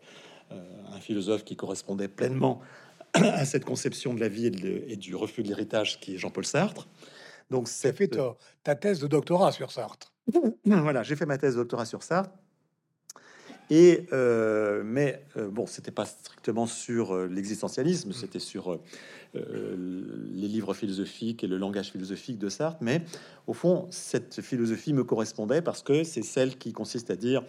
un 0.50 1.00
philosophe 1.00 1.44
qui 1.44 1.56
correspondait 1.56 2.09
pleinement 2.09 2.61
à 3.14 3.44
cette 3.44 3.64
conception 3.64 4.14
de 4.14 4.20
la 4.20 4.28
vie 4.28 4.46
et, 4.46 4.96
du 4.96 5.14
refus 5.14 5.42
de 5.42 5.48
l'héritage 5.48 6.00
qui 6.00 6.14
est 6.14 6.18
Jean-Paul 6.18 6.44
Sartre. 6.44 6.88
Donc, 7.50 7.68
c'est 7.68 7.92
fait 7.92 8.11
ta, 8.64 8.74
thèse 8.74 9.00
de 9.00 9.06
doctorat 9.06 9.52
sur 9.52 9.70
Sartre. 9.70 10.12
voilà, 10.64 11.02
j'ai 11.02 11.16
fait 11.16 11.26
ma 11.26 11.38
thèse 11.38 11.54
de 11.54 11.61
doctorat 11.61 11.87
sur 11.87 12.02
Sartre. 12.02 12.30
Et 13.68 14.06
euh, 14.12 14.82
mais 14.85 15.24
euh, 15.37 15.48
bon, 15.48 15.66
c'était 15.66 15.90
pas 15.90 16.06
strictement 16.06 16.66
sur 16.66 17.16
l'existentialisme, 17.26 18.12
c'était 18.12 18.38
sur 18.38 18.80
les 19.35 20.48
livres 20.48 20.72
philosophiques 20.72 21.44
et 21.44 21.46
le 21.46 21.59
langage 21.59 21.90
philosophique 21.90 22.38
de 22.38 22.48
Sartre. 22.48 22.78
Mais 22.80 23.02
au 23.46 23.52
fond, 23.52 23.87
cette 23.90 24.40
philosophie 24.40 24.94
me 24.94 25.04
correspondait 25.04 25.61
parce 25.61 25.82
que 25.82 26.04
c'est 26.04 26.22
celle 26.22 26.56
qui 26.56 26.72
consiste 26.72 27.11
à 27.11 27.16
dire 27.16 27.42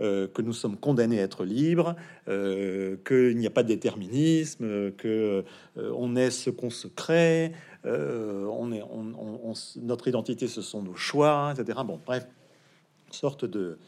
euh, 0.00 0.26
que 0.26 0.42
nous 0.42 0.52
sommes 0.52 0.76
condamnés 0.76 1.20
à 1.20 1.22
être 1.22 1.44
libres, 1.44 1.94
euh, 2.28 2.96
qu'il 3.06 3.36
n'y 3.36 3.46
a 3.46 3.50
pas 3.50 3.62
de 3.62 3.68
déterminisme, 3.68 4.90
que 4.92 5.44
euh, 5.76 5.92
on 5.96 6.16
est 6.16 6.30
ce 6.30 6.50
qu'on 6.50 6.70
se 6.70 6.88
crée, 6.88 7.52
on 7.84 8.72
est, 8.72 8.82
on, 8.82 9.52
notre 9.82 10.08
identité, 10.08 10.48
ce 10.48 10.62
sont 10.62 10.82
nos 10.82 10.94
choix, 10.94 11.54
etc. 11.56 11.78
Bon, 11.86 12.00
bref, 12.04 12.26
sorte 13.10 13.44
de, 13.44 13.78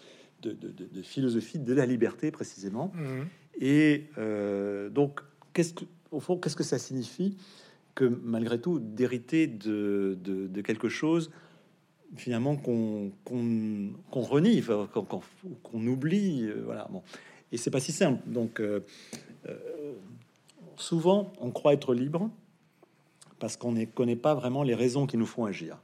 de, 0.42 0.52
de, 0.52 1.02
philosophie 1.02 1.58
de 1.58 1.74
la 1.74 1.86
liberté 1.86 2.30
précisément. 2.30 2.92
Mmh. 2.94 3.62
Et 3.64 4.04
donc, 4.90 5.22
qu'est-ce 5.54 5.74
que, 5.74 5.84
au 6.10 6.20
fond, 6.20 6.36
qu'est-ce 6.36 6.56
que 6.56 6.62
ça 6.62 6.78
signifie 6.78 7.36
que 7.96 8.04
malgré 8.04 8.60
tout 8.60 8.78
d'hériter 8.78 9.48
de, 9.48 10.60
quelque 10.64 10.88
chose 10.88 11.32
finalement 12.14 12.56
qu'on 12.56 13.12
renie, 14.14 14.62
qu'on 15.62 15.86
oublie, 15.86 16.44
euh, 16.44 16.62
voilà. 16.64 16.86
Bon, 16.90 17.02
et 17.52 17.56
c'est 17.56 17.70
pas 17.70 17.80
si 17.80 17.92
simple. 17.92 18.22
Donc, 18.26 18.60
euh, 18.60 18.80
euh, 19.48 19.92
souvent, 20.76 21.32
on 21.40 21.50
croit 21.50 21.74
être 21.74 21.94
libre 21.94 22.30
parce 23.38 23.56
qu'on 23.56 23.72
ne 23.72 23.84
connaît 23.84 24.16
pas 24.16 24.34
vraiment 24.34 24.62
les 24.62 24.74
raisons 24.74 25.06
qui 25.06 25.16
nous 25.16 25.26
font 25.26 25.44
agir. 25.44 25.78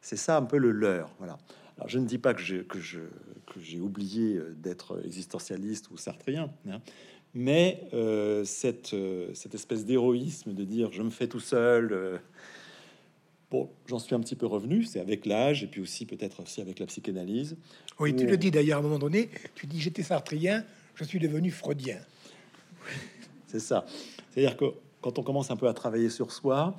C'est 0.00 0.16
ça 0.16 0.36
un 0.36 0.42
peu 0.42 0.58
le 0.58 0.70
leurre. 0.70 1.10
Voilà. 1.18 1.38
Alors, 1.76 1.88
je 1.88 1.98
ne 1.98 2.06
dis 2.06 2.18
pas 2.18 2.34
que 2.34 2.42
j'ai 2.42 3.80
oublié 3.80 4.40
d'être 4.56 5.04
existentialiste 5.04 5.90
ou 5.90 5.96
sartrien, 5.96 6.52
hein, 6.68 6.80
mais 7.34 7.88
cette 8.44 8.94
espèce 9.54 9.84
d'héroïsme 9.84 10.54
de 10.54 10.62
dire 10.62 10.92
je 10.92 11.02
me 11.02 11.10
fais 11.10 11.26
tout 11.26 11.40
seul 11.40 12.20
Bon, 13.54 13.70
j'en 13.86 14.00
suis 14.00 14.16
un 14.16 14.18
petit 14.18 14.34
peu 14.34 14.46
revenu, 14.46 14.82
c'est 14.82 14.98
avec 14.98 15.26
l'âge 15.26 15.62
et 15.62 15.68
puis 15.68 15.80
aussi 15.80 16.06
peut-être 16.06 16.42
aussi 16.42 16.60
avec 16.60 16.80
la 16.80 16.86
psychanalyse. 16.86 17.56
Oui, 18.00 18.12
tu 18.16 18.26
le 18.26 18.36
dis 18.36 18.50
d'ailleurs 18.50 18.78
à 18.78 18.80
un 18.80 18.82
moment 18.82 18.98
donné, 18.98 19.30
tu 19.54 19.68
dis 19.68 19.80
j'étais 19.80 20.02
sartrien, 20.02 20.64
je 20.96 21.04
suis 21.04 21.20
devenu 21.20 21.52
freudien. 21.52 22.00
c'est 23.46 23.60
ça. 23.60 23.86
C'est-à-dire 24.32 24.56
que 24.56 24.64
quand 25.00 25.20
on 25.20 25.22
commence 25.22 25.52
un 25.52 25.56
peu 25.56 25.68
à 25.68 25.72
travailler 25.72 26.10
sur 26.10 26.32
soi, 26.32 26.76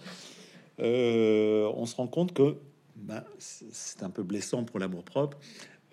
euh, 0.82 1.72
on 1.78 1.86
se 1.86 1.96
rend 1.96 2.08
compte 2.08 2.34
que 2.34 2.58
ben, 2.98 3.24
c'est 3.40 4.04
un 4.04 4.10
peu 4.10 4.24
blessant 4.24 4.66
pour 4.66 4.78
l'amour 4.78 5.06
propre. 5.06 5.38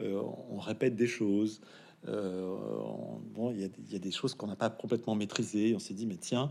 Euh, 0.01 0.21
on 0.51 0.59
répète 0.59 0.97
des 0.97 1.07
choses. 1.07 1.61
Euh, 2.09 2.57
bon, 3.33 3.53
il 3.53 3.61
y, 3.61 3.93
y, 3.93 3.95
a 3.95 4.01
des 4.01 4.11
choses 4.11 4.35
qu'on 4.35 4.49
n'a 4.49 4.57
pas 4.57 4.69
complètement 4.69 5.15
maîtrisées. 5.15 5.77
On 5.77 5.79
s'est 5.79 5.95
dit, 5.95 6.07
mais 6.07 6.17
tiens, 6.17 6.51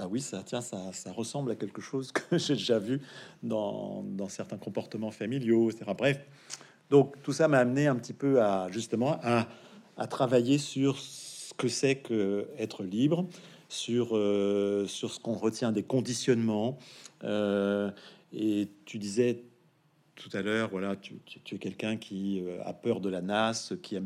bah 0.00 0.08
oui, 0.10 0.22
ça, 0.22 0.42
tiens, 0.42 0.62
ça, 0.62 1.12
ressemble 1.12 1.50
à 1.50 1.56
quelque 1.56 1.82
chose 1.82 2.10
que 2.10 2.38
j'ai 2.38 2.54
déjà 2.54 2.78
vu 2.78 3.02
dans, 3.42 4.02
certains 4.30 4.56
comportements 4.56 5.10
familiaux, 5.10 5.70
etc. 5.70 5.92
Bref, 5.96 6.24
donc 6.88 7.20
tout 7.22 7.34
ça 7.34 7.48
m'a 7.48 7.58
amené 7.58 7.86
un 7.86 7.96
petit 7.96 8.14
peu 8.14 8.40
à 8.40 8.70
justement 8.70 9.20
à, 9.22 9.46
travailler 10.06 10.56
sur 10.56 10.96
ce 10.96 11.52
que 11.52 11.68
c'est 11.68 11.96
que 11.96 12.48
être 12.56 12.82
libre, 12.82 13.26
sur, 13.68 14.16
euh, 14.16 14.86
sur 14.86 15.12
ce 15.12 15.20
qu'on 15.20 15.34
retient 15.34 15.70
des 15.70 15.82
conditionnements. 15.82 16.78
Euh, 17.22 17.90
et 18.32 18.68
tu 18.86 18.96
disais 18.96 19.42
tout 20.14 20.30
à 20.32 20.40
l'heure, 20.40 20.70
voilà, 20.70 20.96
tu, 20.96 21.20
es 21.52 21.58
quelqu'un 21.58 21.98
qui 21.98 22.42
a 22.64 22.72
peur 22.72 23.00
de 23.00 23.10
la 23.10 23.20
nasse, 23.20 23.74
qui, 23.82 23.98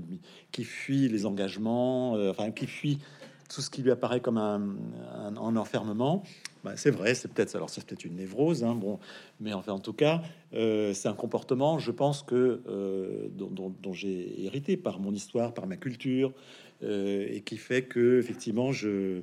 qui 0.50 0.64
fuit 0.64 1.08
les 1.08 1.24
engagements, 1.24 2.14
enfin 2.30 2.50
qui 2.50 2.66
fuit 2.66 2.98
tout 3.54 3.60
ce 3.60 3.70
qui 3.70 3.82
lui 3.82 3.90
apparaît 3.90 4.20
comme 4.20 4.38
un, 4.38 5.56
enfermement. 5.56 6.24
Bah, 6.64 6.72
c'est 6.76 6.90
vrai, 6.90 7.14
c'est 7.14 7.28
peut-être 7.28 7.54
alors 7.54 7.70
c'est 7.70 7.84
peut-être 7.84 8.04
une 8.04 8.16
névrose, 8.16 8.64
hein, 8.64 8.74
bon, 8.74 8.98
mais 9.38 9.52
enfin 9.52 9.72
en 9.72 9.78
tout 9.78 9.92
cas, 9.92 10.22
euh, 10.54 10.94
c'est 10.94 11.08
un 11.08 11.14
comportement, 11.14 11.78
je 11.78 11.90
pense 11.90 12.22
que 12.22 12.62
euh, 12.66 13.28
dont, 13.30 13.92
j'ai 13.92 14.44
hérité 14.44 14.76
par 14.76 14.98
mon 14.98 15.12
histoire, 15.12 15.52
par 15.52 15.66
ma 15.66 15.76
culture, 15.76 16.32
euh, 16.82 17.26
et 17.28 17.42
qui 17.42 17.58
fait 17.58 17.82
que 17.82 18.18
effectivement 18.18 18.72
je 18.72 19.22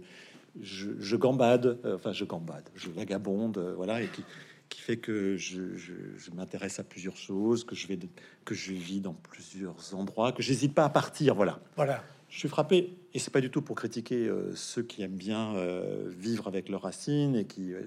gambade, 1.15 1.79
enfin 1.83 2.13
je 2.13 2.25
gambade, 2.25 2.69
je 2.75 2.89
vagabonde, 2.89 3.73
voilà, 3.75 4.03
et 4.03 4.07
qui, 4.07 4.23
qui 4.69 4.81
fait 4.81 4.97
que 4.97 5.35
je, 5.35 5.75
je 5.75 6.31
m'intéresse 6.35 6.79
à 6.79 6.83
plusieurs 6.83 7.17
choses, 7.17 7.63
que 7.63 7.75
je 7.75 7.87
vais 7.87 7.97
que 8.45 8.53
je 8.53 8.71
vis 8.71 9.01
dans 9.01 9.13
plusieurs 9.13 9.95
endroits, 9.95 10.31
que 10.31 10.43
j'hésite 10.43 10.75
pas 10.75 10.85
à 10.85 10.89
partir, 10.89 11.33
voilà. 11.33 11.59
Voilà. 11.75 12.03
Je 12.31 12.37
suis 12.39 12.47
frappé, 12.49 12.97
et 13.13 13.19
c'est 13.19 13.29
pas 13.31 13.41
du 13.41 13.49
tout 13.51 13.61
pour 13.61 13.75
critiquer 13.75 14.25
euh, 14.27 14.55
ceux 14.55 14.81
qui 14.83 15.03
aiment 15.03 15.11
bien 15.17 15.53
euh, 15.55 16.09
vivre 16.17 16.47
avec 16.47 16.69
leurs 16.69 16.81
racines 16.81 17.35
et 17.35 17.45
qui. 17.45 17.73
euh, 17.73 17.81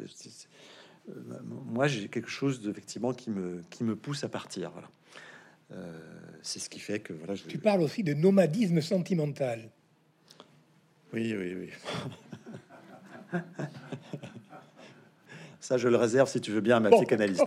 moi, 1.66 1.86
j'ai 1.88 2.08
quelque 2.08 2.28
chose 2.30 2.60
effectivement 2.68 3.12
qui 3.12 3.30
me 3.30 3.62
qui 3.70 3.82
me 3.84 3.96
pousse 3.96 4.22
à 4.22 4.28
partir. 4.28 4.70
Voilà. 4.70 4.88
C'est 6.42 6.60
ce 6.60 6.68
qui 6.70 6.78
fait 6.78 7.00
que 7.00 7.12
voilà. 7.14 7.34
Je, 7.34 7.44
Tu 7.44 7.58
parles 7.58 7.80
aussi 7.80 8.02
de 8.04 8.14
nomadisme 8.14 8.80
sentimental. 8.80 9.70
oui, 11.12 11.34
oui, 11.36 11.54
oui. 11.54 13.40
Ça, 15.58 15.78
je 15.78 15.88
le 15.88 15.96
réserve 15.96 16.28
si 16.28 16.40
tu 16.40 16.50
veux 16.52 16.60
bien 16.60 16.76
à 16.76 16.80
ma 16.80 16.90
Bon. 16.90 16.98
psychanalyste. 16.98 17.42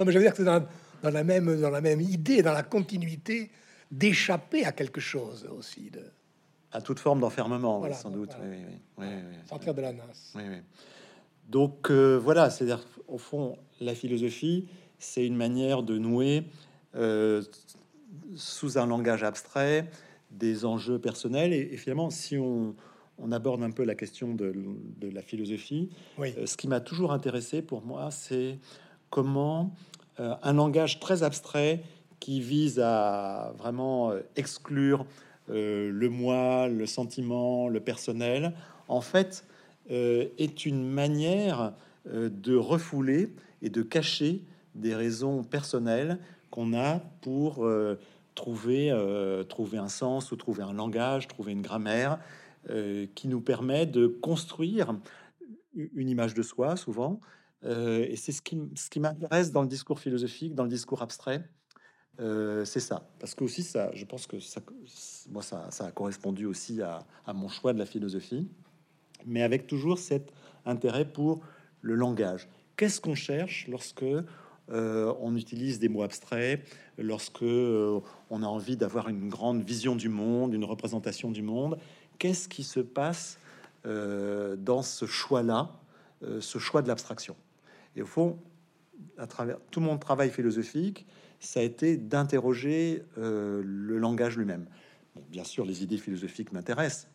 Non, 0.00 0.06
mais 0.06 0.12
je 0.12 0.18
veux 0.18 0.24
dire 0.24 0.30
que 0.32 0.38
c'est 0.38 0.44
dans, 0.44 0.66
dans 1.02 1.10
la 1.10 1.24
même 1.24 1.60
dans 1.60 1.70
la 1.70 1.80
même 1.80 2.00
idée, 2.00 2.40
dans 2.42 2.52
la 2.54 2.62
continuité 2.62 3.50
d'échapper 3.90 4.64
à 4.64 4.72
quelque 4.72 5.00
chose 5.00 5.48
aussi, 5.56 5.90
de 5.90 6.02
À 6.72 6.80
toute 6.82 6.98
forme 6.98 7.20
d'enfermement, 7.20 7.78
Voilà, 7.78 7.94
sans 7.94 8.10
doute. 8.10 8.30
voilà. 8.36 8.50
Oui, 8.50 8.62
oui, 8.68 8.74
oui, 8.98 9.06
oui, 9.06 9.22
oui. 9.30 9.36
sortir 9.48 9.74
de 9.74 9.80
la 9.80 9.92
nasse. 9.92 10.32
Oui, 10.34 10.42
oui. 10.48 10.56
Donc 11.48 11.90
euh, 11.90 12.16
voilà, 12.18 12.50
c'est-à-dire 12.50 12.84
au 13.06 13.16
fond, 13.18 13.56
la 13.80 13.94
philosophie, 13.94 14.68
c'est 14.98 15.24
une 15.26 15.36
manière 15.36 15.82
de 15.82 15.96
nouer 15.96 16.44
euh, 16.94 17.42
sous 18.36 18.76
un 18.78 18.86
langage 18.86 19.22
abstrait 19.22 19.88
des 20.30 20.64
enjeux 20.66 20.98
personnels. 20.98 21.52
Et, 21.54 21.60
et 21.72 21.76
finalement, 21.78 22.10
si 22.10 22.36
on, 22.36 22.74
on 23.18 23.32
aborde 23.32 23.62
un 23.62 23.70
peu 23.70 23.84
la 23.84 23.94
question 23.94 24.34
de, 24.34 24.52
de 24.98 25.08
la 25.08 25.22
philosophie, 25.22 25.88
Oui. 26.18 26.34
euh, 26.36 26.44
ce 26.44 26.56
qui 26.58 26.68
m'a 26.68 26.80
toujours 26.80 27.12
intéressé 27.12 27.62
pour 27.62 27.82
moi, 27.82 28.10
c'est 28.10 28.58
comment 29.08 29.74
euh, 30.20 30.34
un 30.42 30.52
langage 30.52 31.00
très 31.00 31.22
abstrait 31.22 31.80
qui 32.20 32.40
vise 32.40 32.80
à 32.80 33.52
vraiment 33.56 34.10
euh, 34.10 34.20
exclure 34.36 35.06
euh, 35.50 35.90
le 35.90 36.08
moi, 36.08 36.68
le 36.68 36.86
sentiment, 36.86 37.68
le 37.68 37.80
personnel, 37.80 38.54
en 38.88 39.00
fait, 39.00 39.44
euh, 39.90 40.26
est 40.38 40.66
une 40.66 40.86
manière 40.88 41.72
de 42.06 42.54
refouler 42.54 43.34
et 43.60 43.68
de 43.68 43.82
cacher 43.82 44.42
des 44.74 44.94
raisons 44.94 45.42
personnelles 45.44 46.18
qu'on 46.50 46.72
a 46.72 47.00
pour 47.20 47.68
trouver, 48.34 49.44
trouver 49.50 49.76
un 49.76 49.90
sens 49.90 50.32
ou 50.32 50.36
trouver 50.36 50.62
un 50.62 50.72
langage, 50.72 51.28
trouver 51.28 51.52
une 51.52 51.60
grammaire 51.60 52.18
qui 53.14 53.28
nous 53.28 53.42
permet 53.42 53.84
de 53.84 54.06
construire 54.06 54.94
une 55.74 56.08
image 56.08 56.32
de 56.32 56.42
soi, 56.42 56.76
souvent. 56.76 57.20
Et 57.62 58.16
c'est 58.16 58.32
ce 58.32 58.40
qui, 58.40 58.58
ce 58.74 58.88
qui 58.88 59.00
m'intéresse 59.00 59.52
dans 59.52 59.62
le 59.62 59.68
discours 59.68 59.98
philosophique, 59.98 60.54
dans 60.54 60.64
le 60.64 60.70
discours 60.70 61.02
abstrait. 61.02 61.44
Euh, 62.20 62.64
c'est 62.64 62.80
ça. 62.80 63.08
Parce 63.18 63.34
que 63.34 63.44
aussi, 63.44 63.62
ça, 63.62 63.90
je 63.94 64.04
pense 64.04 64.26
que 64.26 64.40
ça, 64.40 64.60
moi, 65.30 65.42
ça, 65.42 65.68
a 65.80 65.90
correspondu 65.92 66.46
aussi 66.46 66.82
à, 66.82 67.06
à 67.26 67.32
mon 67.32 67.48
choix 67.48 67.72
de 67.72 67.78
la 67.78 67.86
philosophie, 67.86 68.48
mais 69.26 69.42
avec 69.42 69.66
toujours 69.66 69.98
cet 69.98 70.32
intérêt 70.64 71.04
pour 71.04 71.40
le 71.80 71.94
langage. 71.94 72.48
Qu'est-ce 72.76 73.00
qu'on 73.00 73.14
cherche 73.14 73.66
lorsque 73.68 74.04
euh, 74.70 75.14
on 75.20 75.34
utilise 75.36 75.78
des 75.78 75.88
mots 75.88 76.02
abstraits, 76.02 76.60
lorsque 76.98 77.42
euh, 77.42 78.00
on 78.30 78.42
a 78.42 78.46
envie 78.46 78.76
d'avoir 78.76 79.08
une 79.08 79.28
grande 79.28 79.62
vision 79.62 79.96
du 79.96 80.08
monde, 80.08 80.54
une 80.54 80.64
représentation 80.64 81.30
du 81.30 81.42
monde? 81.42 81.78
Qu'est-ce 82.18 82.48
qui 82.48 82.64
se 82.64 82.80
passe 82.80 83.38
euh, 83.86 84.56
dans 84.56 84.82
ce 84.82 85.06
choix-là, 85.06 85.72
euh, 86.22 86.40
ce 86.40 86.58
choix 86.58 86.82
de 86.82 86.88
l'abstraction? 86.88 87.36
Et 87.96 88.02
au 88.02 88.06
fond, 88.06 88.38
à 89.16 89.26
travers 89.26 89.58
tout 89.70 89.80
mon 89.80 89.96
travail 89.98 90.30
philosophique, 90.30 91.06
ça 91.40 91.60
a 91.60 91.62
été 91.62 91.96
d'interroger 91.96 93.02
euh, 93.16 93.62
le 93.64 93.98
langage 93.98 94.36
lui-même. 94.36 94.66
Bien 95.30 95.44
sûr, 95.44 95.64
les 95.64 95.82
idées 95.82 95.98
philosophiques 95.98 96.52
m'intéressent, 96.52 97.08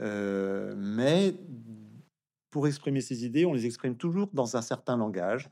euh, 0.00 0.74
mais 0.76 1.34
pour 2.50 2.66
exprimer 2.66 3.00
ces 3.00 3.24
idées, 3.24 3.44
on 3.46 3.52
les 3.52 3.66
exprime 3.66 3.96
toujours 3.96 4.28
dans 4.32 4.56
un 4.56 4.62
certain 4.62 4.96
langage. 4.96 5.50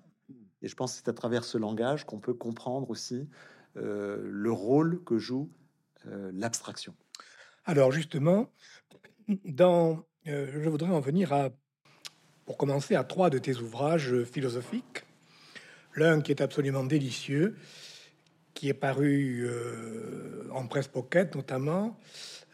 Et 0.63 0.69
je 0.69 0.77
pense 0.77 0.93
que 0.93 0.99
c'est 0.99 1.09
à 1.09 1.13
travers 1.13 1.45
ce 1.45 1.59
langage 1.59 2.05
qu'on 2.07 2.21
peut 2.21 2.35
comprendre 2.35 2.91
aussi 2.91 3.29
euh, 3.77 4.21
le 4.25 4.53
rôle 4.53 5.03
que 5.05 5.19
joue 5.19 5.51
l'abstraction. 6.33 6.97
Alors 7.65 7.93
justement, 7.93 8.53
dans, 9.45 10.05
je 10.25 10.69
voudrais 10.69 10.91
en 10.91 10.99
venir 10.99 11.33
à, 11.33 11.51
pour 12.45 12.57
commencer, 12.57 12.97
à 12.97 13.05
trois 13.05 13.31
de 13.31 13.39
tes 13.39 13.57
ouvrages 13.59 14.25
philosophiques. 14.25 15.05
L'un 15.95 16.21
qui 16.21 16.33
est 16.33 16.41
absolument 16.41 16.83
délicieux, 16.83 17.55
qui 18.63 18.69
est 18.69 18.75
paru 18.75 19.45
euh, 19.45 20.47
en 20.53 20.69
presse 20.69 20.87
pocket 20.87 21.35
notamment, 21.35 21.99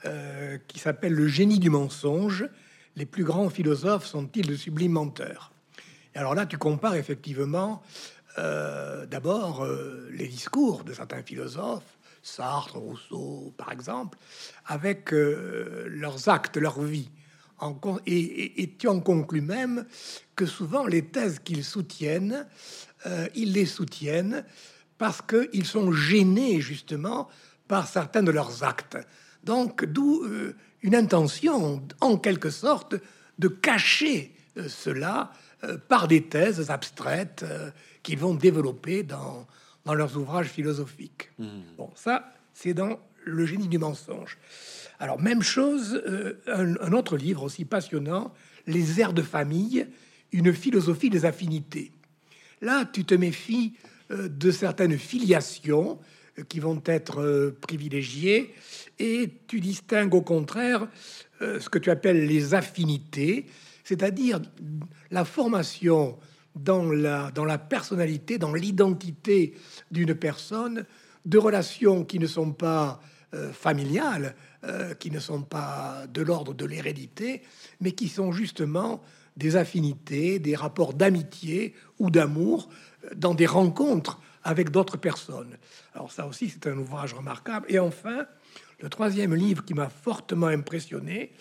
euh, 0.06 0.56
qui 0.66 0.78
s'appelle 0.78 1.12
Le 1.12 1.28
génie 1.28 1.58
du 1.58 1.68
mensonge. 1.68 2.46
Les 2.96 3.04
plus 3.04 3.24
grands 3.24 3.50
philosophes 3.50 4.06
sont-ils 4.06 4.46
de 4.46 4.56
sublimes 4.56 4.92
menteurs 4.92 5.52
Et 6.14 6.18
alors 6.18 6.34
là, 6.34 6.46
tu 6.46 6.56
compares 6.56 6.94
effectivement 6.94 7.82
euh, 8.38 9.04
d'abord 9.04 9.68
les 10.10 10.26
discours 10.28 10.82
de 10.82 10.94
certains 10.94 11.22
philosophes, 11.22 11.98
Sartre, 12.22 12.78
Rousseau, 12.78 13.52
par 13.58 13.70
exemple, 13.70 14.16
avec 14.64 15.10
leurs 15.10 16.30
actes, 16.30 16.56
leur 16.56 16.80
vie. 16.80 17.10
En 17.58 17.78
et, 18.06 18.62
et- 18.62 18.76
tu 18.78 18.88
en 18.88 19.00
conclus 19.00 19.42
même 19.42 19.84
que 20.36 20.46
souvent 20.46 20.86
les 20.86 21.04
thèses 21.04 21.38
qu'ils 21.38 21.64
soutiennent, 21.64 22.46
ils 23.34 23.52
les 23.52 23.66
soutiennent 23.66 24.42
parce 24.98 25.22
qu'ils 25.22 25.64
sont 25.64 25.92
gênés 25.92 26.60
justement 26.60 27.28
par 27.68 27.86
certains 27.86 28.22
de 28.22 28.30
leurs 28.30 28.64
actes. 28.64 28.98
Donc 29.44 29.84
d'où 29.84 30.24
euh, 30.24 30.54
une 30.82 30.94
intention, 30.94 31.82
en 32.00 32.18
quelque 32.18 32.50
sorte, 32.50 32.96
de 33.38 33.48
cacher 33.48 34.34
euh, 34.56 34.68
cela 34.68 35.32
euh, 35.64 35.78
par 35.78 36.08
des 36.08 36.24
thèses 36.24 36.70
abstraites 36.70 37.44
qu'ils 38.02 38.18
vont 38.18 38.34
développer 38.34 39.02
dans, 39.02 39.46
dans 39.84 39.94
leurs 39.94 40.16
ouvrages 40.16 40.48
philosophiques. 40.48 41.30
Bon, 41.76 41.90
ça, 41.94 42.32
c'est 42.52 42.74
dans 42.74 42.98
Le 43.24 43.44
génie 43.46 43.68
du 43.68 43.78
mensonge. 43.78 44.38
Alors, 44.98 45.20
même 45.20 45.42
chose, 45.42 46.02
un, 46.46 46.76
un 46.80 46.92
autre 46.92 47.16
livre 47.16 47.42
aussi 47.42 47.64
passionnant, 47.64 48.32
Les 48.66 49.00
airs 49.00 49.12
de 49.12 49.22
famille, 49.22 49.86
une 50.32 50.52
philosophie 50.52 51.10
des 51.10 51.24
affinités. 51.24 51.92
Là, 52.60 52.84
tu 52.84 53.04
te 53.04 53.14
méfies 53.14 53.74
de 54.10 54.50
certaines 54.50 54.98
filiations 54.98 55.98
euh, 56.38 56.44
qui 56.44 56.60
vont 56.60 56.82
être 56.86 57.20
euh, 57.20 57.56
privilégiées. 57.60 58.54
Et 58.98 59.30
tu 59.46 59.60
distingues 59.60 60.14
au 60.14 60.22
contraire 60.22 60.88
euh, 61.42 61.60
ce 61.60 61.68
que 61.68 61.78
tu 61.78 61.90
appelles 61.90 62.26
les 62.26 62.54
affinités, 62.54 63.46
c'est-à-dire 63.84 64.40
la 65.10 65.24
formation 65.24 66.18
dans 66.54 66.90
la, 66.90 67.30
dans 67.30 67.44
la 67.44 67.58
personnalité, 67.58 68.38
dans 68.38 68.52
l'identité 68.52 69.54
d'une 69.90 70.14
personne, 70.14 70.84
de 71.24 71.38
relations 71.38 72.04
qui 72.04 72.18
ne 72.18 72.26
sont 72.26 72.52
pas 72.52 73.00
euh, 73.34 73.52
familiales, 73.52 74.34
euh, 74.64 74.94
qui 74.94 75.10
ne 75.10 75.18
sont 75.18 75.42
pas 75.42 76.06
de 76.12 76.22
l'ordre 76.22 76.54
de 76.54 76.64
l'hérédité, 76.64 77.42
mais 77.78 77.92
qui 77.92 78.08
sont 78.08 78.32
justement 78.32 79.02
des 79.36 79.56
affinités, 79.56 80.38
des 80.38 80.56
rapports 80.56 80.94
d'amitié 80.94 81.74
ou 81.98 82.10
d'amour 82.10 82.70
euh, 82.70 82.74
dans 83.14 83.34
des 83.34 83.46
rencontres 83.46 84.20
avec 84.44 84.70
d'autres 84.70 84.96
personnes. 84.96 85.56
Alors 85.94 86.12
ça 86.12 86.26
aussi, 86.26 86.48
c'est 86.48 86.66
un 86.66 86.78
ouvrage 86.78 87.14
remarquable. 87.14 87.66
Et 87.68 87.78
enfin, 87.78 88.26
le 88.80 88.88
troisième 88.88 89.34
livre 89.34 89.64
qui 89.64 89.74
m'a 89.74 89.88
fortement 89.88 90.46
impressionné 90.46 91.32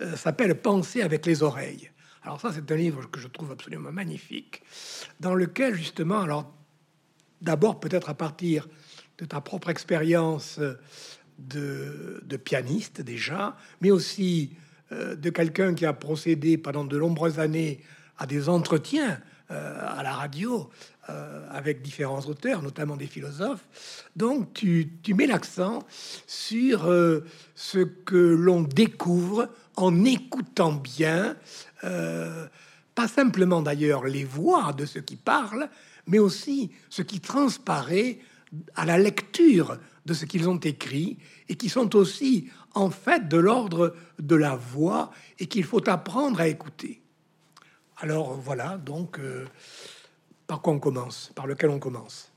euh, 0.00 0.16
s'appelle 0.16 0.54
Penser 0.54 1.02
avec 1.02 1.26
les 1.26 1.42
oreilles. 1.42 1.90
Alors 2.22 2.40
ça, 2.40 2.52
c'est 2.52 2.70
un 2.70 2.76
livre 2.76 3.10
que 3.10 3.20
je 3.20 3.28
trouve 3.28 3.52
absolument 3.52 3.92
magnifique, 3.92 4.62
dans 5.20 5.34
lequel 5.34 5.74
justement, 5.74 6.20
alors 6.20 6.52
d'abord 7.40 7.80
peut-être 7.80 8.10
à 8.10 8.14
partir 8.14 8.68
de 9.18 9.24
ta 9.24 9.40
propre 9.40 9.70
expérience 9.70 10.58
euh, 10.58 10.74
de, 11.38 12.36
pianiste 12.36 13.00
déjà, 13.00 13.56
mais 13.80 13.90
aussi 13.90 14.54
euh, 14.92 15.16
de 15.16 15.30
quelqu'un 15.30 15.74
qui 15.74 15.86
a 15.86 15.92
procédé 15.92 16.58
pendant 16.58 16.84
de 16.84 16.98
nombreuses 16.98 17.38
années 17.38 17.80
à 18.18 18.26
des 18.26 18.48
entretiens 18.48 19.20
à 19.50 20.02
la 20.02 20.12
radio 20.12 20.70
euh, 21.10 21.46
avec 21.50 21.82
différents 21.82 22.20
auteurs, 22.26 22.62
notamment 22.62 22.96
des 22.96 23.06
philosophes. 23.06 23.66
Donc 24.16 24.52
tu, 24.54 24.88
mets 25.08 25.26
l'accent 25.26 25.80
sur 26.26 26.86
euh, 26.86 27.24
ce 27.54 27.78
que 27.78 28.16
l'on 28.16 28.62
découvre 28.62 29.48
en 29.76 30.04
écoutant 30.04 30.72
bien, 30.72 31.36
euh, 31.84 32.46
pas 32.94 33.08
simplement 33.08 33.62
d'ailleurs 33.62 34.04
les 34.04 34.24
voix 34.24 34.72
de 34.72 34.84
ceux 34.84 35.00
qui 35.00 35.16
parlent, 35.16 35.68
mais 36.06 36.18
aussi 36.18 36.70
ce 36.90 37.02
qui 37.02 37.18
transparaît 37.18 38.18
à 38.76 38.84
la 38.84 38.98
lecture 38.98 39.78
de 40.06 40.14
ce 40.14 40.26
qu'ils 40.26 40.48
ont 40.48 40.60
écrit 40.60 41.18
et 41.48 41.56
qui 41.56 41.68
sont 41.68 41.96
aussi 41.96 42.48
en 42.74 42.90
fait 42.90 43.26
de 43.26 43.38
l'ordre 43.38 43.96
de 44.20 44.36
la 44.36 44.54
voix 44.54 45.10
et 45.38 45.46
qu'il 45.46 45.64
faut 45.64 45.88
apprendre 45.88 46.40
à 46.40 46.46
écouter. 46.46 46.99
Alors 48.02 48.32
voilà, 48.32 48.78
donc 48.78 49.18
euh, 49.18 49.46
par 50.46 50.62
quoi 50.62 50.72
on 50.72 50.78
commence, 50.78 51.32
par 51.34 51.46
lequel 51.46 51.70
on 51.70 51.78
commence? 51.78 52.32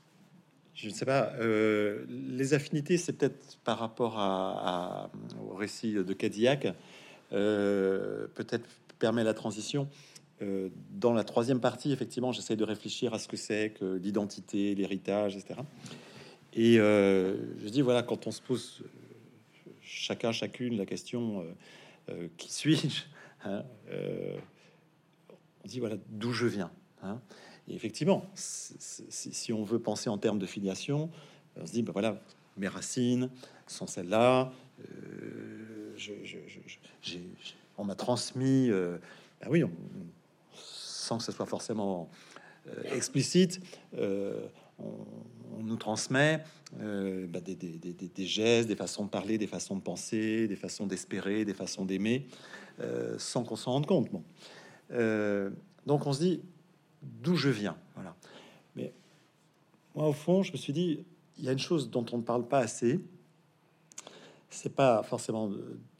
je 0.74 0.88
ne 0.88 0.92
sais 0.92 1.06
pas. 1.06 1.32
Euh, 1.38 2.04
les 2.08 2.52
affinités, 2.52 2.98
c'est 2.98 3.12
peut-être 3.12 3.58
par 3.64 3.78
rapport 3.78 4.18
au 5.40 5.54
récit 5.54 5.94
de 5.94 6.12
Cadillac, 6.12 6.66
euh, 7.32 8.26
peut-être 8.34 8.68
permet 8.98 9.24
la 9.24 9.34
transition. 9.34 9.88
Dans 10.90 11.14
la 11.14 11.24
troisième 11.24 11.60
partie, 11.60 11.90
effectivement, 11.90 12.32
j'essaie 12.32 12.56
de 12.56 12.64
réfléchir 12.64 13.14
à 13.14 13.18
ce 13.18 13.28
que 13.28 13.36
c'est 13.36 13.70
que 13.70 13.96
l'identité, 13.96 14.74
l'héritage, 14.74 15.36
etc. 15.36 15.60
Et 16.52 16.74
je 16.74 17.68
dis 17.68 17.80
voilà, 17.80 18.02
quand 18.02 18.26
on 18.26 18.30
se 18.30 18.42
pose 18.42 18.82
chacun, 19.80 20.32
chacune 20.32 20.76
la 20.76 20.84
question 20.84 21.46
qui 22.36 22.52
suis-je, 22.52 23.04
hein, 23.44 23.62
dit 25.68 25.80
voilà 25.80 25.96
d'où 26.08 26.32
je 26.32 26.46
viens. 26.46 26.70
Hein. 27.02 27.20
Et 27.68 27.74
effectivement, 27.74 28.26
si 28.34 29.52
on 29.52 29.64
veut 29.64 29.78
penser 29.78 30.10
en 30.10 30.18
termes 30.18 30.38
de 30.38 30.46
filiation, 30.46 31.10
on 31.56 31.66
se 31.66 31.72
dit, 31.72 31.82
ben 31.82 31.92
voilà, 31.92 32.20
mes 32.56 32.68
racines 32.68 33.30
sont 33.66 33.86
celles-là. 33.86 34.52
Euh, 34.80 35.96
on 37.78 37.84
m'a 37.84 37.94
transmis, 37.94 38.70
euh, 38.70 38.98
ben 39.40 39.48
oui, 39.50 39.62
sans 40.52 41.18
que 41.18 41.24
ce 41.24 41.32
soit 41.32 41.46
forcément 41.46 42.08
euh, 42.68 42.94
explicite, 42.94 43.60
on, 43.98 45.62
nous 45.62 45.76
transmet 45.76 46.44
ben 46.72 47.40
des, 47.40 48.26
gestes, 48.26 48.68
des 48.68 48.76
façons 48.76 49.04
de 49.04 49.08
parler, 49.08 49.38
des 49.38 49.46
façons 49.46 49.76
de 49.76 49.80
penser, 49.80 50.46
des 50.46 50.56
façons 50.56 50.86
d'espérer, 50.86 51.44
des 51.44 51.54
façons 51.54 51.84
d'aimer, 51.86 52.26
sans 53.16 53.44
qu'on 53.44 53.56
s'en 53.56 53.72
rende 53.72 53.86
compte. 53.86 54.10
Donc 54.90 56.06
on 56.06 56.12
se 56.12 56.20
dit, 56.20 56.40
d'où 57.02 57.36
je 57.36 57.50
viens. 57.50 57.76
Voilà. 57.94 58.14
Mais 58.76 58.92
moi, 59.94 60.08
au 60.08 60.12
fond, 60.12 60.42
je 60.42 60.52
me 60.52 60.56
suis 60.56 60.72
dit, 60.72 61.04
il 61.38 61.44
y 61.44 61.48
a 61.48 61.52
une 61.52 61.58
chose 61.58 61.90
dont 61.90 62.04
on 62.12 62.18
ne 62.18 62.22
parle 62.22 62.46
pas 62.46 62.58
assez. 62.58 63.00
C'est 64.50 64.74
pas 64.74 65.02
forcément 65.02 65.50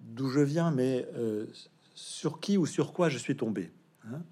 d'où 0.01 0.29
je 0.29 0.41
viens, 0.41 0.71
mais 0.71 1.07
euh, 1.15 1.47
sur 1.95 2.41
qui 2.41 2.57
ou 2.57 2.67
sur 2.67 2.93
quoi 2.93 3.09
je 3.09 3.19
suis 3.19 3.37
tombé. 3.37 3.71
Hein. 4.07 4.23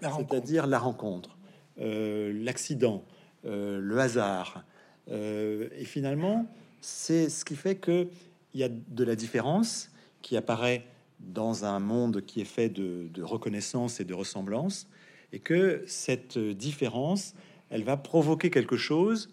C'est-à-dire 0.00 0.66
la 0.66 0.78
rencontre, 0.78 1.36
euh, 1.80 2.32
l'accident, 2.44 3.04
euh, 3.44 3.80
le 3.80 3.98
hasard. 3.98 4.64
et 5.08 5.84
finalement, 5.84 6.46
c'est 6.80 7.28
ce 7.28 7.44
qui 7.44 7.56
fait 7.56 7.76
que 7.76 8.08
il 8.54 8.60
y 8.60 8.64
a 8.64 8.68
de 8.68 9.04
la 9.04 9.16
différence 9.16 9.90
qui 10.20 10.36
apparaît 10.36 10.84
dans 11.26 11.64
un 11.64 11.78
monde 11.78 12.22
qui 12.22 12.40
est 12.40 12.46
fait 12.46 12.68
de, 12.68 13.22
reconnaissance 13.22 14.00
et 14.00 14.04
de 14.04 14.14
ressemblance, 14.14 14.88
et 15.32 15.38
que 15.38 15.82
cette 15.86 16.38
différence, 16.38 17.34
elle 17.70 17.84
va 17.84 17.96
provoquer 17.96 18.50
quelque 18.50 18.76
chose, 18.76 19.30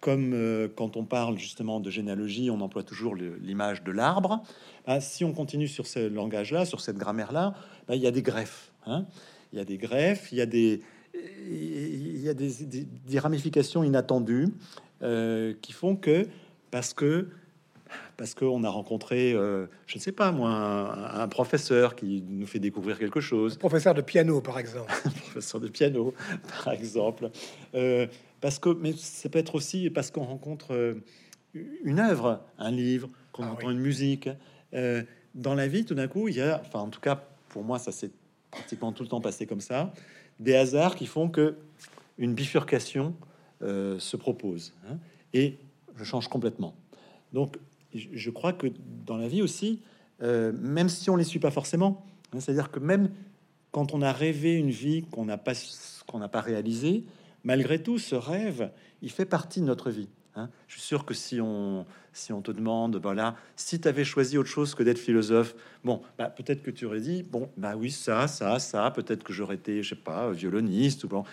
comme 0.00 0.32
euh, 0.34 0.68
quand 0.68 0.96
on 0.96 1.04
parle 1.04 1.38
justement 1.38 1.80
de 1.80 1.90
généalogie, 1.90 2.50
on 2.50 2.60
emploie 2.60 2.82
toujours 2.82 3.16
l'image 3.16 3.82
de 3.82 3.90
l'arbre. 3.90 4.42
Ben, 4.86 5.00
si 5.00 5.24
on 5.24 5.32
continue 5.32 5.66
sur 5.66 5.86
ce 5.86 6.08
langage-là, 6.08 6.66
sur 6.66 6.80
cette 6.80 6.98
grammaire-là, 6.98 7.54
ben, 7.88 7.94
il 7.94 8.02
y 8.02 8.06
a 8.06 8.10
des 8.10 8.22
greffes. 8.22 8.70
Hein. 8.86 9.06
il 9.52 9.58
y 9.58 9.62
a 9.62 9.64
des 9.64 9.78
greffes, 9.78 10.30
il 10.30 10.36
y 10.36 10.42
a 10.42 10.46
des, 10.46 10.82
il 11.48 12.20
y 12.20 12.28
a 12.28 12.34
des, 12.34 13.18
ramifications 13.18 13.82
inattendues 13.82 14.48
euh, 15.02 15.54
qui 15.62 15.72
font 15.72 15.96
que, 15.96 16.26
parce 16.70 16.92
que 16.92 17.28
parce 18.16 18.34
qu'on 18.34 18.62
a 18.64 18.68
rencontré, 18.68 19.32
euh, 19.32 19.66
je 19.86 19.96
ne 19.96 20.00
sais 20.00 20.12
pas 20.12 20.32
moi, 20.32 20.50
un, 20.50 21.28
professeur 21.28 21.96
qui 21.96 22.22
nous 22.28 22.46
fait 22.46 22.58
découvrir 22.58 22.98
quelque 22.98 23.20
chose. 23.20 23.56
Professeur 23.56 23.94
de 23.94 24.02
piano, 24.02 24.40
par 24.40 24.58
exemple. 24.58 24.92
professeur 25.22 25.60
de 25.60 25.68
piano, 25.68 26.14
par 26.64 26.72
exemple. 26.72 27.30
Euh, 27.74 28.06
parce 28.40 28.58
que, 28.58 28.68
mais 28.70 28.92
ça 28.92 29.28
peut 29.28 29.38
être 29.38 29.54
aussi 29.54 29.90
parce 29.90 30.10
qu'on 30.10 30.24
rencontre 30.24 30.74
euh, 30.74 30.94
une 31.54 31.98
œuvre, 31.98 32.42
un 32.58 32.70
livre, 32.70 33.08
qu'on 33.32 33.44
ah 33.44 33.52
entend 33.52 33.70
une 33.70 33.80
musique. 33.80 34.28
dans 35.34 35.54
la 35.54 35.66
vie, 35.66 35.84
tout 35.84 35.94
d'un 35.94 36.08
coup, 36.08 36.28
il 36.28 36.36
y 36.36 36.40
a, 36.40 36.60
enfin, 36.64 36.80
en 36.80 36.88
tout 36.88 37.00
cas, 37.00 37.24
pour 37.48 37.64
moi, 37.64 37.78
ça 37.78 37.92
s'est 37.92 38.10
pratiquement 38.50 38.92
tout 38.92 39.02
le 39.02 39.08
temps 39.08 39.20
passé 39.20 39.46
comme 39.46 39.60
ça, 39.60 39.92
des 40.38 40.54
hasards 40.54 40.94
qui 40.94 41.06
font 41.06 41.28
que 41.28 41.56
une 42.18 42.34
bifurcation 42.34 43.14
se 43.60 44.16
propose. 44.16 44.74
Hein, 44.88 44.98
et 45.32 45.58
je 45.96 46.04
change 46.04 46.28
complètement. 46.28 46.74
Donc, 47.32 47.56
je 47.94 48.30
crois 48.30 48.52
que 48.52 48.66
dans 49.06 49.16
la 49.16 49.28
vie 49.28 49.42
aussi, 49.42 49.80
euh, 50.22 50.52
même 50.60 50.88
si 50.88 51.10
on 51.10 51.16
les 51.16 51.24
suit 51.24 51.38
pas 51.38 51.50
forcément, 51.50 52.04
hein, 52.32 52.40
c'est-à-dire 52.40 52.70
que 52.70 52.78
même 52.78 53.10
quand 53.70 53.94
on 53.94 54.02
a 54.02 54.12
rêvé 54.12 54.54
une 54.54 54.70
vie 54.70 55.04
qu'on 55.10 55.24
n'a 55.24 55.38
pas 55.38 55.52
qu'on 56.06 56.18
n'a 56.18 56.28
pas 56.28 56.40
réalisée, 56.40 57.04
malgré 57.42 57.82
tout, 57.82 57.98
ce 57.98 58.14
rêve, 58.14 58.70
il 59.02 59.10
fait 59.10 59.24
partie 59.24 59.60
de 59.60 59.66
notre 59.66 59.90
vie. 59.90 60.08
Hein. 60.36 60.50
Je 60.68 60.74
suis 60.74 60.82
sûr 60.82 61.04
que 61.04 61.14
si 61.14 61.40
on 61.40 61.86
si 62.12 62.32
on 62.32 62.42
te 62.42 62.52
demande, 62.52 62.96
voilà, 63.02 63.34
si 63.56 63.80
tu 63.80 63.88
avais 63.88 64.04
choisi 64.04 64.38
autre 64.38 64.48
chose 64.48 64.76
que 64.76 64.84
d'être 64.84 64.98
philosophe, 64.98 65.56
bon, 65.82 66.00
bah, 66.16 66.30
peut-être 66.30 66.62
que 66.62 66.70
tu 66.70 66.86
aurais 66.86 67.00
dit, 67.00 67.24
bon, 67.24 67.50
bah 67.56 67.74
oui, 67.76 67.90
ça, 67.90 68.28
ça, 68.28 68.60
ça, 68.60 68.92
peut-être 68.92 69.24
que 69.24 69.32
j'aurais 69.32 69.56
été, 69.56 69.82
je 69.82 69.90
sais 69.90 70.00
pas, 70.00 70.30
violoniste 70.30 71.02
ou 71.04 71.08
bon. 71.08 71.24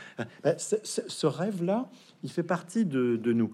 Bah, 0.44 0.56
ce 0.58 1.28
rêve-là, 1.28 1.88
il 2.24 2.32
fait 2.32 2.42
partie 2.42 2.84
de, 2.84 3.16
de 3.16 3.32
nous. 3.32 3.54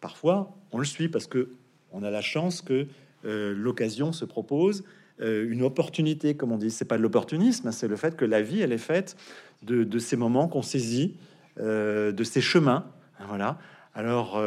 Parfois, 0.00 0.56
on 0.72 0.78
le 0.78 0.84
suit 0.84 1.08
parce 1.08 1.28
que 1.28 1.48
on 1.94 2.02
a 2.02 2.10
la 2.10 2.20
chance 2.20 2.60
que 2.60 2.86
euh, 3.24 3.54
l'occasion 3.54 4.12
se 4.12 4.24
propose, 4.24 4.84
euh, 5.20 5.50
une 5.50 5.62
opportunité, 5.62 6.34
comme 6.34 6.52
on 6.52 6.58
dit. 6.58 6.70
C'est 6.70 6.84
pas 6.84 6.98
de 6.98 7.02
l'opportunisme, 7.02 7.70
c'est 7.72 7.88
le 7.88 7.96
fait 7.96 8.16
que 8.16 8.24
la 8.24 8.42
vie, 8.42 8.60
elle 8.60 8.72
est 8.72 8.78
faite 8.78 9.16
de, 9.62 9.98
ces 9.98 10.16
moments 10.16 10.48
qu'on 10.48 10.60
saisit, 10.60 11.16
euh, 11.58 12.12
de 12.12 12.24
ces 12.24 12.42
chemins. 12.42 12.84
Voilà. 13.28 13.58
Alors, 13.94 14.42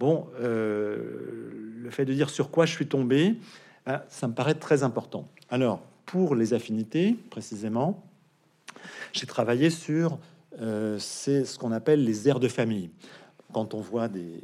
bon, 0.00 0.26
le 0.40 1.88
fait 1.90 2.06
de 2.06 2.14
dire 2.14 2.30
sur 2.30 2.50
quoi 2.50 2.64
je 2.64 2.72
suis 2.72 2.86
tombé, 2.86 3.36
ben, 3.84 4.00
ça 4.08 4.26
me 4.26 4.32
paraît 4.32 4.54
très 4.54 4.82
important. 4.82 5.28
Alors, 5.50 5.82
pour 6.06 6.34
les 6.34 6.54
affinités, 6.54 7.16
précisément, 7.28 8.02
j'ai 9.12 9.26
travaillé 9.26 9.68
sur 9.68 10.18
c'est 10.98 11.44
ce 11.44 11.58
qu'on 11.58 11.70
appelle 11.70 12.02
les 12.02 12.28
aires 12.30 12.40
de 12.40 12.48
famille. 12.48 12.90
Quand 13.52 13.74
on 13.74 13.80
voit 13.82 14.08
des, 14.08 14.40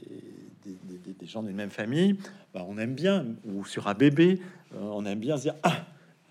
des, 0.85 1.27
gens 1.27 1.43
d'une 1.43 1.57
même 1.57 1.71
famille, 1.71 2.17
bah, 2.55 2.65
on 2.69 2.79
aime 2.79 2.95
bien, 2.95 3.27
ou 3.45 3.65
sur 3.65 3.89
un 3.89 3.95
bébé, 3.95 4.41
euh, 4.75 4.79
on 4.81 5.05
aime 5.05 5.19
bien 5.19 5.37
se 5.37 5.43
dire 5.43 5.55
Ah, 5.63 5.87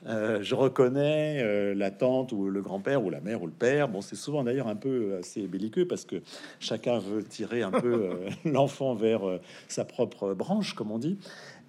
euh, 0.08 0.40
je 0.42 0.56
reconnais 0.56 1.42
euh, 1.42 1.74
la 1.74 1.92
tante 1.92 2.32
ou 2.32 2.50
le 2.50 2.62
grand-père 2.62 3.04
ou 3.04 3.10
la 3.10 3.20
mère 3.20 3.42
ou 3.42 3.46
le 3.46 3.54
père. 3.54 3.88
Bon, 3.88 4.02
c'est 4.02 4.16
souvent 4.16 4.44
d'ailleurs 4.44 4.68
un 4.68 4.76
peu 4.76 5.18
assez 5.20 5.48
belliqueux 5.48 5.88
parce 5.88 6.06
que 6.06 6.22
chacun 6.60 7.00
veut 7.00 7.24
tirer 7.24 7.64
un 7.64 7.72
peu 7.72 8.20
l'enfant 8.46 8.96
vers 8.96 9.22
sa 9.68 9.86
propre 9.86 10.34
branche, 10.34 10.74
comme 10.74 10.92
on 10.92 11.00
dit. 11.00 11.18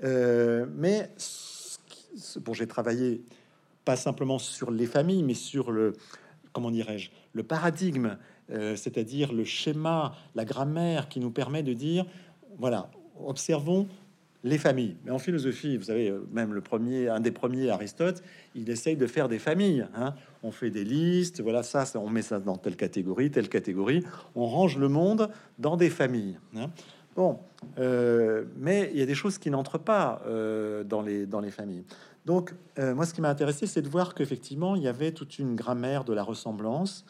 mais 0.02 1.10
bon, 2.40 2.52
j'ai 2.52 2.66
travaillé 2.66 3.22
pas 3.84 3.96
simplement 3.96 4.38
sur 4.38 4.70
les 4.70 4.86
familles, 4.86 5.22
mais 5.22 5.34
sur 5.34 5.70
le, 5.70 5.94
comment 6.52 6.70
dirais-je, 6.70 7.10
le 7.32 7.42
paradigme, 7.42 8.18
c'est-à-dire 8.50 9.32
le 9.32 9.44
schéma, 9.44 10.14
la 10.34 10.44
grammaire 10.44 11.08
qui 11.08 11.20
nous 11.20 11.30
permet 11.30 11.62
de 11.62 11.72
dire 11.72 12.06
voilà, 12.58 12.90
observons 13.24 13.88
les 14.44 14.58
familles. 14.58 14.96
Mais 15.04 15.10
en 15.10 15.18
philosophie, 15.18 15.76
vous 15.76 15.84
savez, 15.84 16.08
euh, 16.08 16.26
même 16.32 16.54
le 16.54 16.60
premier, 16.60 17.08
un 17.08 17.20
des 17.20 17.30
premiers, 17.30 17.70
Aristote, 17.70 18.22
il 18.54 18.70
essaye 18.70 18.96
de 18.96 19.06
faire 19.06 19.28
des 19.28 19.38
familles. 19.38 19.86
Hein. 19.94 20.14
On 20.42 20.52
fait 20.52 20.70
des 20.70 20.84
listes, 20.84 21.40
voilà, 21.40 21.62
ça, 21.62 21.84
on 21.96 22.08
met 22.08 22.22
ça 22.22 22.38
dans 22.38 22.56
telle 22.56 22.76
catégorie, 22.76 23.30
telle 23.30 23.48
catégorie. 23.48 24.04
On 24.34 24.46
range 24.46 24.78
le 24.78 24.88
monde 24.88 25.30
dans 25.58 25.76
des 25.76 25.90
familles. 25.90 26.38
Hein. 26.56 26.70
Bon, 27.16 27.40
euh, 27.80 28.44
mais 28.56 28.90
il 28.92 29.00
y 29.00 29.02
a 29.02 29.06
des 29.06 29.16
choses 29.16 29.38
qui 29.38 29.50
n'entrent 29.50 29.78
pas 29.78 30.22
euh, 30.26 30.84
dans, 30.84 31.02
les, 31.02 31.26
dans 31.26 31.40
les 31.40 31.50
familles. 31.50 31.84
Donc, 32.24 32.52
moi, 32.76 33.06
ce 33.06 33.14
qui 33.14 33.22
m'a 33.22 33.30
intéressé, 33.30 33.66
c'est 33.66 33.80
de 33.80 33.88
voir 33.88 34.14
qu'effectivement, 34.14 34.76
il 34.76 34.82
y 34.82 34.88
avait 34.88 35.12
toute 35.12 35.38
une 35.38 35.56
grammaire 35.56 36.04
de 36.04 36.12
la 36.12 36.22
ressemblance 36.22 37.06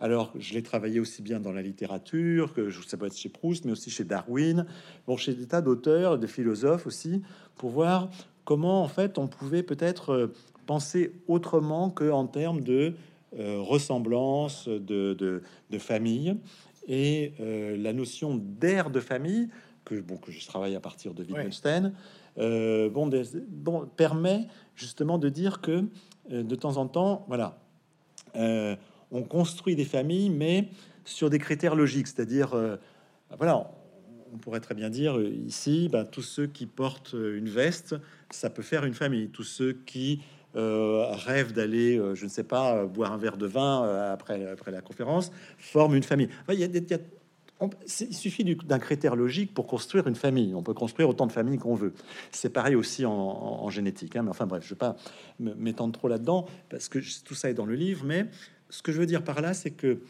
alors, 0.00 0.32
je 0.38 0.54
l'ai 0.54 0.62
travaillé 0.62 1.00
aussi 1.00 1.22
bien 1.22 1.40
dans 1.40 1.52
la 1.52 1.62
littérature, 1.62 2.52
que 2.52 2.70
ça 2.70 2.96
peut 2.96 3.06
être 3.06 3.16
chez 3.16 3.28
Proust, 3.28 3.64
mais 3.64 3.72
aussi 3.72 3.90
chez 3.90 4.04
Darwin, 4.04 4.64
bon, 5.06 5.16
chez 5.16 5.34
des 5.34 5.46
tas 5.46 5.60
d'auteurs, 5.60 6.18
de 6.18 6.26
philosophes 6.26 6.86
aussi, 6.86 7.22
pour 7.56 7.70
voir 7.70 8.08
comment, 8.44 8.82
en 8.82 8.88
fait, 8.88 9.18
on 9.18 9.26
pouvait 9.26 9.64
peut-être 9.64 10.10
euh, 10.10 10.32
penser 10.66 11.12
autrement 11.26 11.90
que 11.90 12.10
en 12.10 12.26
termes 12.26 12.60
de 12.60 12.94
euh, 13.38 13.58
ressemblance, 13.60 14.68
de, 14.68 15.42
famille. 15.78 16.36
Et 16.86 17.32
euh, 17.40 17.76
la 17.76 17.92
notion 17.92 18.36
d'air 18.36 18.90
de 18.90 19.00
famille, 19.00 19.48
que, 19.84 20.00
bon, 20.00 20.16
que 20.16 20.30
je 20.30 20.46
travaille 20.46 20.76
à 20.76 20.80
partir 20.80 21.12
de 21.12 21.24
Wittgenstein, 21.24 21.92
bon, 22.36 23.10
bon, 23.48 23.86
permet 23.96 24.46
justement 24.76 25.18
de 25.18 25.28
dire 25.28 25.60
que 25.60 25.84
de 26.30 26.54
temps 26.54 26.76
en 26.76 26.86
temps, 26.86 27.24
voilà, 27.26 27.58
on 29.10 29.22
construit 29.22 29.76
des 29.76 29.84
familles, 29.84 30.30
mais 30.30 30.68
sur 31.04 31.30
des 31.30 31.38
critères 31.38 31.74
logiques, 31.74 32.06
c'est-à-dire, 32.06 32.54
euh, 32.54 32.76
voilà, 33.38 33.70
on 34.32 34.38
pourrait 34.38 34.60
très 34.60 34.74
bien 34.74 34.90
dire 34.90 35.18
euh, 35.18 35.28
ici, 35.28 35.88
bah, 35.90 36.04
tous 36.04 36.22
ceux 36.22 36.46
qui 36.46 36.66
portent 36.66 37.14
euh, 37.14 37.38
une 37.38 37.48
veste, 37.48 37.96
ça 38.30 38.50
peut 38.50 38.62
faire 38.62 38.84
une 38.84 38.94
famille. 38.94 39.28
Tous 39.30 39.44
ceux 39.44 39.72
qui 39.72 40.20
rêvent 40.54 41.52
d'aller, 41.52 42.00
je 42.14 42.24
ne 42.24 42.28
sais 42.28 42.42
pas, 42.42 42.84
boire 42.86 43.12
un 43.12 43.16
verre 43.16 43.36
de 43.36 43.46
vin 43.46 43.84
après, 44.10 44.44
après 44.44 44.72
la 44.72 44.80
conférence, 44.80 45.30
forment 45.56 45.94
une 45.94 46.02
famille. 46.02 46.30
il, 46.48 48.14
suffit 48.14 48.44
d'un 48.44 48.78
critère 48.80 49.14
logique 49.14 49.54
pour 49.54 49.68
construire 49.68 50.08
une 50.08 50.16
famille. 50.16 50.54
On 50.56 50.62
peut 50.62 50.74
construire 50.74 51.10
autant 51.10 51.28
de 51.28 51.32
familles 51.32 51.58
qu'on 51.58 51.74
veut. 51.74 51.92
C'est 52.32 52.48
pareil 52.48 52.74
aussi 52.74 53.06
en, 53.06 53.68
génétique. 53.70 54.16
Hein. 54.16 54.22
Mais 54.22 54.30
enfin 54.30 54.46
bref, 54.46 54.64
je 54.64 54.70
vais 54.70 54.78
pas 54.78 54.96
m'étendre 55.38 55.92
trop 55.92 56.08
là-dedans 56.08 56.46
parce 56.70 56.88
que 56.88 56.98
tout 57.24 57.34
ça 57.34 57.50
est 57.50 57.54
dans 57.54 57.66
le 57.66 57.74
livre. 57.74 58.04
Mais 58.04 58.26
ce 58.70 58.82
que 58.82 58.92
je 58.92 58.98
veux 58.98 59.06
dire 59.06 59.22
par 59.24 59.40
là, 59.40 59.54
c'est 59.54 59.70
que 59.70 60.00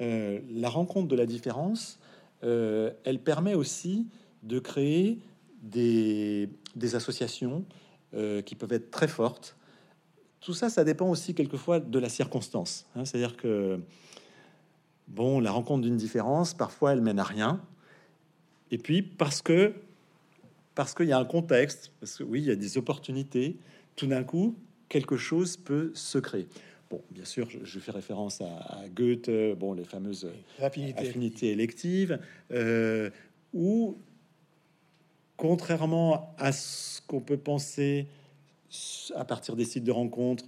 euh, 0.00 0.40
la 0.50 0.68
rencontre 0.68 1.08
de 1.08 1.16
la 1.16 1.26
différence, 1.26 1.98
euh, 2.44 2.92
elle 3.04 3.18
permet 3.18 3.54
aussi 3.54 4.06
de 4.42 4.58
créer 4.58 5.18
des, 5.62 6.48
associations 6.94 7.64
euh, 8.14 8.42
qui 8.42 8.54
peuvent 8.54 8.72
être 8.72 8.90
très 8.90 9.08
fortes. 9.08 9.56
Tout 10.40 10.54
ça, 10.54 10.68
ça 10.70 10.84
dépend 10.84 11.08
aussi 11.08 11.34
quelquefois 11.34 11.80
de 11.80 11.98
la 11.98 12.08
circonstance. 12.08 12.86
Hein. 12.94 13.04
C'est-à-dire 13.04 13.36
que 13.36 13.80
Bon, 15.08 15.40
la 15.40 15.50
rencontre 15.50 15.82
d'une 15.82 15.96
différence, 15.96 16.52
parfois, 16.52 16.92
elle 16.92 17.00
mène 17.00 17.18
à 17.18 17.24
rien. 17.24 17.62
Et 18.70 18.78
puis, 18.78 19.02
parce 19.02 19.42
que 19.42 19.72
parce 20.74 20.94
qu'il 20.94 21.06
y 21.06 21.12
a 21.12 21.18
un 21.18 21.24
contexte, 21.24 21.92
parce 21.98 22.18
que 22.18 22.22
oui, 22.22 22.40
il 22.40 22.46
y 22.46 22.50
a 22.52 22.56
des 22.56 22.78
opportunités, 22.78 23.58
tout 23.96 24.06
d'un 24.06 24.22
coup, 24.22 24.54
quelque 24.88 25.16
chose 25.16 25.56
peut 25.56 25.90
se 25.94 26.18
créer. 26.18 26.46
Bon, 26.90 27.02
bien 27.10 27.24
sûr, 27.24 27.48
je, 27.50 27.78
fais 27.80 27.92
référence 27.92 28.40
à, 28.40 28.84
Goethe, 28.94 29.30
bon, 29.58 29.74
les 29.74 29.84
fameuses 29.84 30.30
affinités, 30.58 31.50
électives, 31.50 32.18
euh, 32.50 33.10
où, 33.52 33.98
contrairement 35.36 36.34
à 36.38 36.52
ce 36.52 37.02
qu'on 37.06 37.20
peut 37.20 37.36
penser 37.36 38.06
à 39.14 39.24
partir 39.24 39.54
des 39.54 39.64
sites 39.64 39.84
de 39.84 39.92
rencontres 39.92 40.44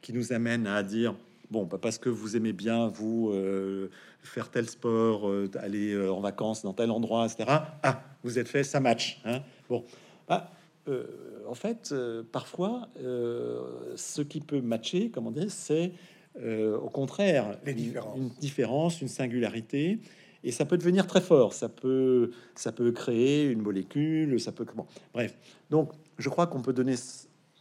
qui 0.00 0.12
nous 0.12 0.32
amènent 0.32 0.66
à 0.66 0.82
dire 0.82 1.14
Bon, 1.50 1.64
bah, 1.64 1.78
parce 1.82 1.98
que 1.98 2.08
vous 2.08 2.36
aimez 2.36 2.52
bien, 2.52 2.86
vous, 2.86 3.30
euh, 3.32 3.90
faire 4.22 4.50
tel 4.50 4.68
sport, 4.68 5.28
euh, 5.28 5.50
aller 5.58 5.92
euh, 5.92 6.12
en 6.12 6.20
vacances 6.20 6.62
dans 6.62 6.72
tel 6.72 6.92
endroit, 6.92 7.26
etc. 7.26 7.44
Ah, 7.82 8.02
vous 8.22 8.38
êtes 8.38 8.48
fait, 8.48 8.62
ça 8.62 8.78
match. 8.78 9.20
Hein 9.24 9.42
bon, 9.68 9.84
bah, 10.28 10.52
en 10.88 11.54
fait, 11.54 11.94
parfois, 12.32 12.88
ce 12.96 14.22
qui 14.22 14.40
peut 14.40 14.60
matcher, 14.60 15.10
comment 15.10 15.30
dire, 15.30 15.50
c'est 15.50 15.92
au 16.36 16.88
contraire 16.88 17.58
Les 17.64 17.74
différences. 17.74 18.18
Une, 18.18 18.28
différence, 18.40 19.00
une 19.00 19.08
singularité. 19.08 20.00
Et 20.42 20.52
ça 20.52 20.64
peut 20.64 20.78
devenir 20.78 21.06
très 21.06 21.20
fort. 21.20 21.52
Ça 21.52 21.68
peut, 21.68 22.30
ça 22.54 22.72
peut 22.72 22.92
créer 22.92 23.46
une 23.46 23.62
molécule. 23.62 24.40
Ça 24.40 24.52
peut 24.52 24.64
comment. 24.64 24.86
Bref. 25.12 25.36
Donc, 25.70 25.92
je 26.18 26.28
crois 26.28 26.46
qu'on 26.46 26.62
peut 26.62 26.72
donner 26.72 26.94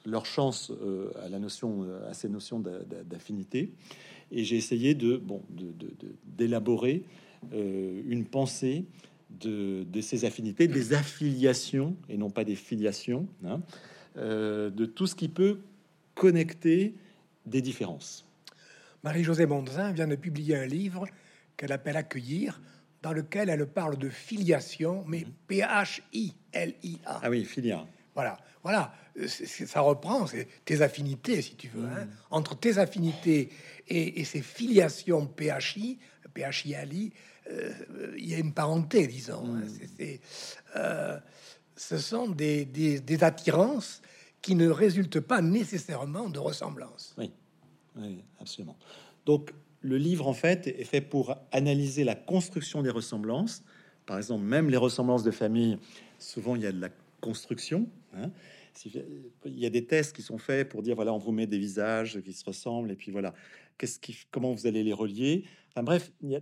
leur 0.06 0.26
chance 0.26 0.72
euh, 0.72 1.12
à 1.24 1.30
la 1.30 1.40
notion, 1.40 1.84
euh, 1.84 2.10
à 2.10 2.14
ces 2.14 2.30
notions 2.30 2.60
d'affinité. 2.60 3.72
Et 4.32 4.44
j'ai 4.44 4.58
essayé 4.58 4.94
de, 4.94 5.18
bon, 5.18 5.42
d'élaborer 6.26 7.04
euh, 7.54 8.02
une 8.08 8.26
pensée 8.26 8.86
de, 9.30 9.86
ces 10.02 10.26
affinités, 10.26 10.68
des 10.68 10.94
affiliations 10.94 11.96
et 12.10 12.18
non 12.18 12.30
pas 12.30 12.44
des 12.44 12.56
filiations, 12.56 13.28
hein, 13.46 13.62
de 14.16 14.86
tout 14.86 15.08
ce 15.08 15.16
qui 15.16 15.30
peut 15.30 15.60
connecter 16.16 16.96
des 17.46 17.62
différences. 17.62 18.28
Marie-Josée 19.04 19.46
Mondzin 19.46 19.94
vient 19.94 20.08
de 20.08 20.16
publier 20.16 20.58
un 20.58 20.66
livre 20.66 21.08
qu'elle 21.56 21.72
appelle 21.72 21.96
Accueillir, 21.96 22.62
dans 23.02 23.14
lequel 23.14 23.50
elle 23.50 23.66
parle 23.66 23.98
de 23.98 24.10
filiation, 24.10 25.06
mais 25.08 25.22
mmh. 25.22 25.34
P-H-I-L-I-A. 25.48 27.20
Ah 27.24 27.30
oui, 27.30 27.46
filia. 27.46 27.86
Voilà, 28.14 28.38
voilà, 28.64 28.94
ça 29.26 29.82
reprend 29.82 30.26
tes 30.66 30.82
affinités, 30.82 31.42
si 31.42 31.56
tu 31.56 31.70
veux, 31.70 31.86
hein. 31.86 32.06
mm. 32.06 32.10
entre 32.32 32.58
tes 32.58 32.78
affinités 32.78 33.50
et, 33.88 34.24
ces 34.26 34.42
filiations 34.42 35.28
PHI, 35.28 36.00
PHI 36.34 36.76
Ali, 36.76 37.14
euh, 37.14 37.29
il 38.18 38.30
y 38.30 38.36
a 38.36 38.38
une 38.38 38.54
parenté, 38.54 39.08
disons. 39.08 39.44
Hein. 39.46 39.62
Mm. 40.00 40.04
Euh, 40.76 41.20
ce 41.76 41.98
sont 41.98 42.28
des, 42.28 42.66
des, 42.66 43.24
attirances 43.24 44.02
qui 44.42 44.56
ne 44.56 44.68
résultent 44.68 45.22
pas 45.22 45.42
nécessairement 45.42 46.30
de 46.30 46.40
ressemblance. 46.40 47.16
Oui, 47.18 47.32
oui, 47.96 48.24
absolument. 48.40 48.78
Donc, 49.26 49.54
le 49.82 49.98
livre, 49.98 50.28
en 50.28 50.34
fait, 50.34 50.68
est 50.68 50.84
fait 50.84 51.02
pour 51.02 51.36
analyser 51.52 52.04
la 52.04 52.16
construction 52.16 52.82
des 52.82 52.90
ressemblances. 52.90 53.64
Par 54.06 54.18
exemple, 54.18 54.44
même 54.44 54.70
les 54.70 54.78
ressemblances 54.78 55.24
de 55.24 55.32
famille, 55.32 55.78
souvent 56.18 56.56
il 56.56 56.64
y 56.64 56.66
a 56.66 56.72
de 56.72 56.82
la 56.82 56.90
construction. 57.22 57.88
Hein. 58.14 58.32
Il 59.46 59.60
y 59.60 59.66
a 59.66 59.70
des 59.70 59.86
tests 59.86 60.16
qui 60.16 60.22
sont 60.22 60.38
faits 60.38 60.68
pour 60.70 60.82
dire 60.82 60.96
voilà, 60.96 61.14
on 61.14 61.18
vous 61.18 61.32
met 61.32 61.48
des 61.48 61.60
visages 61.60 62.22
qui 62.22 62.34
se 62.34 62.44
ressemblent 62.46 62.92
et 62.92 62.96
puis 62.96 63.12
voilà, 63.12 63.34
qu'est-ce 63.78 64.00
qui, 64.00 64.18
comment 64.32 64.54
vous 64.54 64.68
allez 64.68 64.84
les 64.84 64.94
relier? 64.94 65.46
Enfin 65.70 65.84
bref, 65.84 66.12
il 66.22 66.30
y 66.30 66.36
a 66.36 66.42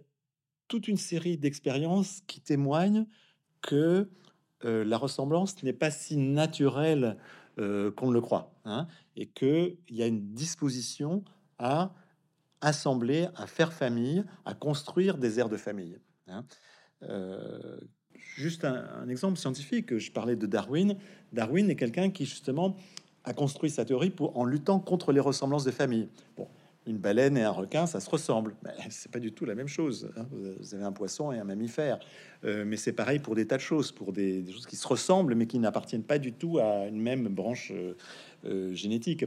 toute 0.68 0.88
une 0.88 0.98
série 0.98 1.38
d'expériences 1.38 2.22
qui 2.28 2.42
témoignent 2.42 3.06
que 3.62 4.10
euh, 4.66 4.84
la 4.84 4.98
ressemblance 4.98 5.62
n'est 5.64 5.74
pas 5.74 5.92
si 5.92 6.18
naturelle 6.18 7.18
euh, 7.60 7.92
qu'on 7.92 8.12
le 8.12 8.22
croit, 8.22 8.54
hein, 8.66 8.88
et 9.16 9.28
que 9.28 9.76
il 9.90 9.96
y 9.96 10.04
a 10.04 10.08
une 10.08 10.34
disposition 10.34 11.24
à 11.60 11.94
assembler, 12.62 13.28
à 13.36 13.48
faire 13.48 13.74
famille, 13.74 14.24
à 14.46 14.54
construire 14.54 15.18
des 15.18 15.40
aires 15.40 15.50
de 15.50 15.58
famille. 15.58 16.00
Hein. 16.28 16.46
Euh, 17.04 17.80
Juste 18.38 18.66
un, 18.66 19.10
exemple 19.10 19.38
scientifique, 19.38 19.98
je 19.98 20.12
parlais 20.12 20.36
de 20.36 20.46
Darwin. 20.46 20.96
Darwin 21.34 21.70
est 21.70 21.76
quelqu'un 21.76 22.12
qui 22.12 22.26
justement 22.26 22.76
a 23.24 23.34
construit 23.34 23.70
sa 23.70 23.84
théorie 23.84 24.12
pour, 24.12 24.38
en 24.38 24.46
luttant 24.46 24.80
contre 24.80 25.12
les 25.12 25.20
ressemblances 25.20 25.64
de 25.64 25.72
famille. 25.72 26.08
Une 26.88 26.98
baleine 26.98 27.38
et 27.38 27.44
un 27.44 27.52
requin, 27.52 27.86
ça 27.86 28.00
se 28.00 28.10
ressemble. 28.10 28.56
Mais 28.64 28.72
c'est 28.90 29.12
pas 29.12 29.20
du 29.20 29.32
tout 29.32 29.46
la 29.46 29.56
même 29.56 29.68
chose. 29.68 30.10
Hein. 30.18 30.26
Vous 30.32 30.74
avez 30.74 30.84
un 30.84 30.92
poisson 30.92 31.32
et 31.32 31.40
un 31.40 31.44
mammifère. 31.44 32.00
Euh, 32.44 32.64
mais 32.66 32.78
c'est 32.78 32.94
pareil 32.94 33.20
pour 33.20 33.36
des 33.36 33.46
tas 33.46 33.58
de 33.58 33.62
choses, 33.62 33.92
pour 33.92 34.14
des, 34.14 34.46
choses 34.52 34.66
qui 34.66 34.76
se 34.76 34.88
ressemblent, 34.88 35.36
mais 35.36 35.48
qui 35.48 35.60
n'appartiennent 35.60 36.04
pas 36.04 36.20
du 36.20 36.34
tout 36.34 36.60
à 36.60 36.88
une 36.88 37.02
même 37.02 37.28
branche 37.28 37.72
euh, 37.74 37.94
euh, 38.46 38.74
génétique. 38.74 39.26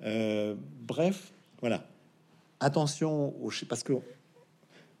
bref, 0.00 1.32
voilà. 1.60 1.86
Attention 2.60 3.34
au 3.42 3.50
parce 3.68 3.82
que 3.82 3.92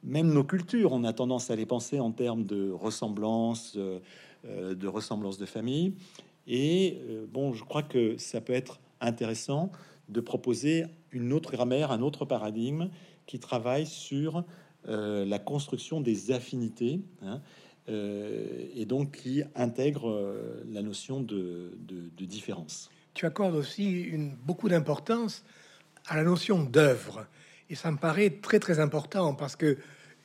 même 0.04 0.32
nos 0.32 0.44
cultures, 0.44 0.92
on 0.92 1.04
a 1.04 1.12
tendance 1.12 1.50
à 1.50 1.56
les 1.56 1.66
penser 1.66 1.98
en 2.00 2.12
termes 2.12 2.44
de 2.44 2.70
ressemblance, 2.70 3.76
de 3.76 4.86
ressemblance 4.86 5.38
de 5.38 5.46
famille. 5.46 5.94
Et 6.46 7.00
bon, 7.32 7.54
je 7.54 7.64
crois 7.64 7.82
que 7.82 8.16
ça 8.18 8.40
peut 8.40 8.52
être 8.52 8.78
intéressant 9.00 9.72
de 10.08 10.20
proposer 10.20 10.84
une 11.10 11.32
autre 11.32 11.50
grammaire, 11.50 11.90
un 11.90 12.02
autre 12.02 12.24
paradigme 12.24 12.90
qui 13.26 13.38
travaille 13.38 13.86
sur 13.86 14.44
la 14.84 15.40
construction 15.40 16.00
des 16.00 16.30
affinités 16.30 17.00
hein, 17.20 17.40
et 17.88 18.84
donc 18.86 19.16
qui 19.16 19.42
intègre 19.56 20.36
la 20.70 20.80
notion 20.80 21.20
de, 21.20 21.72
différence. 22.20 22.88
Tu 23.14 23.26
accordes 23.26 23.56
aussi 23.56 24.12
beaucoup 24.44 24.68
d'importance 24.68 25.42
à 26.06 26.16
la 26.16 26.22
notion 26.22 26.62
d'œuvre. 26.62 27.26
Et 27.68 27.74
ça 27.74 27.90
me 27.90 27.96
paraît 27.96 28.30
très 28.30 28.60
très 28.60 28.78
important 28.78 29.34
parce 29.34 29.56
que 29.56 29.76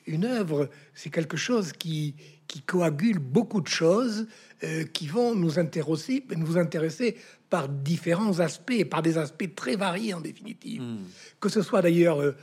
une 0.07 0.25
œuvre, 0.25 0.69
c'est 0.93 1.09
quelque 1.09 1.37
chose 1.37 1.73
qui, 1.73 2.15
qui 2.47 2.61
coagule 2.61 3.19
beaucoup 3.19 3.61
de 3.61 3.67
choses 3.67 4.27
euh, 4.63 4.83
qui 4.83 5.07
vont 5.07 5.35
nous 5.35 5.59
intéresser, 5.59 6.25
nous 6.35 6.57
intéresser 6.57 7.17
par 7.51 7.67
différents 7.67 8.39
aspects, 8.39 8.85
par 8.89 9.01
des 9.01 9.17
aspects 9.17 9.53
très 9.53 9.75
variés 9.75 10.13
en 10.13 10.21
définitive. 10.21 10.81
Hmm. 10.81 11.03
Que 11.41 11.49
ce 11.49 11.61
soit 11.61 11.81
d'ailleurs 11.81 12.21
euh, 12.21 12.33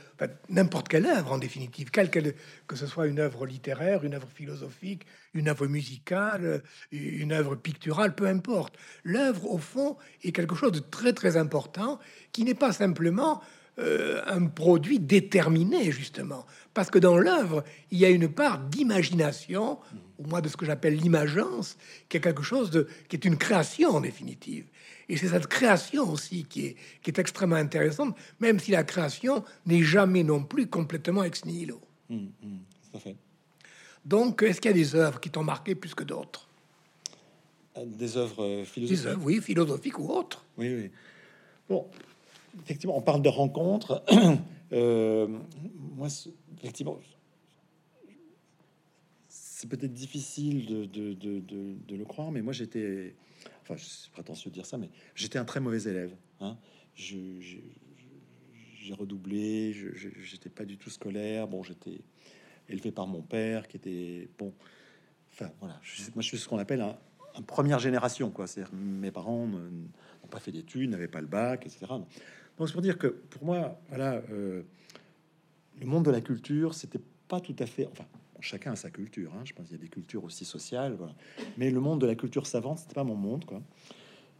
n'importe 0.49 0.87
quelle 0.87 1.07
œuvre 1.07 1.31
en 1.31 1.39
définitive, 1.39 1.89
quelle, 1.89 2.11
que 2.11 2.75
ce 2.75 2.85
soit 2.85 3.07
une 3.07 3.19
œuvre 3.19 3.47
littéraire, 3.47 4.03
une 4.03 4.13
œuvre 4.13 4.29
philosophique, 4.33 5.07
une 5.33 5.49
œuvre 5.49 5.65
musicale, 5.65 6.61
une 6.91 7.31
œuvre 7.31 7.55
picturale, 7.55 8.13
peu 8.13 8.27
importe. 8.27 8.75
L'œuvre, 9.03 9.49
au 9.49 9.57
fond, 9.57 9.97
est 10.23 10.31
quelque 10.31 10.55
chose 10.55 10.73
de 10.73 10.79
très 10.79 11.13
très 11.13 11.37
important 11.37 11.99
qui 12.31 12.43
n'est 12.43 12.53
pas 12.53 12.71
simplement 12.71 13.41
euh, 13.79 14.21
un 14.27 14.45
produit 14.45 14.99
déterminé, 14.99 15.91
justement. 15.91 16.45
Parce 16.73 16.91
que 16.91 16.99
dans 16.99 17.17
l'œuvre, 17.17 17.63
il 17.91 17.97
y 17.97 18.05
a 18.05 18.09
une 18.09 18.27
part 18.27 18.59
d'imagination, 18.59 19.79
ou 20.17 20.27
moins 20.27 20.41
de 20.41 20.49
ce 20.49 20.57
que 20.57 20.65
j'appelle 20.65 20.97
l'imagence, 20.97 21.77
qui 22.09 22.17
est 22.17 22.21
quelque 22.21 22.43
chose 22.43 22.71
de, 22.71 22.87
qui 23.07 23.15
est 23.15 23.23
une 23.25 23.37
création 23.37 23.91
en 23.91 24.01
définitive. 24.01 24.65
Et 25.09 25.17
c'est 25.17 25.29
cette 25.29 25.47
création 25.47 26.07
aussi 26.09 26.45
qui 26.45 26.67
est, 26.67 26.75
qui 27.01 27.09
est 27.09 27.17
extrêmement 27.17 27.55
intéressante, 27.55 28.15
même 28.39 28.59
si 28.59 28.71
la 28.71 28.83
création 28.83 29.43
n'est 29.65 29.81
jamais 29.81 30.23
non 30.23 30.43
plus 30.43 30.67
complètement 30.67 31.23
ex 31.23 31.45
nihilo. 31.45 31.81
Mmh, 32.09 32.27
mmh, 32.43 32.97
Donc, 34.05 34.43
est-ce 34.43 34.61
qu'il 34.61 34.69
y 34.69 34.73
a 34.73 34.77
des 34.77 34.95
œuvres 34.95 35.19
qui 35.19 35.31
t'ont 35.31 35.43
marqué 35.43 35.73
plus 35.73 35.95
que 35.95 36.03
d'autres? 36.03 36.47
Euh, 37.77 37.85
Des 37.85 38.17
œuvres 38.17 38.63
philosophiques 38.65 39.03
des 39.03 39.07
œuvres, 39.07 39.21
Oui, 39.23 39.41
philosophiques 39.41 39.97
ou 39.97 40.09
autres. 40.09 40.45
Oui, 40.57 40.75
oui. 40.75 40.91
Bon, 41.67 41.87
effectivement, 42.63 42.97
on 42.97 43.01
parle 43.01 43.21
de 43.21 43.29
rencontres. 43.29 44.03
Euh, 44.71 45.27
moi, 45.97 46.09
effectivement, 46.59 46.99
c'est 49.27 49.67
peut-être 49.67 49.95
difficile 49.95 50.67
de, 50.91 51.95
le 51.95 52.05
croire, 52.05 52.31
mais 52.31 52.43
moi, 52.43 52.53
j'étais, 52.53 53.15
enfin, 53.69 53.81
c'est 53.81 54.11
prétentieux 54.11 54.49
de 54.49 54.55
dire 54.55 54.65
ça, 54.65 54.77
mais 54.77 54.89
j'étais 55.15 55.37
un 55.37 55.45
très 55.45 55.59
mauvais 55.59 55.83
élève. 55.83 56.15
Hein. 56.39 56.57
j'ai 56.95 57.63
redoublé, 58.91 59.73
j'étais 60.23 60.49
pas 60.49 60.65
du 60.65 60.77
tout 60.77 60.89
scolaire. 60.89 61.47
Bon, 61.47 61.61
j'étais, 61.61 62.01
élevé 62.69 62.91
par 62.91 63.07
mon 63.07 63.21
père, 63.21 63.67
qui 63.67 63.77
était 63.77 64.29
bon. 64.37 64.53
Enfin 65.31 65.51
voilà, 65.59 65.79
moi 66.15 66.21
je 66.21 66.27
suis 66.27 66.37
ce 66.37 66.47
qu'on 66.47 66.57
appelle 66.57 66.81
un, 66.81 66.97
première 67.43 67.79
génération, 67.79 68.31
quoi. 68.31 68.47
C'est 68.47 68.63
mes 68.73 69.11
parents 69.11 69.47
n'ont 69.47 70.27
pas 70.29 70.39
fait 70.39 70.51
d'études, 70.51 70.89
n'avaient 70.89 71.07
pas 71.07 71.21
le 71.21 71.27
bac, 71.27 71.65
etc. 71.65 71.85
Donc 72.57 72.67
c'est 72.67 72.73
pour 72.73 72.81
dire 72.81 72.97
que 72.97 73.07
pour 73.07 73.45
moi, 73.45 73.79
voilà, 73.89 74.21
euh, 74.31 74.63
le 75.79 75.85
monde 75.85 76.05
de 76.05 76.11
la 76.11 76.21
culture, 76.21 76.73
c'était 76.73 77.01
pas 77.27 77.39
tout 77.39 77.55
à 77.59 77.65
fait. 77.65 77.87
Enfin, 77.91 78.05
chacun 78.41 78.73
a 78.73 78.75
sa 78.75 78.89
culture. 78.89 79.31
Hein. 79.35 79.41
je 79.45 79.53
pense 79.53 79.67
qu'il 79.67 79.77
y 79.77 79.79
a 79.79 79.83
des 79.83 79.89
cultures 79.89 80.23
aussi 80.23 80.45
sociales, 80.45 80.95
voilà. 80.97 81.13
Mais 81.57 81.69
le 81.71 81.79
monde 81.79 82.01
de 82.01 82.07
la 82.07 82.15
culture 82.15 82.47
savante, 82.47 82.79
c'était 82.79 82.95
pas 82.95 83.03
mon 83.03 83.15
monde, 83.15 83.45
quoi. 83.45 83.61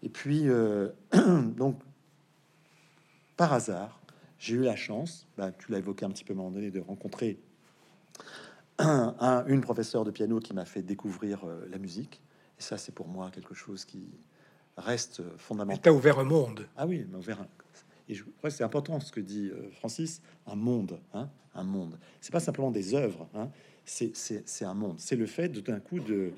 Et 0.02 0.10
puis 0.10 0.48
euh, 0.48 0.90
donc 1.58 1.80
par 3.36 3.54
hasard, 3.54 4.02
j'ai 4.38 4.56
eu 4.56 4.62
la 4.62 4.76
chance, 4.76 5.28
bah, 5.38 5.52
tu 5.52 5.72
l'as 5.72 5.80
évoqué 5.80 6.06
un 6.06 6.10
petit 6.10 6.24
peu 6.24 6.34
à 6.34 6.36
un 6.36 6.38
moment 6.38 6.52
donné, 6.52 6.72
de 6.72 6.80
rencontrer 6.80 7.40
un, 8.80 9.46
une 9.48 9.62
professeure 9.62 10.04
de 10.04 10.12
piano 10.12 10.40
qui 10.40 10.54
m'a 10.54 10.66
fait 10.66 10.82
découvrir 10.82 11.46
euh, 11.46 11.68
la 11.70 11.78
musique. 11.78 12.22
Et 12.58 12.62
ça, 12.62 12.78
c'est 12.78 12.94
pour 12.94 13.08
moi 13.08 13.32
quelque 13.32 13.54
chose 13.54 13.86
qui 13.86 14.10
reste 14.78 15.22
fondamental. 15.38 15.82
T'as 15.82 15.92
ouvert 15.92 16.20
un 16.20 16.24
monde. 16.26 16.68
Ah 16.76 16.88
oui, 16.88 17.06
m'a 17.10 17.18
ouvert 17.18 17.42
un... 17.42 17.48
Et 18.10 18.16
je 18.16 18.24
crois 18.24 18.50
que 18.50 18.56
c'est 18.56 18.64
important 18.64 19.00
ce 19.00 19.12
que 19.12 19.20
dit 19.20 19.50
euh, 19.54 19.70
Francis, 19.72 20.22
un 20.48 20.56
monde, 20.56 21.00
hein, 21.14 21.30
un 21.54 21.64
monde. 21.64 22.00
C'est 22.22 22.32
pas 22.32 22.40
simplement 22.40 22.72
des 22.72 22.96
œuvres, 22.96 23.28
hein, 23.36 23.50
c'est 23.90 24.66
un 24.66 24.74
monde. 24.74 24.96
C'est 25.00 25.16
le 25.16 25.26
fait 25.26 25.50
d'un 25.50 25.80
coup 25.80 26.00
de 26.00 26.32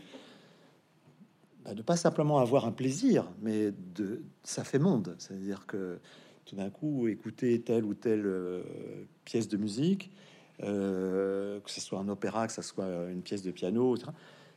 bah, 1.63 1.73
de 1.75 1.81
pas 1.81 1.95
simplement 1.95 2.39
avoir 2.39 2.65
un 2.65 2.71
plaisir, 2.71 3.29
mais 3.41 3.71
de 3.95 4.23
ça 4.43 4.63
fait 4.63 4.79
monde. 4.79 5.15
C'est-à-dire 5.19 5.65
que 5.67 5.99
tout 6.45 6.55
d'un 6.55 6.69
coup, 6.69 7.07
écouter 7.07 7.61
telle 7.61 7.85
ou 7.85 7.93
telle 7.93 8.25
euh, 8.25 8.63
pièce 9.25 9.47
de 9.47 9.57
musique, 9.57 10.11
euh, 10.63 11.59
que 11.59 11.69
ce 11.69 11.79
soit 11.79 11.99
un 11.99 12.09
opéra, 12.09 12.47
que 12.47 12.53
ce 12.53 12.61
soit 12.61 12.87
une 13.11 13.21
pièce 13.21 13.43
de 13.43 13.51
piano, 13.51 13.95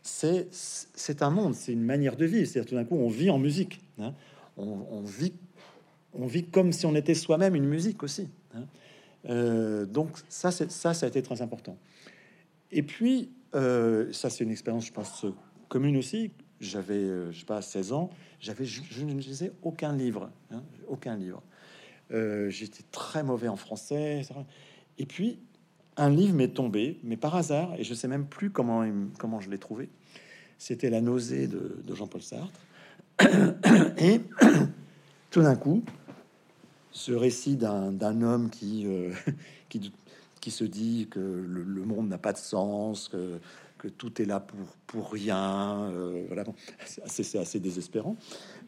c'est 0.02 1.22
un 1.22 1.30
monde, 1.30 1.54
c'est 1.54 1.72
une 1.72 1.84
manière 1.84 2.16
de 2.16 2.24
vivre. 2.24 2.46
C'est-à-dire 2.46 2.68
tout 2.68 2.74
d'un 2.74 2.84
coup, 2.84 2.96
on 2.96 3.08
vit 3.08 3.30
en 3.30 3.38
musique. 3.38 3.80
Hein. 3.98 4.14
On, 4.56 5.02
vit, 5.02 5.34
on 6.12 6.26
vit 6.26 6.44
comme 6.44 6.72
si 6.72 6.86
on 6.86 6.94
était 6.94 7.14
soi-même 7.14 7.54
une 7.54 7.66
musique 7.66 8.02
aussi. 8.02 8.28
Hein. 8.54 8.64
Euh, 9.28 9.84
donc 9.84 10.10
ça, 10.28 10.50
ça, 10.50 10.94
ça 10.94 11.06
a 11.06 11.08
été 11.08 11.22
très 11.22 11.42
important. 11.42 11.76
Et 12.74 12.82
puis, 12.82 13.30
ça, 13.52 14.28
c'est 14.28 14.44
une 14.44 14.50
expérience, 14.50 14.86
je 14.86 14.92
pense, 14.92 15.24
commune 15.68 15.96
aussi. 15.96 16.30
J'avais, 16.60 17.32
je 17.32 17.38
sais 17.38 17.46
pas, 17.46 17.62
16 17.62 17.92
ans, 17.92 18.10
j'avais, 18.40 18.64
je, 18.66 19.04
ne 19.04 19.14
lisais 19.14 19.52
aucun 19.62 19.96
livre, 19.96 20.30
hein, 20.50 20.62
aucun 20.86 21.16
livre. 21.16 21.42
Euh, 22.12 22.50
j'étais 22.50 22.84
très 22.92 23.22
mauvais 23.22 23.48
en 23.48 23.56
français. 23.56 24.22
Et 24.98 25.06
puis, 25.06 25.38
un 25.96 26.10
livre 26.10 26.34
m'est 26.34 26.48
tombé, 26.48 26.98
mais 27.02 27.16
par 27.16 27.34
hasard, 27.36 27.74
et 27.78 27.84
je 27.84 27.94
sais 27.94 28.08
même 28.08 28.26
plus 28.26 28.50
comment, 28.50 28.84
comment 29.18 29.40
je 29.40 29.50
l'ai 29.50 29.58
trouvé. 29.58 29.88
C'était 30.58 30.90
La 30.90 31.00
nausée 31.00 31.46
de, 31.46 31.94
Jean-Paul 31.94 32.22
Sartre. 32.22 32.60
Et 33.98 34.20
tout 35.30 35.42
d'un 35.42 35.56
coup, 35.56 35.82
ce 36.90 37.12
récit 37.12 37.56
d'un 37.56 38.22
homme 38.22 38.50
euh, 38.62 39.12
qui, 39.68 39.92
qui, 40.44 40.50
se 40.50 40.64
dit 40.64 41.08
que 41.10 41.20
le, 41.20 41.84
monde 41.84 42.08
n'a 42.08 42.18
pas 42.18 42.32
de 42.32 42.38
sens, 42.38 43.08
que, 43.08 43.88
tout 43.88 44.22
est 44.22 44.24
là 44.24 44.40
pour, 44.40 44.58
pour 44.86 45.12
rien. 45.12 45.90
Euh, 45.90 46.24
voilà, 46.28 46.44
c'est 47.06 47.38
assez 47.38 47.60
désespérant. 47.60 48.16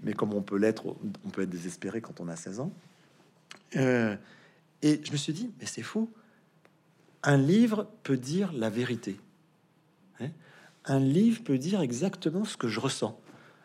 Mais 0.02 0.12
comme 0.12 0.34
on 0.34 0.42
peut 0.42 0.58
l'être, 0.58 0.94
on 1.24 1.30
peut 1.30 1.42
être 1.42 1.50
désespéré 1.50 2.02
quand 2.02 2.20
on 2.20 2.28
a 2.28 2.36
16 2.36 2.60
ans. 2.60 2.72
Euh, 3.76 4.14
et 4.82 5.00
je 5.02 5.12
me 5.12 5.16
suis 5.16 5.32
dit, 5.32 5.50
mais 5.58 5.66
c'est 5.66 5.82
fou. 5.82 6.10
Un 7.22 7.38
livre 7.38 7.88
peut 8.02 8.18
dire 8.18 8.52
la 8.52 8.70
vérité. 8.70 9.16
Hein? 10.20 10.28
un 10.84 11.00
livre 11.00 11.42
peut 11.44 11.58
dire 11.58 11.80
exactement 11.80 12.44
ce 12.44 12.56
que 12.56 12.68
je 12.68 12.80
ressens. 12.80 13.18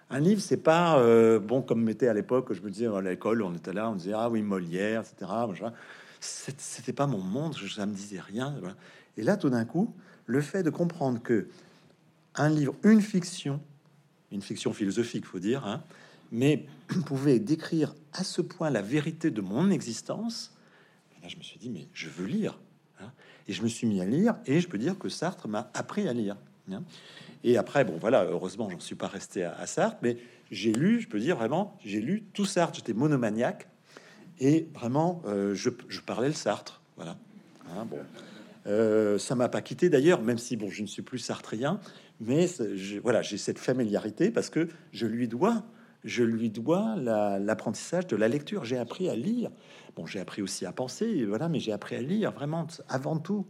Un 0.09 0.19
livre, 0.19 0.41
c'est 0.41 0.63
pas 0.63 0.99
euh, 0.99 1.39
bon 1.39 1.61
comme 1.61 1.83
m'était 1.83 2.07
à 2.07 2.13
l'époque. 2.13 2.53
Je 2.53 2.61
me 2.61 2.69
disais 2.69 2.87
à 2.87 3.01
l'école, 3.01 3.41
on 3.41 3.53
était 3.53 3.73
là, 3.73 3.89
on 3.89 3.95
disait 3.95 4.13
ah 4.13 4.29
oui 4.29 4.41
Molière, 4.41 5.01
etc. 5.01 5.31
C'était 6.21 6.93
pas 6.93 7.07
mon 7.07 7.21
monde, 7.21 7.55
ça 7.55 7.85
me 7.85 7.93
disait 7.93 8.19
rien. 8.19 8.55
Et 9.17 9.23
là, 9.23 9.37
tout 9.37 9.49
d'un 9.49 9.65
coup, 9.65 9.93
le 10.27 10.41
fait 10.41 10.63
de 10.63 10.69
comprendre 10.69 11.21
que 11.21 11.49
un 12.35 12.49
livre, 12.49 12.75
une 12.83 13.01
fiction, 13.01 13.59
une 14.31 14.41
fiction 14.41 14.71
philosophique, 14.71 15.25
faut 15.25 15.39
dire, 15.39 15.65
hein, 15.65 15.83
mais 16.31 16.65
pouvait 17.05 17.39
décrire 17.39 17.93
à 18.13 18.23
ce 18.23 18.41
point 18.41 18.69
la 18.69 18.81
vérité 18.81 19.31
de 19.31 19.41
mon 19.41 19.69
existence, 19.71 20.53
là, 21.21 21.27
je 21.27 21.37
me 21.37 21.41
suis 21.41 21.59
dit, 21.59 21.69
mais 21.69 21.87
je 21.93 22.07
veux 22.07 22.25
lire. 22.25 22.59
Hein. 22.99 23.11
Et 23.47 23.53
je 23.53 23.63
me 23.63 23.67
suis 23.67 23.87
mis 23.87 23.99
à 23.99 24.05
lire, 24.05 24.35
et 24.45 24.61
je 24.61 24.67
peux 24.67 24.77
dire 24.77 24.97
que 24.97 25.09
Sartre 25.09 25.47
m'a 25.47 25.71
appris 25.73 26.07
à 26.07 26.13
lire. 26.13 26.37
Hein. 26.71 26.83
Et 27.43 27.57
après, 27.57 27.83
bon, 27.83 27.97
voilà, 27.99 28.23
heureusement, 28.25 28.69
j'en 28.69 28.79
suis 28.79 28.95
pas 28.95 29.07
resté 29.07 29.43
à, 29.43 29.65
Sartre, 29.65 29.97
mais 30.01 30.17
j'ai 30.51 30.71
lu, 30.71 31.01
je 31.01 31.07
peux 31.07 31.19
dire 31.19 31.35
vraiment, 31.35 31.77
j'ai 31.83 31.99
lu 31.99 32.23
tout 32.33 32.45
Sartre, 32.45 32.75
j'étais 32.75 32.93
monomaniaque, 32.93 33.67
et 34.41 34.67
vraiment, 34.73 35.21
euh, 35.25 35.55
je, 35.55 35.69
parlais 36.05 36.27
le 36.27 36.33
Sartre, 36.33 36.81
voilà. 36.97 37.15
Hein, 37.69 37.85
bon. 37.89 37.99
Euh, 38.67 39.17
ça 39.17 39.35
m'a 39.35 39.47
pas 39.47 39.61
quitté 39.61 39.89
d'ailleurs, 39.89 40.21
même 40.21 40.37
si 40.37 40.57
bon, 40.57 40.69
je 40.69 40.81
ne 40.81 40.87
suis 40.87 41.01
plus 41.01 41.17
sartrien, 41.17 41.79
mais 42.19 42.47
voilà, 43.01 43.21
j'ai 43.21 43.37
cette 43.37 43.57
familiarité 43.57 44.29
parce 44.29 44.51
que 44.51 44.67
je 44.91 45.07
lui 45.07 45.27
dois 45.27 45.63
je 46.03 46.23
lui 46.23 46.49
dois 46.49 46.95
l'apprentissage 46.95 48.07
de 48.07 48.15
la 48.15 48.27
lecture. 48.27 48.65
J'ai 48.65 48.77
appris 48.77 49.09
à 49.09 49.15
lire. 49.15 49.51
Bon, 49.95 50.05
j'ai 50.05 50.19
appris 50.19 50.41
aussi 50.41 50.65
à 50.65 50.71
penser, 50.71 51.25
voilà, 51.25 51.49
mais 51.49 51.59
j'ai 51.59 51.71
appris 51.71 51.95
à 51.95 52.01
lire 52.01 52.31
vraiment 52.31 52.65
avant 52.89 53.17
tout. 53.17 53.45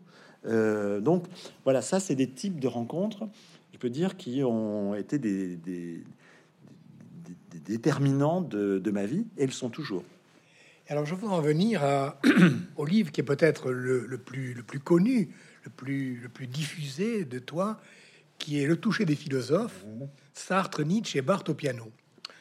Euh, 0.45 0.99
donc 1.01 1.25
voilà, 1.63 1.81
ça 1.81 1.99
c'est 1.99 2.15
des 2.15 2.29
types 2.29 2.59
de 2.59 2.67
rencontres, 2.67 3.27
je 3.73 3.77
peux 3.77 3.89
dire, 3.89 4.17
qui 4.17 4.43
ont 4.43 4.95
été 4.95 5.19
des, 5.19 6.03
déterminants 7.65 8.41
de, 8.41 8.91
ma 8.91 9.05
vie, 9.05 9.27
et 9.37 9.43
ils 9.43 9.53
sont 9.53 9.69
toujours. 9.69 10.03
Alors 10.91 11.05
je 11.05 11.15
veux 11.15 11.29
en 11.29 11.39
venir 11.39 11.83
au 12.75 12.83
livre 12.83 13.13
qui 13.13 13.21
est 13.21 13.23
peut-être 13.23 13.71
le, 13.71 14.17
plus, 14.17 14.53
le 14.53 14.61
plus 14.61 14.81
connu, 14.81 15.29
le 15.63 15.69
plus, 15.69 16.19
le 16.19 16.27
plus 16.27 16.47
diffusé 16.47 17.23
de 17.23 17.39
toi, 17.39 17.79
qui 18.37 18.61
est 18.61 18.67
Le 18.67 18.75
toucher 18.75 19.05
des 19.05 19.15
philosophes. 19.15 19.85
Sartre, 20.33 20.83
Nietzsche 20.83 21.17
et 21.17 21.21
Barthes 21.21 21.47
au 21.47 21.53
piano. 21.53 21.89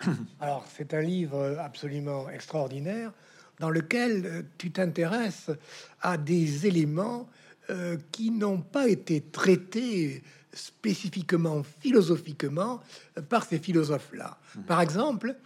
Alors, 0.41 0.67
c'est 0.77 0.95
un 0.95 1.01
livre 1.01 1.59
absolument 1.61 2.29
extraordinaire 2.29 3.13
dans 3.61 3.71
lequel 3.71 4.27
euh, 4.27 4.43
tu 4.59 4.73
t'intéresses 4.73 5.53
à 6.01 6.17
des 6.17 6.67
éléments 6.67 7.29
euh, 7.71 7.99
qui 8.11 8.33
n'ont 8.33 8.63
pas 8.63 8.89
été 8.89 9.21
traités 9.21 10.25
spécifiquement, 10.53 11.63
philosophiquement, 11.63 12.81
euh, 13.17 13.23
par 13.23 13.45
ces 13.45 13.61
philosophes-là. 13.61 14.39
Mmh. 14.57 14.63
Par 14.63 14.81
exemple, 14.81 15.37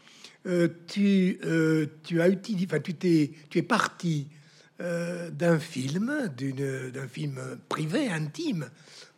tu, 0.86 1.40
tu 2.02 2.20
as 2.20 2.28
utilisé, 2.28 2.66
enfin, 2.66 2.80
tu, 2.80 2.94
t'es, 2.94 3.32
tu 3.48 3.58
es 3.58 3.62
parti 3.62 4.28
d'un 4.78 5.58
film, 5.58 6.30
d'un 6.36 7.08
film 7.08 7.40
privé, 7.68 8.08
intime, 8.08 8.68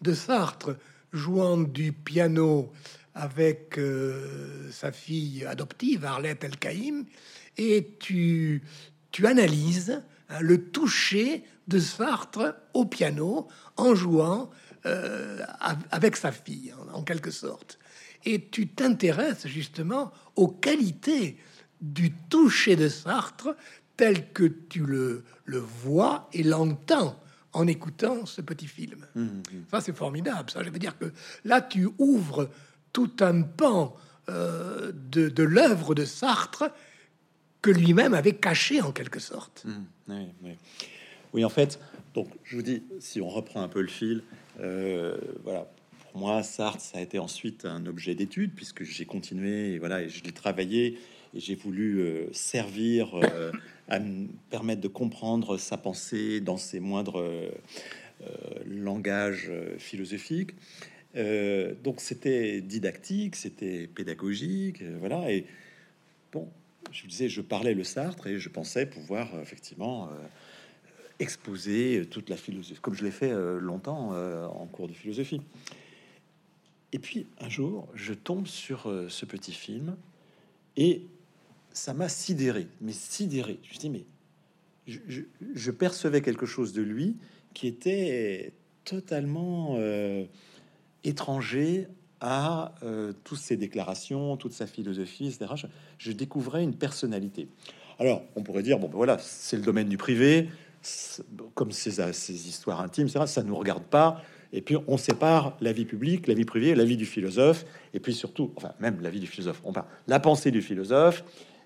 de 0.02 0.14
Sartre 0.14 0.76
jouant 1.12 1.58
du 1.58 1.92
piano 1.92 2.72
avec 3.14 3.78
euh, 3.78 4.70
sa 4.70 4.92
fille 4.92 5.44
adoptive, 5.46 6.04
Arlette 6.04 6.44
El-Kaïm, 6.44 7.06
et 7.56 7.96
tu, 7.98 8.62
tu 9.10 9.26
analyses 9.26 10.02
hein, 10.28 10.40
le 10.40 10.62
toucher 10.70 11.42
de 11.66 11.80
Sartre 11.80 12.54
au 12.74 12.84
piano 12.84 13.48
en 13.76 13.94
jouant 13.94 14.50
euh, 14.84 15.38
avec 15.90 16.16
sa 16.16 16.30
fille, 16.30 16.74
en, 16.92 17.02
quelque 17.02 17.30
sorte. 17.30 17.78
Et 18.26 18.48
tu 18.50 18.68
t'intéresses 18.68 19.46
justement 19.46 20.12
aux 20.34 20.48
qualités 20.48 21.38
du 21.80 22.12
toucher 22.12 22.76
de 22.76 22.88
Sartre 22.88 23.56
tel 23.96 24.30
que 24.32 24.44
tu 24.44 24.84
le, 24.84 25.24
le 25.46 25.58
vois 25.58 26.28
et 26.32 26.42
l'entends 26.42 27.18
en 27.56 27.66
écoutant 27.66 28.26
ce 28.26 28.42
petit 28.42 28.66
film. 28.66 29.06
Mmh, 29.14 29.22
mmh. 29.22 29.42
Ça, 29.70 29.80
c'est 29.80 29.96
formidable. 29.96 30.50
Ça, 30.50 30.62
je 30.62 30.68
veux 30.68 30.78
dire 30.78 30.98
que 30.98 31.06
là, 31.44 31.62
tu 31.62 31.88
ouvres 31.98 32.50
tout 32.92 33.12
un 33.20 33.42
pan 33.42 33.96
euh, 34.28 34.92
de, 34.92 35.42
l'œuvre 35.42 35.94
de 35.94 36.04
Sartre 36.04 36.64
que 37.62 37.70
lui-même 37.70 38.12
avait 38.12 38.34
caché 38.34 38.82
en 38.82 38.92
quelque 38.92 39.20
sorte. 39.20 39.64
Mmh, 39.64 40.14
oui, 41.32 41.44
en 41.44 41.48
fait, 41.48 41.80
donc 42.14 42.28
je 42.44 42.56
vous 42.56 42.62
dis, 42.62 42.82
si 43.00 43.20
on 43.20 43.28
reprend 43.28 43.62
un 43.62 43.68
peu 43.68 43.80
le 43.80 43.88
fil, 43.88 44.22
euh, 44.60 45.16
voilà, 45.44 45.66
moi, 46.16 46.42
Sartre, 46.42 46.80
ça 46.80 46.98
a 46.98 47.00
été 47.00 47.18
ensuite 47.18 47.64
un 47.64 47.86
objet 47.86 48.14
d'étude 48.14 48.52
puisque 48.54 48.82
j'ai 48.82 49.04
continué, 49.04 49.78
voilà, 49.78 50.02
et 50.02 50.08
je 50.08 50.24
l'ai 50.24 50.32
travaillé 50.32 50.98
et 51.34 51.40
j'ai 51.40 51.54
voulu 51.54 52.00
euh, 52.00 52.32
servir 52.32 53.14
à 53.88 53.98
me 53.98 54.28
permettre 54.50 54.80
de 54.80 54.88
comprendre 54.88 55.58
sa 55.58 55.76
pensée 55.76 56.40
dans 56.40 56.56
ses 56.56 56.80
moindres 56.80 57.22
langages 58.66 59.50
philosophiques. 59.78 60.52
Euh, 61.16 61.74
donc 61.82 62.00
c'était 62.00 62.60
didactique, 62.60 63.36
c'était 63.36 63.86
pédagogique, 63.86 64.82
euh, 64.82 64.96
voilà. 65.00 65.30
Et 65.32 65.46
bon, 66.32 66.48
je 66.92 67.06
disais, 67.06 67.28
je 67.28 67.40
parlais 67.40 67.74
le 67.74 67.84
Sartre 67.84 68.26
et 68.26 68.38
je 68.38 68.48
pensais 68.48 68.86
pouvoir 68.86 69.34
euh, 69.34 69.42
effectivement 69.42 70.10
exposer 71.18 72.06
toute 72.10 72.28
la 72.28 72.36
philosophie, 72.36 72.78
comme 72.80 72.94
je 72.94 73.02
l'ai 73.02 73.10
fait 73.10 73.32
longtemps 73.58 74.10
en 74.10 74.66
cours 74.66 74.86
de 74.86 74.92
philosophie. 74.92 75.40
Et 76.92 76.98
puis 76.98 77.26
un 77.40 77.48
jour, 77.48 77.88
je 77.94 78.14
tombe 78.14 78.46
sur 78.46 78.92
ce 79.08 79.24
petit 79.24 79.52
film 79.52 79.96
et 80.76 81.06
ça 81.72 81.92
m'a 81.94 82.08
sidéré, 82.08 82.68
mais 82.80 82.92
sidéré. 82.92 83.58
Je 83.70 83.78
dis, 83.78 83.90
mais 83.90 84.04
je, 84.86 85.70
percevais 85.70 86.22
quelque 86.22 86.46
chose 86.46 86.72
de 86.72 86.82
lui 86.82 87.16
qui 87.54 87.66
était 87.66 88.52
totalement 88.84 89.76
euh, 89.78 90.24
étranger 91.04 91.88
à 92.20 92.74
euh, 92.82 93.12
toutes 93.24 93.38
ses 93.38 93.56
déclarations, 93.56 94.36
toute 94.36 94.52
sa 94.52 94.66
philosophie, 94.66 95.26
etc. 95.26 95.66
Je, 95.98 96.12
découvrais 96.12 96.62
une 96.62 96.74
personnalité. 96.74 97.48
Alors, 97.98 98.22
on 98.36 98.42
pourrait 98.42 98.62
dire, 98.62 98.78
bon, 98.78 98.88
ben 98.88 98.96
voilà, 98.96 99.18
c'est 99.18 99.56
le 99.56 99.62
domaine 99.62 99.88
du 99.88 99.98
privé, 99.98 100.48
comme 101.54 101.72
ces, 101.72 102.00
histoires 102.48 102.80
intimes, 102.80 103.08
ça 103.08 103.42
ne 103.42 103.48
nous 103.48 103.56
regarde 103.56 103.84
pas. 103.84 104.22
Et 104.56 104.62
puis, 104.62 104.74
on 104.88 104.96
sépare 104.96 105.54
la 105.60 105.70
vie 105.70 105.84
publique, 105.84 106.26
la 106.26 106.32
vie 106.32 106.46
privée, 106.46 106.74
la 106.74 106.86
vie 106.86 106.96
du 106.96 107.04
philosophe, 107.04 107.66
et 107.92 108.00
puis 108.00 108.14
surtout, 108.14 108.54
enfin, 108.56 108.72
même 108.80 109.02
la 109.02 109.10
vie 109.10 109.20
du 109.20 109.26
philosophe, 109.26 109.60
on 109.64 109.72
parle 109.74 109.86
la 110.08 110.18
pensée 110.18 110.50
du 110.50 110.62
philosophe, 110.62 111.24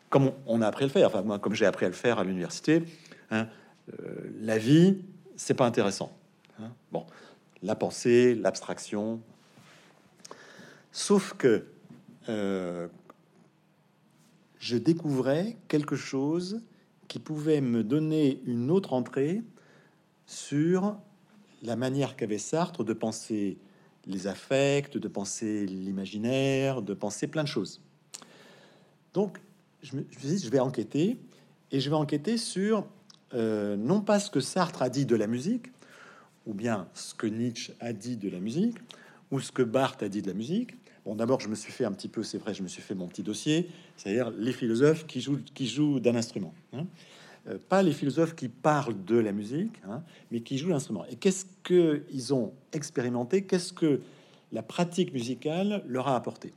comme 0.09 0.33
on, 0.45 0.61
a 0.61 0.67
appris 0.67 0.83
à 0.83 0.87
le 0.89 0.93
faire, 0.93 1.07
enfin, 1.07 1.23
moi, 1.23 1.39
comme 1.39 1.55
j'ai 1.55 1.67
appris 1.67 1.87
à 1.87 1.89
le 1.89 1.95
faire 1.95 2.19
à 2.19 2.25
l'université, 2.25 2.83
hein, 3.31 3.47
euh, 3.93 4.33
la 4.41 4.59
vie, 4.59 4.99
c'est 5.37 5.55
pas 5.55 5.67
intéressant. 5.67 6.19
Hein. 6.59 6.73
Bon, 6.91 7.07
la 7.63 7.77
pensée, 7.77 8.35
l'abstraction. 8.35 9.21
Sauf 10.91 11.35
que 11.35 11.67
euh, 12.29 12.89
je 14.59 14.77
découvrais 14.77 15.57
quelque 15.69 15.95
chose 15.95 16.61
qui 17.07 17.21
pouvait 17.21 17.61
me 17.61 17.85
donner 17.85 18.43
une 18.47 18.69
autre 18.69 18.95
entrée 18.95 19.43
sur 20.27 20.97
la 21.63 21.77
manière 21.77 22.17
qu'avait 22.17 22.39
Sartre 22.39 22.85
de 22.85 22.93
penser 22.93 23.59
les 24.07 24.27
affects, 24.27 24.97
de 24.97 25.09
penser 25.09 25.67
l'imaginaire, 25.67 26.83
de 26.83 26.95
penser 26.95 27.27
plein 27.27 27.43
de 27.43 27.49
choses. 27.49 27.83
Donc, 29.13 29.39
je 29.83 29.97
me, 29.97 30.05
suis 30.11 30.29
dit, 30.29 30.39
je 30.39 30.51
vais 30.51 30.61
enquêter, 30.61 31.19
et 31.73 31.81
je 31.81 31.91
vais 31.91 31.97
enquêter 31.97 32.37
sur 32.37 32.87
euh, 33.35 33.77
non 33.77 34.01
pas 34.01 34.21
ce 34.21 34.31
que 34.31 34.41
Sartre 34.41 34.83
a 34.83 34.89
dit 34.89 35.07
de 35.07 35.17
la 35.17 35.27
musique, 35.27 35.67
ou 36.47 36.55
bien 36.55 36.89
ce 36.95 37.15
que 37.15 37.27
Nietzsche 37.27 37.73
a 37.81 37.93
dit 37.93 38.17
de 38.17 38.29
la 38.29 38.41
musique, 38.41 38.77
ou 39.31 39.41
ce 39.41 39.53
que 39.53 39.63
Barthes 39.63 40.03
a 40.03 40.09
dit 40.09 40.23
de 40.23 40.29
la 40.29 40.35
musique. 40.35 40.75
Bon, 41.05 41.15
d'abord, 41.15 41.41
je 41.41 41.49
me 41.49 41.55
suis 41.55 41.73
fait 41.73 41.85
un 41.85 41.93
petit 41.93 42.09
peu, 42.09 42.23
c'est 42.23 42.39
vrai, 42.39 42.55
je 42.55 42.63
me 42.63 42.69
suis 42.69 42.83
fait 42.83 42.95
mon 42.95 43.07
petit 43.07 43.23
dossier, 43.23 43.71
c'est-à-dire 43.97 44.31
les 44.31 44.53
philosophes 44.53 45.07
qui 45.07 45.21
jouent, 45.21 46.01
d'un 46.01 46.17
instrument. 46.17 46.53
Hein. 46.73 46.87
Euh, 47.51 47.59
pas 47.69 47.83
les 47.83 47.93
philosophes 47.93 48.35
qui 48.35 48.49
parlent 48.49 49.05
de 49.05 49.17
la 49.17 49.33
musique, 49.33 49.81
hein, 49.89 50.03
mais 50.31 50.41
qui 50.41 50.59
jouent 50.59 50.71
l'instrument. 50.71 51.05
Et 51.11 51.17
qu'est-ce 51.17 51.47
qu'ils 51.65 52.35
ont 52.35 52.53
expérimenté? 52.73 53.45
Qu'est-ce 53.45 53.73
que 53.73 54.01
la 54.53 54.63
pratique 54.63 55.13
musicale 55.13 55.83
leur 55.87 56.09
a 56.09 56.17
apporté? 56.17 56.53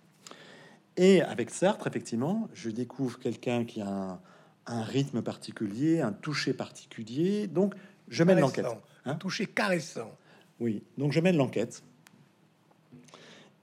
Et 0.97 1.21
avec 1.21 1.49
Sartre, 1.49 1.87
effectivement, 1.87 2.47
je 2.53 2.69
découvre 2.69 3.19
quelqu'un 3.19 3.65
qui 3.65 3.81
a 3.81 4.19
un, 4.65 4.83
rythme 4.83 5.21
particulier, 5.21 6.01
un 6.01 6.11
toucher 6.11 6.53
particulier. 6.53 7.47
Donc, 7.47 7.73
je 8.09 8.23
mène 8.23 8.39
l'enquête. 8.39 8.65
Un 9.05 9.11
hein. 9.11 9.15
toucher 9.15 9.47
caressant. 9.47 10.11
Oui, 10.59 10.83
donc 10.97 11.11
je 11.11 11.19
mène 11.19 11.35
l'enquête. 11.35 11.83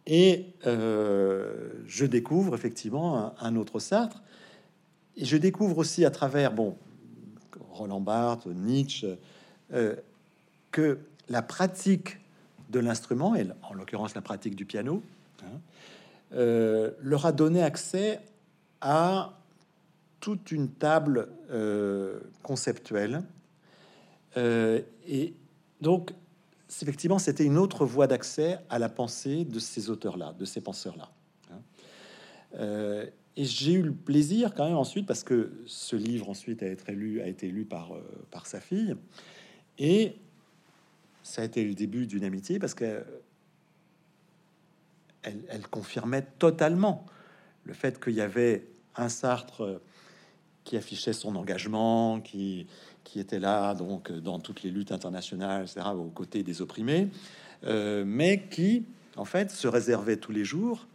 Et 0.06 0.46
euh, 0.66 1.70
je 1.86 2.04
découvre 2.04 2.54
effectivement 2.54 3.32
un, 3.40 3.56
autre 3.56 3.78
Sartre. 3.78 4.22
Et 5.16 5.24
je 5.24 5.36
découvre 5.36 5.78
aussi 5.78 6.04
à 6.04 6.10
travers, 6.10 6.52
bon, 6.52 6.76
Roland 7.72 8.00
Barthes, 8.00 8.46
Nietzsche, 8.46 9.18
euh, 9.72 9.96
que 10.70 10.98
la 11.28 11.42
pratique 11.42 12.18
de 12.70 12.80
l'instrument, 12.80 13.34
et 13.34 13.46
en 13.62 13.74
l'occurrence 13.74 14.14
la 14.14 14.20
pratique 14.20 14.54
du 14.54 14.64
piano, 14.64 15.02
hein, 15.42 15.60
euh, 16.34 16.92
leur 17.00 17.26
a 17.26 17.32
donné 17.32 17.62
accès 17.62 18.20
à 18.80 19.32
toute 20.20 20.52
une 20.52 20.68
table 20.68 21.28
euh, 21.50 22.20
conceptuelle. 22.42 23.22
Et 24.36 25.34
donc, 25.80 26.12
effectivement, 26.82 27.18
c'était 27.18 27.44
une 27.44 27.58
autre 27.58 27.84
voie 27.84 28.06
d'accès 28.06 28.58
à 28.68 28.78
la 28.78 28.88
pensée 28.88 29.44
de 29.44 29.58
ces 29.58 29.90
auteurs-là, 29.90 30.34
de 30.38 30.44
ces 30.44 30.60
penseurs-là. 30.60 31.10
Hein. 31.50 33.06
Et 33.36 33.44
j'ai 33.44 33.72
eu 33.72 33.82
le 33.82 33.92
plaisir 33.92 34.54
quand 34.54 34.66
même 34.66 34.76
ensuite, 34.76 35.06
parce 35.06 35.22
que 35.22 35.52
ce 35.66 35.96
livre 35.96 36.28
ensuite 36.28 36.62
a 36.62 36.66
été 36.66 36.92
lu, 36.92 37.20
a 37.20 37.26
été 37.28 37.48
lu 37.48 37.64
par, 37.64 37.92
par 38.30 38.46
sa 38.46 38.60
fille, 38.60 38.96
et 39.78 40.16
ça 41.22 41.42
a 41.42 41.44
été 41.44 41.64
le 41.64 41.74
début 41.74 42.06
d'une 42.06 42.24
amitié, 42.24 42.58
parce 42.58 42.74
que 42.74 43.04
elle, 45.22 45.66
confirmait 45.70 46.26
totalement 46.38 47.04
le 47.64 47.74
fait 47.74 48.02
qu'il 48.02 48.14
y 48.14 48.20
avait 48.20 48.66
un 48.96 49.08
Sartre 49.08 49.80
qui 50.64 50.76
affichait 50.76 51.12
son 51.12 51.36
engagement, 51.36 52.20
qui, 52.20 52.66
qui 53.04 53.20
était 53.20 53.38
là 53.38 53.74
donc 53.74 54.10
dans 54.12 54.38
toutes 54.38 54.62
les 54.62 54.70
luttes 54.70 54.92
internationales, 54.92 55.62
etc., 55.64 55.86
aux 55.94 56.10
côtés 56.10 56.42
des 56.42 56.62
opprimés, 56.62 57.08
euh, 57.64 58.04
mais 58.06 58.46
qui 58.50 58.84
en 59.16 59.24
fait 59.24 59.50
se 59.50 59.68
réservait 59.68 60.16
tous 60.16 60.32
les 60.32 60.44
jours 60.44 60.86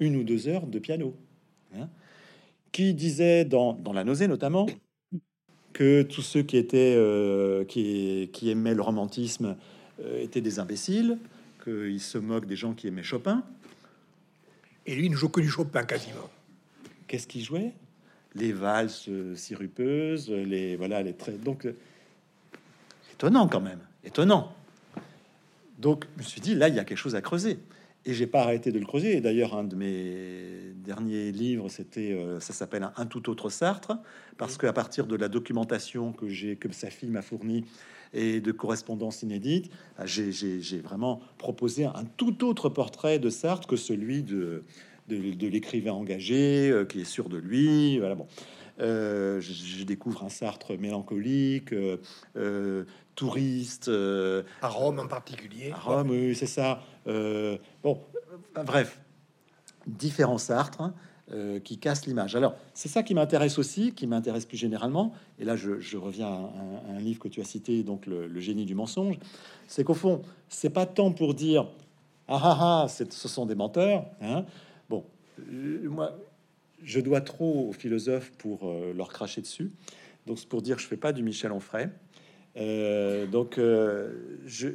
une 0.00 0.16
ou 0.16 0.24
deux 0.24 0.48
heures 0.48 0.66
de 0.66 0.78
piano, 0.78 1.14
hein, 1.76 1.88
qui 2.72 2.94
disait 2.94 3.44
dans, 3.44 3.72
dans, 3.72 3.92
la 3.92 4.04
nausée 4.04 4.28
notamment 4.28 4.66
que 5.72 6.02
tous 6.02 6.22
ceux 6.22 6.42
qui 6.42 6.56
étaient 6.56 6.94
euh, 6.96 7.64
qui, 7.64 8.30
qui, 8.32 8.50
aimaient 8.50 8.74
le 8.74 8.82
romantisme 8.82 9.56
euh, 10.00 10.22
étaient 10.22 10.40
des 10.40 10.58
imbéciles, 10.58 11.18
qu'il 11.62 12.00
se 12.00 12.18
moque 12.18 12.46
des 12.46 12.56
gens 12.56 12.74
qui 12.74 12.88
aimaient 12.88 13.02
Chopin, 13.02 13.44
et 14.88 14.94
lui, 14.94 15.04
il 15.04 15.10
ne 15.10 15.16
joue 15.16 15.28
que 15.28 15.42
du 15.42 15.50
Chopin 15.50 15.84
quasiment. 15.84 16.30
Qu'est-ce 17.06 17.26
qu'il 17.26 17.44
jouait? 17.44 17.74
Les 18.34 18.52
valses 18.52 19.10
sirupeuses, 19.34 20.30
les 20.30 20.76
voilà, 20.76 21.02
les 21.02 21.12
traits. 21.12 21.42
Donc 21.42 21.66
euh, 21.66 21.76
étonnant 23.12 23.48
quand 23.48 23.60
même, 23.60 23.80
étonnant. 24.02 24.54
Donc 25.78 26.06
je 26.16 26.22
me 26.22 26.26
suis 26.26 26.40
dit 26.40 26.54
là, 26.54 26.68
il 26.68 26.74
y 26.74 26.78
a 26.78 26.84
quelque 26.84 26.98
chose 26.98 27.14
à 27.14 27.20
creuser. 27.20 27.58
Et 28.04 28.14
j'ai 28.14 28.26
pas 28.26 28.40
arrêté 28.40 28.72
de 28.72 28.78
le 28.78 28.86
creuser. 28.86 29.16
Et 29.16 29.20
d'ailleurs, 29.20 29.54
un 29.56 29.64
de 29.64 29.76
mes 29.76 30.72
derniers 30.76 31.32
livres, 31.32 31.68
c'était, 31.68 32.12
euh, 32.12 32.40
ça 32.40 32.52
s'appelle 32.52 32.88
un, 32.96 33.06
tout 33.06 33.28
autre 33.28 33.50
Sartre, 33.50 33.98
parce 34.38 34.56
qu'à 34.56 34.72
partir 34.72 35.06
de 35.06 35.16
la 35.16 35.28
documentation 35.28 36.12
que 36.12 36.28
j'ai, 36.28 36.56
que 36.56 36.72
sa 36.72 36.90
fille 36.90 37.10
m'a 37.10 37.22
fournie 37.22 37.64
et 38.14 38.40
de 38.40 38.52
correspondances 38.52 39.22
inédites, 39.22 39.70
bah, 39.98 40.06
j'ai 40.06 40.80
vraiment 40.80 41.20
proposé 41.36 41.84
un 41.84 42.04
tout 42.16 42.44
autre 42.44 42.68
portrait 42.68 43.18
de 43.18 43.28
Sartre 43.28 43.66
que 43.66 43.76
celui 43.76 44.22
de, 44.22 44.64
de, 45.08 45.48
l'écrivain 45.48 45.92
engagé 45.92 46.70
euh, 46.70 46.84
qui 46.84 47.00
est 47.00 47.04
sûr 47.04 47.28
de 47.28 47.36
lui. 47.36 47.98
Voilà, 47.98 48.14
bon. 48.14 48.26
Euh, 48.80 49.40
je, 49.40 49.82
découvre 49.82 50.22
un 50.22 50.28
Sartre 50.28 50.78
mélancolique, 50.78 51.72
euh, 51.72 52.84
touriste. 53.16 53.90
à 54.62 54.68
Rome 54.68 55.00
en 55.00 55.08
particulier. 55.08 55.72
À 55.72 55.78
Rome, 55.78 56.10
oui, 56.10 56.36
c'est 56.36 56.46
ça. 56.46 56.80
Bon, 57.82 58.00
bref, 58.54 59.00
différents 59.86 60.38
Sartres. 60.38 60.80
Hein. 60.80 60.94
Euh, 61.30 61.60
qui 61.60 61.76
casse 61.76 62.06
l'image. 62.06 62.36
Alors, 62.36 62.54
c'est 62.72 62.88
ça 62.88 63.02
qui 63.02 63.12
m'intéresse 63.12 63.58
aussi, 63.58 63.92
qui 63.92 64.06
m'intéresse 64.06 64.46
plus 64.46 64.56
généralement. 64.56 65.12
Et 65.38 65.44
là, 65.44 65.56
je, 65.56 65.96
reviens 65.98 66.26
à 66.26 66.50
un, 66.94 66.98
livre 67.00 67.20
que 67.20 67.28
tu 67.28 67.42
as 67.42 67.44
cité, 67.44 67.82
donc 67.82 68.06
le, 68.06 68.40
génie 68.40 68.64
du 68.64 68.74
mensonge. 68.74 69.18
C'est 69.66 69.84
qu'au 69.84 69.92
fond, 69.92 70.22
c'est 70.48 70.70
pas 70.70 70.86
tant 70.86 71.12
pour 71.12 71.34
dire 71.34 71.68
ah 72.28 72.40
ah 72.42 72.58
ah, 72.60 72.88
ce 72.88 73.28
sont 73.28 73.44
des 73.44 73.54
menteurs. 73.54 74.06
Hein. 74.22 74.46
Bon, 74.88 75.04
euh, 75.52 75.86
moi, 75.90 76.18
je 76.82 76.98
dois 76.98 77.20
trop 77.20 77.68
aux 77.68 77.72
philosophes 77.72 78.30
pour 78.38 78.60
euh, 78.66 78.94
leur 78.94 79.10
cracher 79.10 79.42
dessus. 79.42 79.70
Donc, 80.24 80.38
c'est 80.38 80.48
pour 80.48 80.62
dire 80.62 80.78
je 80.78 80.86
fais 80.86 80.96
pas 80.96 81.12
du 81.12 81.22
Michel 81.22 81.52
Onfray. 81.52 81.90
Donc, 83.26 83.56
je, 83.56 84.68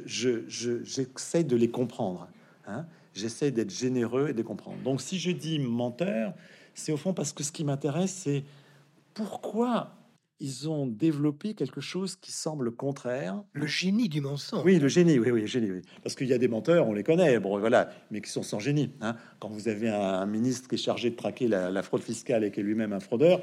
j'essaie 0.46 1.44
de 1.44 1.56
les 1.56 1.70
comprendre. 1.70 2.28
Hein 2.66 2.86
j'essaie 3.14 3.50
d'être 3.50 3.70
généreux 3.70 4.28
et 4.30 4.34
de 4.34 4.42
comprendre. 4.42 4.76
Donc 4.84 5.00
si 5.00 5.18
je 5.18 5.30
dis 5.30 5.58
menteur, 5.58 6.34
c'est 6.74 6.92
au 6.92 6.96
fond 6.96 7.14
parce 7.14 7.32
que 7.32 7.42
ce 7.42 7.52
qui 7.52 7.64
m'intéresse, 7.64 8.12
c'est 8.12 8.44
pourquoi 9.14 9.94
ils 10.40 10.68
ont 10.68 10.86
développé 10.86 11.54
quelque 11.54 11.80
chose 11.80 12.16
qui 12.16 12.32
semble 12.32 12.72
contraire. 12.72 13.42
Le 13.52 13.66
génie 13.66 14.08
du 14.08 14.20
mensonge. 14.20 14.64
Oui, 14.64 14.78
le 14.80 14.88
génie, 14.88 15.18
oui, 15.18 15.30
oui, 15.30 15.42
le 15.42 15.46
génie, 15.46 15.70
oui. 15.70 15.82
Parce 16.02 16.16
qu'il 16.16 16.26
y 16.26 16.32
a 16.32 16.38
des 16.38 16.48
menteurs, 16.48 16.88
on 16.88 16.92
les 16.92 17.04
connaît, 17.04 17.38
bon, 17.38 17.58
voilà, 17.58 17.88
mais 18.10 18.20
qui 18.20 18.30
sont 18.30 18.42
sans 18.42 18.58
génie. 18.58 18.90
Hein. 19.00 19.16
Quand 19.38 19.48
vous 19.48 19.68
avez 19.68 19.88
un, 19.88 20.26
ministre 20.26 20.68
qui 20.68 20.74
est 20.74 20.78
chargé 20.78 21.10
de 21.10 21.14
traquer 21.14 21.46
la, 21.46 21.82
fraude 21.82 22.02
fiscale 22.02 22.42
et 22.42 22.50
qui 22.50 22.60
est 22.60 22.64
lui-même 22.64 22.92
un 22.92 23.00
fraudeur, 23.00 23.40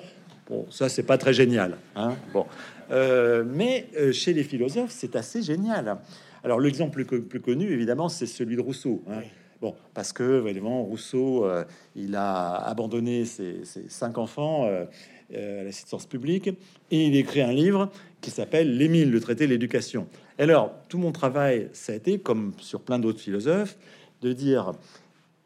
bon, 0.51 0.65
ça, 0.69 0.89
c'est 0.89 1.03
pas 1.03 1.17
très 1.17 1.33
génial. 1.33 1.77
Hein. 1.95 2.15
Bon, 2.33 2.45
euh, 2.91 3.43
mais 3.47 3.87
euh, 3.97 4.11
chez 4.11 4.33
les 4.33 4.43
philosophes, 4.43 4.91
c'est 4.91 5.15
assez 5.15 5.41
génial. 5.41 5.97
Alors, 6.43 6.59
l'exemple 6.59 7.05
plus, 7.05 7.21
plus, 7.21 7.39
connu, 7.39 7.71
évidemment, 7.71 8.09
c'est 8.09 8.25
celui 8.25 8.57
de 8.57 8.61
Rousseau. 8.61 9.01
Hein. 9.09 9.21
Bon, 9.61 9.75
parce 9.93 10.11
que 10.11 10.43
évidemment, 10.45 10.83
Rousseau, 10.83 11.45
euh, 11.45 11.63
il 11.95 12.15
a 12.15 12.55
abandonné 12.55 13.25
ses, 13.25 13.61
cinq 13.87 14.17
enfants 14.17 14.65
à 14.65 15.63
l'assistance 15.63 16.05
publique 16.07 16.49
et 16.89 17.07
il 17.07 17.15
écrit 17.15 17.41
un 17.41 17.53
livre 17.53 17.89
qui 18.19 18.31
s'appelle 18.31 18.75
L'Émile, 18.75 19.11
le 19.11 19.19
traité 19.21 19.45
de 19.45 19.51
l'éducation. 19.51 20.07
Alors, 20.37 20.73
tout 20.89 20.97
mon 20.97 21.11
travail, 21.11 21.69
ça 21.71 21.93
a 21.93 21.95
été, 21.95 22.19
comme 22.19 22.53
sur 22.57 22.81
plein 22.81 22.99
d'autres 22.99 23.19
philosophes, 23.19 23.77
de 24.21 24.33
dire 24.33 24.73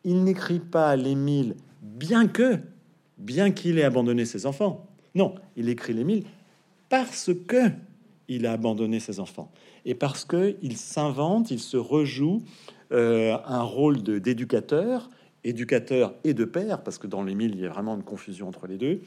il 0.03 0.23
n'écrit 0.23 0.59
pas 0.59 0.95
l'Émile 0.95 1.55
bien 1.81 2.27
que, 2.27 2.57
bien 3.17 3.51
qu'il 3.51 3.77
ait 3.77 3.83
abandonné 3.83 4.25
ses 4.25 4.45
enfants. 4.45 4.87
Non, 5.15 5.35
il 5.55 5.69
écrit 5.69 5.93
l'Émile 5.93 6.23
parce 6.89 7.31
que 7.47 7.71
il 8.27 8.45
a 8.45 8.51
abandonné 8.51 8.99
ses 8.99 9.19
enfants 9.19 9.51
et 9.85 9.95
parce 9.95 10.25
que 10.25 10.55
il 10.61 10.77
s'invente, 10.77 11.51
il 11.51 11.59
se 11.59 11.77
rejoue 11.77 12.43
euh, 12.91 13.37
un 13.45 13.61
rôle 13.61 14.01
d'éducateur, 14.03 15.09
éducateur 15.43 16.13
et 16.23 16.33
de 16.33 16.45
père, 16.45 16.83
parce 16.83 16.97
que 16.97 17.07
dans 17.07 17.23
l'Émile, 17.23 17.51
il 17.55 17.61
y 17.61 17.65
a 17.65 17.69
vraiment 17.69 17.95
une 17.95 18.03
confusion 18.03 18.47
entre 18.47 18.67
les 18.67 18.77
deux. 18.77 19.01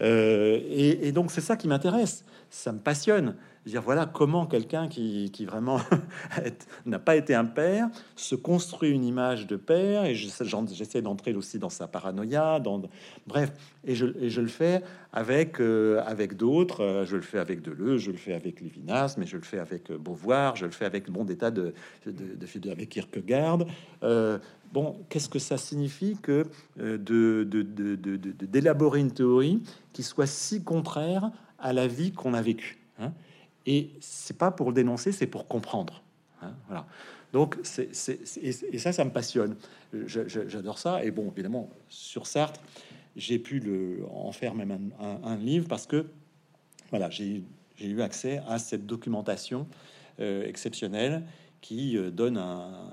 Euh, 0.00 0.60
et, 0.70 1.12
donc, 1.12 1.30
c'est 1.30 1.40
ça 1.40 1.56
qui 1.56 1.68
m'intéresse, 1.68 2.24
ça 2.50 2.72
me 2.72 2.78
passionne. 2.78 3.34
Dire 3.66 3.82
voilà 3.82 4.06
comment 4.06 4.46
quelqu'un 4.46 4.86
qui, 4.86 5.44
vraiment 5.44 5.80
n'a 6.86 7.00
pas 7.00 7.16
été 7.16 7.34
un 7.34 7.44
père 7.44 7.88
se 8.14 8.36
construit 8.36 8.90
une 8.90 9.04
image 9.04 9.48
de 9.48 9.56
père 9.56 10.04
et 10.04 10.14
j'essaie 10.14 11.02
d'entrer 11.02 11.34
aussi 11.34 11.58
dans 11.58 11.68
sa 11.68 11.88
paranoïa, 11.88 12.62
bref 13.26 13.52
et 13.84 13.96
je, 13.96 14.06
le 14.40 14.46
fais 14.46 14.82
avec 15.12 15.60
euh, 15.60 16.00
d'autres, 16.36 16.82
euh, 16.82 17.04
je 17.04 17.16
le 17.16 17.22
fais 17.22 17.38
avec 17.38 17.60
Deleuze, 17.60 18.02
je 18.02 18.12
le 18.12 18.16
fais 18.16 18.34
avec 18.34 18.60
Lévinas, 18.60 19.16
mais 19.18 19.26
je 19.26 19.36
le 19.36 19.42
fais 19.42 19.58
avec 19.58 19.90
Beauvoir, 19.90 20.54
je 20.54 20.64
le 20.64 20.70
fais 20.70 20.84
avec 20.84 21.10
bon 21.10 21.24
d'état 21.24 21.50
de, 21.50 21.74
de, 22.06 22.12
de, 22.12 22.70
avec 22.70 22.90
Kierkegaard. 22.90 23.64
bon, 24.72 24.96
qu'est-ce 25.08 25.28
que 25.28 25.40
ça 25.40 25.58
signifie 25.58 26.16
que 26.22 26.44
de 26.76 27.42
d'élaborer 28.46 29.00
une 29.00 29.12
théorie 29.12 29.60
qui 29.92 30.04
soit 30.04 30.26
si 30.26 30.62
contraire 30.62 31.30
à 31.58 31.72
la 31.72 31.86
vie 31.86 32.12
qu'on 32.12 32.34
a 32.34 32.42
vécue. 32.42 32.78
Hein? 33.00 33.12
Et 33.66 33.90
c'est 34.00 34.38
pas 34.38 34.50
pour 34.50 34.68
le 34.68 34.74
dénoncer, 34.74 35.12
c'est 35.12 35.26
pour 35.26 35.46
comprendre. 35.46 36.02
Hein, 36.42 36.52
voilà. 36.68 36.86
Donc, 37.32 37.58
et 37.78 38.78
ça, 38.78 38.92
ça 38.92 39.04
me 39.04 39.10
passionne. 39.10 39.56
j'adore 40.06 40.78
ça. 40.78 41.04
Et 41.04 41.10
bon, 41.10 41.30
évidemment, 41.32 41.68
sur 41.88 42.26
Sartre, 42.26 42.60
j'ai 43.16 43.38
pu 43.38 43.58
le, 43.58 44.04
en 44.10 44.32
faire 44.32 44.54
même 44.54 44.90
un, 44.98 45.36
livre 45.36 45.68
parce 45.68 45.86
que, 45.86 46.06
voilà, 46.90 47.10
j'ai, 47.10 47.42
eu 47.80 48.00
accès 48.00 48.40
à 48.48 48.58
cette 48.58 48.86
documentation 48.86 49.66
euh, 50.20 50.46
exceptionnelle 50.46 51.24
qui 51.60 51.98
euh, 51.98 52.10
donne 52.10 52.38
un, 52.38 52.88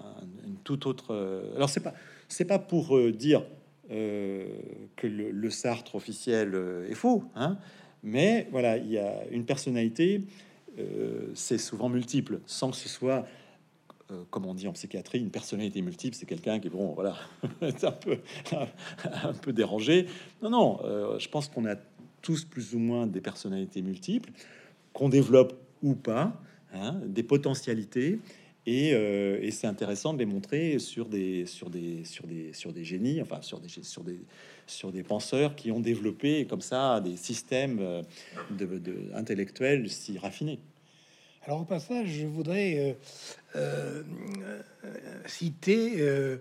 une 0.46 0.58
toute 0.58 0.88
autre. 0.88 1.14
Euh, 1.14 1.56
alors, 1.56 1.70
c'est 1.70 1.80
pas, 1.80 1.94
c'est 2.28 2.46
pas 2.46 2.60
pour 2.60 3.00
dire 3.12 3.46
que 3.88 5.08
le, 5.08 5.30
le, 5.30 5.50
Sartre 5.52 5.96
officiel 5.96 6.56
est 6.90 6.96
faux, 6.96 7.26
hein, 7.36 7.60
mais 8.02 8.48
voilà, 8.50 8.78
il 8.78 8.90
y 8.90 8.98
a 8.98 9.28
une 9.30 9.46
personnalité 9.46 10.22
euh, 10.80 11.32
c'est 11.36 11.58
souvent 11.58 11.90
multiple, 11.90 12.40
sans 12.46 12.72
que 12.72 12.78
ce 12.78 12.90
soit, 12.90 13.26
euh, 14.12 14.24
comme 14.30 14.46
on 14.46 14.54
dit 14.54 14.68
en 14.68 14.74
psychiatrie, 14.74 15.20
une 15.20 15.30
personnalité 15.30 15.82
multiple. 15.82 16.16
C'est 16.16 16.26
quelqu'un 16.26 16.60
qui, 16.60 16.70
bon, 16.70 16.94
voilà, 16.94 17.16
un 17.62 17.92
peu, 17.92 18.18
un 19.24 19.34
peu 19.34 19.54
dérangé. 19.54 20.08
Non, 20.42 20.50
non, 20.50 20.80
euh, 20.84 21.20
je 21.20 21.30
pense 21.30 21.48
qu'on 21.48 21.66
a 21.66 21.76
tous 22.22 22.46
plus 22.46 22.74
ou 22.74 22.80
moins 22.80 23.06
des 23.06 23.22
personnalités 23.22 23.82
multiples, 23.82 24.32
qu'on 24.94 25.10
développe 25.10 25.54
ou 25.82 25.94
pas, 25.94 26.42
hein, 26.74 27.00
des 27.06 27.24
potentialités. 27.24 28.20
Et, 28.66 29.50
c'est 29.52 29.68
intéressant 29.68 30.14
de 30.14 30.20
les 30.20 30.26
montrer 30.26 30.80
sur 30.80 31.08
des, 31.08 31.46
sur 31.46 31.70
des, 31.70 32.06
sur 32.06 32.26
des, 32.26 32.54
sur 32.54 32.72
des 32.72 32.86
génies, 32.86 33.22
enfin 33.22 33.42
sur 33.42 33.60
des, 33.60 33.68
sur 33.68 34.04
des, 34.04 34.20
sur 34.68 34.92
des 34.92 35.04
penseurs 35.04 35.56
qui 35.56 35.72
ont 35.72 35.82
développé 35.82 36.46
comme 36.46 36.62
ça 36.62 37.02
des 37.02 37.18
systèmes 37.18 38.04
de 38.52 39.12
intellectuels 39.14 39.90
si 39.90 40.18
raffinés. 40.18 40.60
Alors 41.46 41.60
au 41.60 41.66
passage, 41.66 42.08
je 42.08 42.26
voudrais 42.26 42.98
euh, 43.56 44.04
euh, 44.86 45.04
citer 45.26 45.96
euh, 45.98 46.38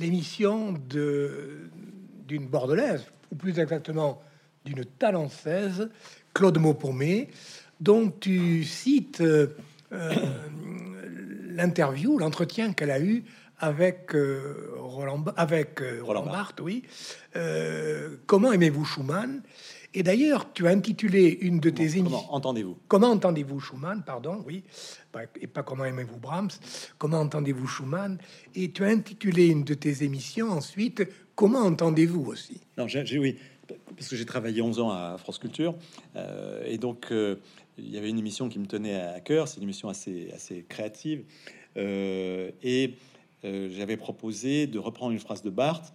l'émission 0.00 0.72
d'une 0.72 2.46
bordelaise, 2.48 3.04
ou 3.30 3.36
plus 3.36 3.60
exactement 3.60 4.20
d'une 4.64 4.84
talenceuse, 4.84 5.88
Claude 6.34 6.58
Maupomé, 6.58 7.28
dont 7.80 8.10
tu 8.10 8.64
cites 8.64 9.22
l'interview, 11.60 12.18
l'entretien 12.18 12.72
qu'elle 12.72 12.90
a 12.90 13.00
eu 13.00 13.24
avec 13.58 14.16
Roland, 14.78 15.22
avec 15.36 15.82
Roland 16.02 16.24
Barthes, 16.24 16.60
oui. 16.60 16.82
comment 18.26 18.52
aimez-vous 18.52 18.86
Schumann? 18.86 19.42
Et 19.92 20.02
d'ailleurs, 20.02 20.52
tu 20.52 20.68
as 20.68 20.70
intitulé 20.70 21.38
une 21.40 21.58
de 21.58 21.68
tes 21.68 21.96
émissions. 21.98 22.04
Comment 22.04 22.34
entendez-vous? 22.34 22.78
Comment 22.86 23.08
entendez-vous 23.08 23.60
Schumann 23.60 24.04
Pardon, 24.06 24.42
oui. 24.46 24.62
Et 25.40 25.48
pas 25.48 25.64
comment 25.64 25.84
aimez-vous 25.84 26.18
Brahms 26.18 26.50
Comment 26.96 27.20
entendez-vous 27.20 27.66
Schumann? 27.66 28.18
Et 28.54 28.70
tu 28.70 28.84
as 28.84 28.88
intitulé 28.88 29.48
une 29.48 29.64
de 29.64 29.74
tes 29.74 30.04
émissions 30.04 30.48
ensuite 30.50 31.02
Comment 31.34 31.60
entendez-vous 31.60 32.24
aussi? 32.26 32.60
Non, 32.76 32.86
j'ai 32.86 33.18
oui, 33.18 33.36
parce 33.96 34.08
que 34.08 34.16
j'ai 34.16 34.26
travaillé 34.26 34.62
11 34.62 34.78
ans 34.80 34.90
à 34.90 35.16
France 35.18 35.38
Culture. 35.38 35.74
Euh, 36.14 36.62
et 36.66 36.78
donc, 36.78 37.08
euh, 37.10 37.36
il 37.82 37.90
y 37.90 37.98
avait 37.98 38.10
une 38.10 38.18
émission 38.18 38.48
qui 38.48 38.58
me 38.58 38.66
tenait 38.66 39.00
à 39.00 39.20
cœur. 39.20 39.48
C'est 39.48 39.58
une 39.58 39.64
émission 39.64 39.88
assez, 39.88 40.30
assez 40.34 40.64
créative. 40.68 41.24
Euh, 41.76 42.50
et 42.62 42.94
j'avais 43.42 43.96
proposé 43.96 44.66
de 44.66 44.78
reprendre 44.78 45.12
une 45.12 45.18
phrase 45.18 45.42
de 45.42 45.50
Barthes 45.50 45.94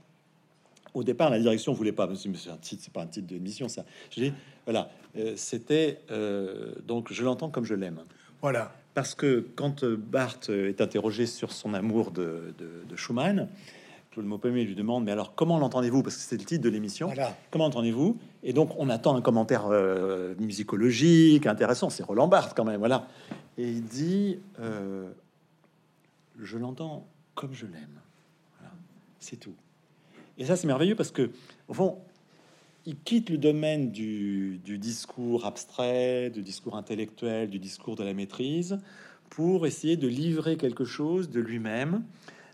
au 0.95 1.03
départ, 1.03 1.29
la 1.29 1.39
direction 1.39 1.73
voulait 1.73 1.91
pas. 1.91 2.07
Monsieur, 2.07 2.31
c'est 2.35 2.49
un 2.49 2.57
titre, 2.57 2.81
c'est 2.83 2.93
pas 2.93 3.01
un 3.01 3.07
titre 3.07 3.27
d'émission, 3.27 3.67
ça. 3.67 3.85
Je 4.09 4.21
dis, 4.21 4.33
voilà, 4.63 4.89
euh, 5.17 5.33
c'était 5.35 5.99
euh, 6.09 6.73
donc 6.87 7.11
je 7.11 7.23
l'entends 7.23 7.49
comme 7.49 7.65
je 7.65 7.75
l'aime. 7.75 7.99
Voilà. 8.41 8.73
Parce 8.93 9.13
que 9.13 9.45
quand 9.55 9.83
euh, 9.83 9.97
Barthes 9.97 10.49
est 10.49 10.79
interrogé 10.79 11.25
sur 11.25 11.51
son 11.51 11.73
amour 11.73 12.11
de, 12.11 12.53
de, 12.57 12.95
Schumann, 12.95 13.49
Claude 14.15 14.27
Maupomé 14.27 14.63
lui 14.63 14.75
demande 14.75 15.03
Mais 15.03 15.11
alors, 15.11 15.35
comment 15.35 15.59
l'entendez-vous? 15.59 16.01
Parce 16.01 16.15
que 16.15 16.21
c'est 16.21 16.37
le 16.37 16.45
titre 16.45 16.63
de 16.63 16.69
l'émission. 16.69 17.07
Voilà. 17.07 17.35
Comment 17.51 17.65
entendez-vous? 17.65 18.17
Et 18.43 18.53
donc, 18.53 18.71
on 18.77 18.89
attend 18.89 19.13
un 19.15 19.21
commentaire 19.21 19.67
musicologique 20.39 21.45
intéressant. 21.45 21.89
C'est 21.89 22.03
Roland 22.03 22.29
Barthes, 22.29 22.53
quand 22.55 22.63
même. 22.63 22.79
Voilà. 22.79 23.09
Et 23.57 23.67
il 23.69 23.83
dit 23.83 24.39
Je 26.39 26.57
l'entends 26.57 27.05
comme 27.33 27.53
je 27.53 27.65
l'aime. 27.65 27.99
Voilà. 28.57 28.73
C'est 29.19 29.35
tout. 29.37 29.53
Et 30.37 30.45
ça, 30.45 30.55
c'est 30.55 30.67
merveilleux 30.67 30.95
parce 30.95 31.11
que, 31.11 31.31
au 31.67 31.73
fond, 31.73 31.97
il 32.85 32.97
quitte 32.97 33.29
le 33.29 33.37
domaine 33.37 33.91
du, 33.91 34.59
discours 34.63 35.45
abstrait, 35.45 36.29
du 36.29 36.41
discours 36.41 36.75
intellectuel, 36.77 37.49
du 37.49 37.59
discours 37.59 37.95
de 37.95 38.03
la 38.03 38.13
maîtrise, 38.13 38.79
pour 39.29 39.65
essayer 39.65 39.97
de 39.97 40.07
livrer 40.07 40.55
quelque 40.55 40.85
chose 40.85 41.29
de 41.29 41.39
lui-même, 41.39 42.03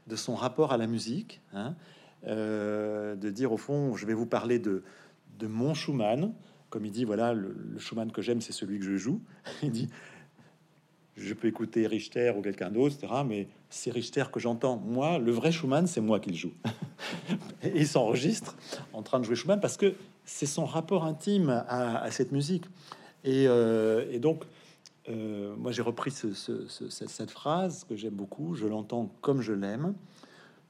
de 0.08 0.16
son 0.16 0.36
rapport 0.36 0.72
à 0.72 0.78
la 0.78 0.88
musique, 0.88 1.42
hein, 1.54 1.76
euh, 2.28 3.16
de 3.16 3.30
dire 3.30 3.52
au 3.52 3.58
fond, 3.58 3.96
je 3.96 4.06
vais 4.06 4.14
vous 4.14 4.26
parler 4.26 4.60
de, 4.60 4.84
de 5.40 5.48
mon 5.48 5.74
Schumann, 5.74 6.34
comme 6.70 6.86
il 6.86 6.92
dit, 6.92 7.04
voilà, 7.04 7.34
le, 7.34 7.56
le 7.74 7.80
Schumann 7.80 8.12
que 8.12 8.22
j'aime, 8.22 8.42
c'est 8.42 8.54
celui 8.54 8.80
que 8.80 8.86
je 8.86 8.98
joue. 8.98 9.22
il 9.64 9.72
dit, 9.72 9.90
je 11.18 11.34
peux 11.34 11.48
écouter 11.48 11.88
Richter 11.88 12.34
ou 12.38 12.42
quelqu'un 12.42 12.72
d'autre, 12.72 12.96
etc. 12.96 13.22
Mais 13.26 13.48
c'est 13.70 13.92
Richter 13.92 14.26
que 14.32 14.40
j'entends. 14.40 14.78
Moi, 14.78 15.20
le 15.20 15.32
vrai 15.32 15.52
Schumann, 15.52 15.88
c'est 15.88 16.02
moi 16.02 16.20
qui 16.20 16.30
le 16.30 16.36
joue. 16.36 16.54
et 17.64 17.72
il 17.76 17.88
s'enregistre 17.88 18.56
en 18.94 19.02
train 19.02 19.20
de 19.20 19.26
jouer 19.26 19.36
Schumann 19.36 19.60
parce 19.60 19.78
que 19.78 19.94
c'est 20.26 20.46
son 20.46 20.66
rapport 20.66 21.06
intime 21.06 21.64
à, 21.68 22.10
cette 22.12 22.32
musique. 22.32 22.66
Et, 23.24 23.46
euh, 23.48 24.18
donc, 24.20 24.44
euh, 25.10 25.56
moi, 25.56 25.72
j'ai 25.72 25.82
repris 25.82 26.12
cette 26.12 27.32
phrase 27.32 27.86
que 27.86 27.96
j'aime 27.96 28.14
beaucoup. 28.14 28.54
Je 28.54 28.68
l'entends 28.68 29.12
comme 29.22 29.42
je 29.42 29.54
l'aime 29.54 29.96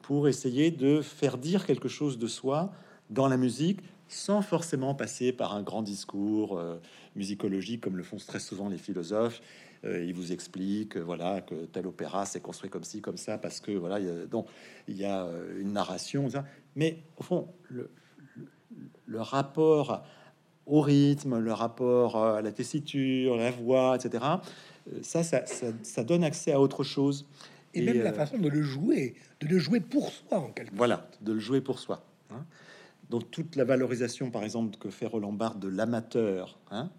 pour 0.01 0.27
essayer 0.27 0.71
de 0.71 1.01
faire 1.01 1.37
dire 1.37 1.65
quelque 1.65 1.87
chose 1.87 2.17
de 2.17 2.27
soi 2.27 2.71
dans 3.09 3.27
la 3.27 3.37
musique 3.37 3.81
sans 4.07 4.41
forcément 4.41 4.93
passer 4.93 5.31
par 5.31 5.55
un 5.55 5.63
grand 5.63 5.81
discours 5.81 6.57
euh, 6.57 6.77
musicologique 7.15 7.81
comme 7.81 7.95
le 7.95 8.03
font 8.03 8.17
très 8.17 8.41
souvent 8.41 8.67
les 8.67 8.77
philosophes 8.77 9.41
euh, 9.85 10.03
il 10.03 10.13
vous 10.13 10.33
explique 10.33 10.97
euh, 10.97 11.01
voilà 11.01 11.39
que 11.39 11.65
tel 11.65 11.87
opéra 11.87 12.25
s'est 12.25 12.41
construit 12.41 12.69
comme 12.69 12.83
ci 12.83 13.01
comme 13.01 13.15
ça 13.15 13.37
parce 13.37 13.61
que 13.61 13.71
voilà 13.71 13.99
donc 14.25 14.47
il 14.89 14.97
y 14.97 15.05
a 15.05 15.25
une 15.57 15.71
narration 15.71 16.27
mais 16.75 17.03
au 17.17 17.23
fond 17.23 17.47
le, 17.69 17.89
le, 19.05 19.21
rapport 19.21 20.03
au 20.65 20.81
rythme 20.81 21.39
le 21.39 21.53
rapport 21.53 22.17
à 22.17 22.41
la 22.41 22.51
tessiture 22.51 23.35
la 23.37 23.51
voix 23.51 23.95
etc 23.95 24.23
ça 25.01 25.23
ça, 25.23 25.43
ça, 25.45 26.03
donne 26.03 26.23
accès 26.23 26.51
à 26.51 26.59
autre 26.59 26.83
chose 26.83 27.27
et, 27.73 27.81
même 27.81 28.01
la 28.01 28.13
façon 28.13 28.37
de 28.37 28.49
le 28.49 28.61
jouer 28.61 29.15
de 29.39 29.47
le 29.47 29.59
jouer 29.59 29.79
pour 29.79 30.11
soi 30.11 30.37
en 30.37 30.51
quelque 30.51 30.75
voilà 30.75 31.09
de 31.21 31.33
le 31.33 31.39
jouer 31.39 31.61
pour 31.61 31.79
soi 31.79 32.03
hein. 32.31 32.45
donc 33.09 33.29
toute 33.31 33.55
la 33.55 33.63
valorisation 33.63 34.29
par 34.29 34.43
exemple 34.43 34.77
que 34.77 34.89
fait 34.89 35.07
Roland 35.07 35.33
Barthes 35.33 35.59
de 35.59 35.67
l'amateur 35.67 36.59
hein, 36.69 36.89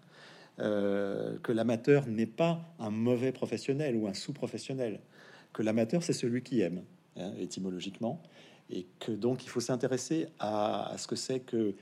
euh, 0.59 1.39
que 1.41 1.51
l'amateur 1.51 2.05
n'est 2.05 2.27
pas 2.27 2.61
un 2.77 2.91
mauvais 2.91 3.31
professionnel 3.31 3.95
ou 3.95 4.07
un 4.07 4.13
sous-professionnel, 4.13 4.99
que 5.51 5.63
l'amateur 5.63 6.03
c'est 6.03 6.13
celui 6.13 6.43
qui 6.43 6.61
aime, 6.61 6.83
hein, 7.17 7.31
étymologiquement, 7.39 8.21
et 8.69 8.85
que 8.99 9.11
donc 9.11 9.43
il 9.43 9.49
faut 9.49 9.61
s'intéresser 9.61 10.27
à, 10.39 10.93
ce 10.99 11.07
que 11.07 11.15
c'est 11.15 11.39
que 11.39 11.73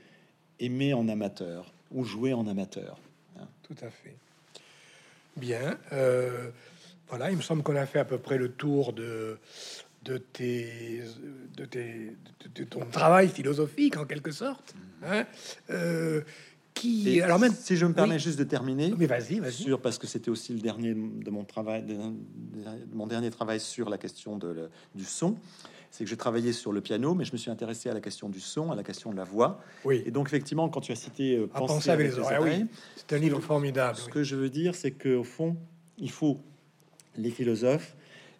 aimer 0.60 0.94
en 0.94 1.08
amateur 1.08 1.72
ou 1.90 2.04
jouer 2.04 2.32
en 2.32 2.46
amateur. 2.46 2.98
Hein. 3.38 3.46
Tout 3.62 3.76
à 3.82 3.90
fait. 3.90 4.16
Bien. 5.36 5.78
Euh, 5.92 6.50
voilà, 7.08 7.30
il 7.30 7.36
me 7.36 7.42
semble 7.42 7.62
qu'on 7.62 7.76
a 7.76 7.86
fait 7.86 7.98
à 7.98 8.04
peu 8.04 8.18
près 8.18 8.38
le 8.38 8.50
tour 8.50 8.92
de, 8.92 9.38
de, 10.04 10.18
tes, 10.18 11.02
de, 11.56 11.64
tes, 11.64 12.16
de, 12.54 12.64
ton 12.64 12.86
travail 12.86 13.28
philosophique, 13.28 13.96
en 13.96 14.04
quelque 14.04 14.30
sorte. 14.30 14.74
Hein. 15.04 15.26
Euh, 15.70 16.22
qui, 16.74 17.20
alors 17.20 17.38
même, 17.38 17.52
si 17.52 17.76
je 17.76 17.84
me 17.84 17.92
permets 17.92 18.18
juste 18.18 18.38
de 18.38 18.44
terminer, 18.44 18.94
mais 18.96 19.06
vas-y, 19.06 19.40
vas-y. 19.40 19.52
Sur, 19.64 19.80
parce 19.80 19.98
que 19.98 20.06
c'était 20.06 20.30
aussi 20.30 20.54
le 20.54 20.60
dernier 20.60 20.94
de 20.94 21.30
mon 21.30 21.44
travail, 21.44 21.82
de, 21.82 21.96
mon 22.92 23.06
dernier 23.06 23.30
travail 23.30 23.60
sur 23.60 23.90
la 23.90 23.98
question 23.98 24.38
de, 24.38 24.70
du 24.94 25.04
son 25.04 25.36
c'est 25.92 26.04
que 26.04 26.10
j'ai 26.10 26.16
travaillé 26.16 26.52
sur 26.52 26.72
le 26.72 26.80
piano, 26.80 27.14
mais 27.14 27.24
je 27.24 27.32
me 27.32 27.36
suis 27.36 27.50
intéressé 27.50 27.90
à 27.90 27.94
la 27.94 28.00
question 28.00 28.30
du 28.30 28.40
son, 28.40 28.72
à 28.72 28.74
la 28.74 28.82
question 28.82 29.12
de 29.12 29.16
la 29.16 29.24
voix. 29.24 29.60
Oui. 29.84 30.02
Et 30.06 30.10
donc, 30.10 30.26
effectivement, 30.26 30.68
quand 30.70 30.80
tu 30.80 30.90
as 30.90 30.96
cité 30.96 31.36
euh, 31.36 31.46
Penser 31.46 31.90
avec 31.90 32.08
les 32.08 32.18
oreilles, 32.18 32.66
c'est 32.96 33.12
un 33.12 33.18
livre 33.18 33.40
formidable. 33.40 33.96
Ce 33.96 34.08
que 34.08 34.24
je 34.24 34.34
veux 34.34 34.48
dire, 34.48 34.74
c'est 34.74 34.92
qu'au 34.92 35.22
fond, 35.22 35.56
il 35.98 36.10
faut 36.10 36.40
les 37.16 37.30
philosophes, 37.30 37.94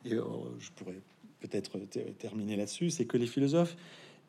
et 0.06 0.14
euh, 0.14 0.24
je 0.58 0.70
pourrais 0.70 0.98
peut-être 1.40 1.78
terminer 2.18 2.56
là-dessus, 2.56 2.88
c'est 2.88 3.04
que 3.04 3.18
les 3.18 3.26
philosophes, 3.26 3.76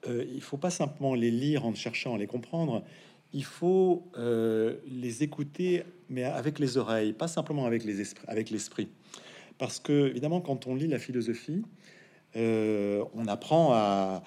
euh, 0.08 0.26
il 0.34 0.42
faut 0.42 0.58
pas 0.58 0.70
simplement 0.70 1.16
les 1.16 1.32
lire 1.32 1.66
en 1.66 1.74
cherchant 1.74 2.16
à 2.16 2.18
les 2.18 2.28
comprendre, 2.28 2.84
il 3.32 3.46
faut 3.46 4.04
euh, 4.18 4.76
les 4.88 5.24
écouter, 5.24 5.84
mais 6.10 6.24
avec 6.24 6.60
les 6.60 6.78
oreilles, 6.78 7.14
pas 7.14 7.30
simplement 7.30 7.66
avec 7.66 7.86
les 7.86 8.02
esprits, 8.02 8.26
avec 8.28 8.50
l'esprit. 8.50 8.90
Parce 9.58 9.80
que, 9.80 10.10
évidemment, 10.10 10.42
quand 10.42 10.68
on 10.68 10.76
lit 10.76 10.88
la 10.88 11.00
philosophie, 11.00 11.64
euh, 12.36 13.04
on 13.16 13.28
apprend 13.28 13.74
à, 13.74 14.22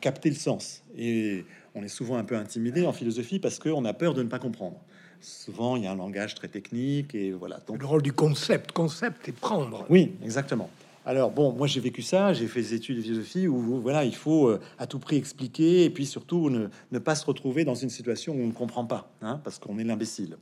capter 0.00 0.28
le 0.28 0.36
sens. 0.36 0.82
Et 0.96 1.44
on 1.74 1.82
est 1.82 1.88
souvent 1.88 2.16
un 2.16 2.24
peu 2.24 2.36
intimidé 2.36 2.86
en 2.86 2.92
philosophie 2.92 3.38
parce 3.38 3.58
qu'on 3.58 3.84
a 3.84 3.92
peur 3.92 4.14
de 4.14 4.22
ne 4.22 4.28
pas 4.28 4.38
comprendre. 4.38 4.80
Souvent, 5.20 5.76
il 5.76 5.84
y 5.84 5.86
a 5.86 5.92
un 5.92 5.96
langage 5.96 6.34
très 6.34 6.48
technique 6.48 7.14
et 7.14 7.32
voilà. 7.32 7.60
Donc, 7.66 7.80
le 7.80 7.86
rôle 7.86 8.02
du 8.02 8.12
concept, 8.12 8.72
concept 8.72 9.28
et 9.28 9.32
prendre. 9.32 9.86
Oui, 9.88 10.12
exactement. 10.22 10.68
Alors 11.04 11.30
bon, 11.30 11.52
moi 11.52 11.68
j'ai 11.68 11.78
vécu 11.78 12.02
ça, 12.02 12.32
j'ai 12.32 12.48
fait 12.48 12.60
des 12.60 12.74
études 12.74 12.96
de 12.96 13.02
philosophie 13.02 13.46
où 13.46 13.80
voilà, 13.80 14.04
il 14.04 14.14
faut 14.16 14.48
euh, 14.48 14.60
à 14.76 14.88
tout 14.88 14.98
prix 14.98 15.14
expliquer 15.14 15.84
et 15.84 15.90
puis 15.90 16.04
surtout 16.04 16.50
ne, 16.50 16.98
pas 16.98 17.14
se 17.14 17.24
retrouver 17.24 17.64
dans 17.64 17.76
une 17.76 17.90
situation 17.90 18.34
où 18.34 18.40
on 18.40 18.48
ne 18.48 18.52
comprend 18.52 18.84
pas, 18.84 19.08
hein, 19.22 19.40
parce 19.44 19.60
qu'on 19.60 19.78
est 19.78 19.84
l'imbécile. 19.84 20.36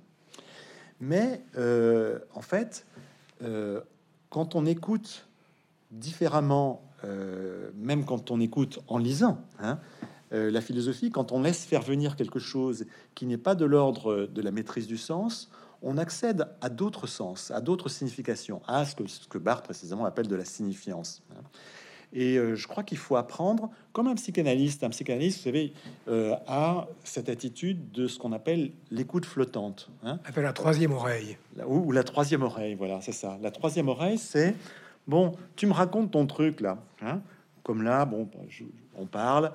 Mais 1.01 1.43
euh, 1.59 2.19
en 2.33 2.41
fait, 2.41 2.87
quand 4.31 4.55
on 4.55 4.65
écoute 4.65 5.27
différemment, 5.95 6.83
euh, 7.05 7.71
même 7.77 8.05
quand 8.05 8.31
on 8.31 8.41
écoute 8.41 8.81
en 8.89 8.99
lisant 8.99 9.39
hein, 9.61 9.79
euh, 10.33 10.51
la 10.51 10.61
philosophie, 10.61 11.11
quand 11.11 11.33
on 11.33 11.43
laisse 11.43 11.65
faire 11.65 11.83
venir 11.83 12.17
quelque 12.17 12.39
chose 12.39 12.87
qui 13.15 13.27
n'est 13.27 13.39
pas 13.39 13.55
de 13.55 13.65
l'ordre 13.65 14.27
de 14.27 14.43
la 14.43 14.51
maîtrise 14.51 14.87
du 14.87 14.99
sens, 14.99 15.51
on 15.83 15.99
accède 15.99 16.49
à 16.61 16.69
d'autres 16.69 17.07
sens, 17.07 17.51
à 17.51 17.61
d'autres 17.61 17.89
significations, 17.89 18.63
à 18.67 18.85
ce 18.85 18.97
que, 18.97 19.07
ce 19.07 19.29
que 19.29 19.39
Barthes 19.39 19.65
précisément 19.65 20.05
appelle 20.05 20.29
de 20.29 20.37
la 20.37 20.45
signifiance. 20.45 21.23
Hein. 21.31 21.43
Et 22.17 22.39
euh, 22.39 22.55
je 22.55 22.69
crois 22.69 22.85
qu'il 22.85 22.97
faut 22.97 23.17
apprendre, 23.17 23.71
comme 23.93 24.07
un 24.07 24.15
psychanalyste, 24.15 24.85
un 24.85 24.91
psychanalyste, 24.91 25.39
vous 25.39 25.45
savez, 25.45 25.73
a 26.47 26.87
cette 27.03 27.29
attitude 27.29 27.91
de 27.91 28.07
ce 28.07 28.19
qu'on 28.19 28.33
appelle 28.33 28.71
l'écoute 28.93 29.27
flottante. 29.27 29.91
Hein. 30.05 30.21
Appelle 30.25 30.45
la 30.45 30.53
troisième 30.53 30.93
oreille. 30.93 31.37
Ou, 31.67 31.79
ou 31.79 31.93
la 31.93 32.05
troisième 32.05 32.43
oreille, 32.43 32.77
voilà, 32.77 33.01
c'est 33.01 33.13
ça. 33.13 33.37
La 33.43 33.51
troisième 33.51 33.89
oreille, 33.89 34.19
c'est 34.19 34.55
Bon, 35.07 35.33
tu 35.57 35.67
me 35.67 35.73
racontes 35.73 36.13
ton 36.13 36.27
truc 36.27 36.61
là, 36.61 36.79
hein 37.03 37.21
comme 37.65 37.83
là, 37.83 38.05
bon, 38.05 38.29
on 38.95 39.07
parle, 39.07 39.51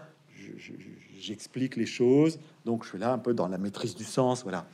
j'explique 1.17 1.75
les 1.75 1.85
choses, 1.85 2.39
donc 2.65 2.83
je 2.83 2.89
suis 2.89 2.97
là 2.97 3.13
un 3.13 3.19
peu 3.19 3.33
dans 3.33 3.47
la 3.47 3.57
maîtrise 3.57 3.95
du 3.95 4.03
sens, 4.03 4.43
voilà. 4.43 4.65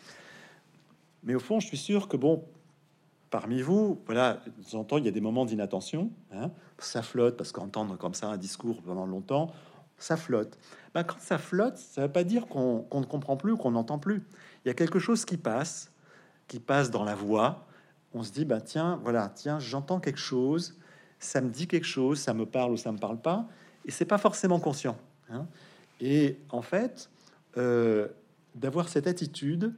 Mais 1.24 1.36
au 1.36 1.40
fond, 1.40 1.60
je 1.60 1.68
suis 1.68 1.78
sûr 1.78 2.08
que 2.08 2.16
bon, 2.18 2.46
parmi 3.30 3.62
vous, 3.62 4.00
voilà, 4.06 4.40
de 4.46 4.64
temps 4.64 4.80
en 4.80 4.84
temps, 4.86 4.98
il 4.98 5.06
y 5.06 5.10
a 5.10 5.12
des 5.12 5.22
moments 5.22 5.46
d'inattention, 5.46 6.12
hein, 6.32 6.50
ça 6.78 7.02
flotte, 7.02 7.36
parce 7.36 7.52
qu'entendre 7.52 7.98
comme 7.98 8.14
ça 8.14 8.28
un 8.28 8.38
discours 8.38 8.82
pendant 8.82 9.06
longtemps, 9.06 9.52
ça 9.98 10.16
flotte. 10.16 10.58
Ben, 10.94 11.04
quand 11.04 11.20
ça 11.20 11.38
flotte, 11.38 11.78
ça 11.78 12.04
veut 12.04 12.12
pas 12.12 12.24
dire 12.24 12.48
qu'on 12.48 12.86
ne 12.94 13.06
comprend 13.06 13.36
plus 13.36 13.58
qu'on 13.58 13.72
n'entend 13.72 14.00
plus. 14.00 14.24
Il 14.64 14.70
y 14.70 14.72
a 14.72 14.74
quelque 14.74 15.00
chose 15.00 15.26
qui 15.26 15.38
passe, 15.38 15.92
qui 16.48 16.60
passe 16.60 16.90
dans 16.90 17.04
la 17.04 17.16
voix, 17.16 17.66
on 18.16 18.24
se 18.24 18.32
dit, 18.32 18.46
bah, 18.46 18.62
tiens, 18.62 19.00
voilà, 19.04 19.30
tiens, 19.36 19.60
j'entends 19.60 20.00
quelque 20.00 20.20
chose, 20.20 20.78
ça 21.20 21.42
me 21.42 21.50
dit 21.50 21.68
quelque 21.68 21.86
chose, 21.86 22.18
ça 22.18 22.34
me 22.34 22.46
parle 22.46 22.72
ou 22.72 22.78
ça 22.78 22.92
me 22.94 22.98
parle 22.98 23.20
pas, 23.20 23.46
et 23.86 23.92
c'est 23.92 24.06
pas 24.06 24.18
forcément 24.18 24.60
conscient. 24.60 24.98
Hein. 25.30 25.46
Et 26.00 26.40
en 26.50 26.62
fait, 26.62 27.10
euh, 27.58 28.08
d'avoir 28.56 28.88
cette 28.88 29.08
attitude, 29.08 29.74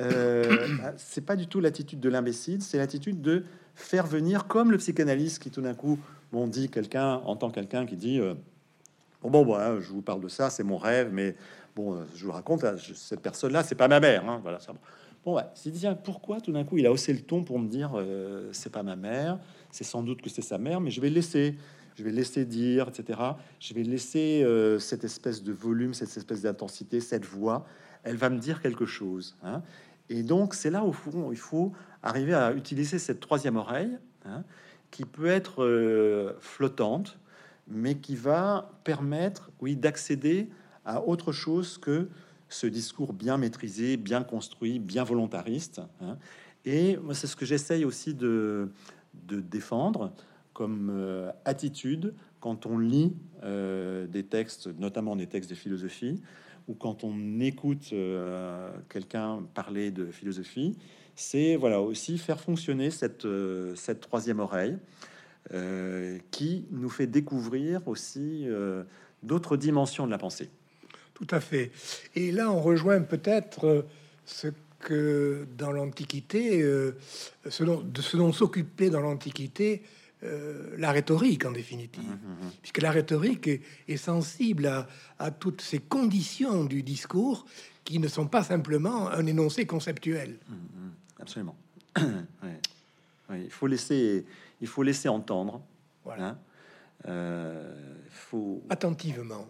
euh, 0.00 0.66
bah, 0.82 0.92
c'est 0.96 1.24
pas 1.24 1.36
du 1.36 1.46
tout 1.46 1.60
l'attitude 1.60 2.00
de 2.00 2.08
l'imbécile, 2.08 2.62
c'est 2.62 2.78
l'attitude 2.78 3.22
de 3.22 3.44
faire 3.76 4.08
venir, 4.08 4.48
comme 4.48 4.72
le 4.72 4.78
psychanalyste 4.78 5.40
qui 5.40 5.50
tout 5.50 5.62
d'un 5.62 5.74
coup, 5.74 6.00
bon, 6.32 6.48
dit 6.48 6.68
quelqu'un, 6.68 7.22
entend 7.26 7.50
quelqu'un 7.50 7.86
qui 7.86 7.94
dit, 7.94 8.18
euh, 8.18 8.34
bon, 9.22 9.30
bon, 9.30 9.44
voilà, 9.44 9.78
je 9.80 9.90
vous 9.90 10.02
parle 10.02 10.20
de 10.20 10.28
ça, 10.28 10.50
c'est 10.50 10.64
mon 10.64 10.78
rêve, 10.78 11.10
mais 11.12 11.36
bon, 11.76 12.04
je 12.16 12.26
vous 12.26 12.32
raconte, 12.32 12.64
cette 12.76 13.20
personne-là, 13.20 13.62
c'est 13.62 13.76
pas 13.76 13.86
ma 13.86 14.00
mère, 14.00 14.28
hein, 14.28 14.40
voilà. 14.42 14.58
Bon, 15.28 15.38
c'est 15.52 15.70
dit, 15.70 15.84
pourquoi 16.04 16.40
tout 16.40 16.52
d'un 16.52 16.64
coup 16.64 16.78
il 16.78 16.86
a 16.86 16.90
haussé 16.90 17.12
le 17.12 17.20
ton 17.20 17.44
pour 17.44 17.58
me 17.58 17.68
dire 17.68 17.90
euh, 17.96 18.48
c'est 18.52 18.72
pas 18.72 18.82
ma 18.82 18.96
mère, 18.96 19.38
c'est 19.70 19.84
sans 19.84 20.02
doute 20.02 20.22
que 20.22 20.30
c'est 20.30 20.40
sa 20.40 20.56
mère, 20.56 20.80
mais 20.80 20.90
je 20.90 21.02
vais 21.02 21.10
laisser, 21.10 21.54
je 21.96 22.02
vais 22.02 22.10
laisser 22.10 22.46
dire, 22.46 22.88
etc. 22.88 23.20
Je 23.60 23.74
vais 23.74 23.82
laisser 23.82 24.42
euh, 24.42 24.78
cette 24.78 25.04
espèce 25.04 25.42
de 25.42 25.52
volume, 25.52 25.92
cette 25.92 26.16
espèce 26.16 26.40
d'intensité, 26.40 27.00
cette 27.00 27.26
voix, 27.26 27.66
elle 28.04 28.16
va 28.16 28.30
me 28.30 28.38
dire 28.38 28.62
quelque 28.62 28.86
chose. 28.86 29.36
Hein. 29.42 29.60
Et 30.08 30.22
donc 30.22 30.54
c'est 30.54 30.70
là 30.70 30.82
au 30.82 30.92
fond 30.92 31.30
il 31.30 31.36
faut 31.36 31.72
arriver 32.02 32.32
à 32.32 32.54
utiliser 32.54 32.98
cette 32.98 33.20
troisième 33.20 33.56
oreille 33.56 33.98
hein, 34.24 34.44
qui 34.90 35.04
peut 35.04 35.26
être 35.26 35.62
euh, 35.62 36.38
flottante, 36.40 37.18
mais 37.66 37.96
qui 37.96 38.16
va 38.16 38.70
permettre, 38.82 39.50
oui, 39.60 39.76
d'accéder 39.76 40.48
à 40.86 41.02
autre 41.02 41.32
chose 41.32 41.76
que 41.76 42.08
ce 42.48 42.66
discours 42.66 43.12
bien 43.12 43.36
maîtrisé, 43.36 43.96
bien 43.96 44.22
construit, 44.22 44.78
bien 44.78 45.04
volontariste. 45.04 45.80
Hein. 46.00 46.16
Et 46.64 46.98
c'est 47.12 47.26
ce 47.26 47.36
que 47.36 47.46
j'essaye 47.46 47.84
aussi 47.84 48.14
de, 48.14 48.70
défendre 49.24 50.12
comme 50.52 50.90
euh, 50.90 51.30
attitude 51.44 52.14
quand 52.40 52.66
on 52.66 52.78
lit 52.78 53.16
euh, 53.42 54.06
des 54.06 54.24
textes, 54.24 54.68
notamment 54.78 55.16
des 55.16 55.26
textes 55.26 55.50
de 55.50 55.54
philosophie, 55.54 56.20
ou 56.66 56.74
quand 56.74 57.04
on 57.04 57.40
écoute 57.40 57.90
euh, 57.92 58.70
quelqu'un 58.88 59.42
parler 59.54 59.90
de 59.90 60.06
philosophie, 60.06 60.76
c'est 61.14 61.56
voilà 61.56 61.80
aussi 61.80 62.18
faire 62.18 62.40
fonctionner 62.40 62.90
cette 62.90 63.26
troisième 64.00 64.40
oreille 64.40 64.76
qui 66.30 66.66
nous 66.70 66.90
fait 66.90 67.06
découvrir 67.06 67.88
aussi 67.88 68.46
d'autres 69.22 69.56
dimensions 69.56 70.06
de 70.06 70.10
la 70.10 70.18
pensée. 70.18 70.50
Tout 71.18 71.34
à 71.34 71.40
fait. 71.40 71.72
Et 72.14 72.30
là, 72.30 72.50
on 72.50 72.60
rejoint 72.60 73.00
peut-être 73.02 73.66
euh, 73.66 73.82
ce 74.24 74.48
que 74.78 75.48
dans 75.56 75.72
l'Antiquité, 75.72 76.62
euh, 76.62 76.96
ce 77.48 77.64
dont, 77.64 77.82
de 77.82 78.00
ce 78.00 78.16
dont 78.16 78.32
s'occupait 78.32 78.90
dans 78.90 79.00
l'Antiquité 79.00 79.82
euh, 80.22 80.74
la 80.78 80.92
rhétorique 80.92 81.44
en 81.44 81.50
définitive, 81.50 82.04
mmh, 82.04 82.12
mmh, 82.12 82.46
mmh. 82.46 82.50
puisque 82.62 82.82
la 82.82 82.92
rhétorique 82.92 83.50
est, 83.88 83.96
sensible 83.96 84.86
à, 85.18 85.30
toutes 85.32 85.60
ces 85.60 85.80
conditions 85.80 86.64
du 86.64 86.84
discours 86.84 87.46
qui 87.82 87.98
ne 87.98 88.06
sont 88.06 88.28
pas 88.28 88.44
simplement 88.44 89.08
un 89.10 89.26
énoncé 89.26 89.66
conceptuel. 89.66 90.38
absolument. 91.20 91.56
il 93.30 93.50
faut 93.50 93.66
laisser, 93.66 94.24
il 94.60 94.68
faut 94.68 94.84
laisser 94.84 95.08
entendre. 95.08 95.62
Voilà. 96.04 96.38
Hein. 97.06 97.64
faut 98.10 98.62
attentivement 98.70 99.46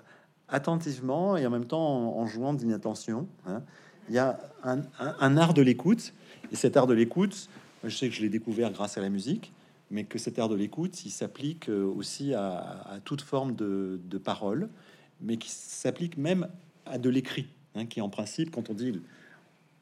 attentivement 0.49 1.37
et 1.37 1.47
en 1.47 1.51
même 1.51 1.67
temps 1.67 2.17
en, 2.19 2.27
jouant 2.27 2.55
d'inattention. 2.55 3.29
Hein. 3.47 3.63
Il 4.09 4.15
y 4.15 4.19
a 4.19 4.39
un, 4.63 5.37
art 5.37 5.55
de 5.55 5.63
l'écoute, 5.63 6.15
et 6.51 6.57
cet 6.57 6.77
art 6.77 6.87
de 6.87 6.95
l'écoute, 6.95 7.49
je 7.85 7.95
sais 7.95 8.09
que 8.09 8.15
je 8.15 8.23
l'ai 8.23 8.31
découvert 8.31 8.73
grâce 8.73 8.97
à 8.97 9.03
la 9.03 9.11
musique, 9.11 9.53
mais 9.91 10.05
que 10.05 10.19
cet 10.19 10.39
art 10.39 10.49
de 10.49 10.55
l'écoute, 10.55 11.05
il 11.05 11.11
s'applique 11.11 11.69
euh, 11.69 11.85
aussi 11.85 12.35
à, 12.35 13.01
toute 13.05 13.21
forme 13.21 13.55
de, 13.55 14.19
parole, 14.23 14.69
mais 15.21 15.37
qui 15.37 15.51
s'applique 15.51 16.17
même 16.17 16.49
à 16.87 16.99
de 16.99 17.11
l'écrit, 17.11 17.49
hein, 17.75 17.87
qui 17.87 18.01
en 18.01 18.09
principe, 18.09 18.51
quand 18.51 18.71
on 18.71 18.75
dit 18.75 19.01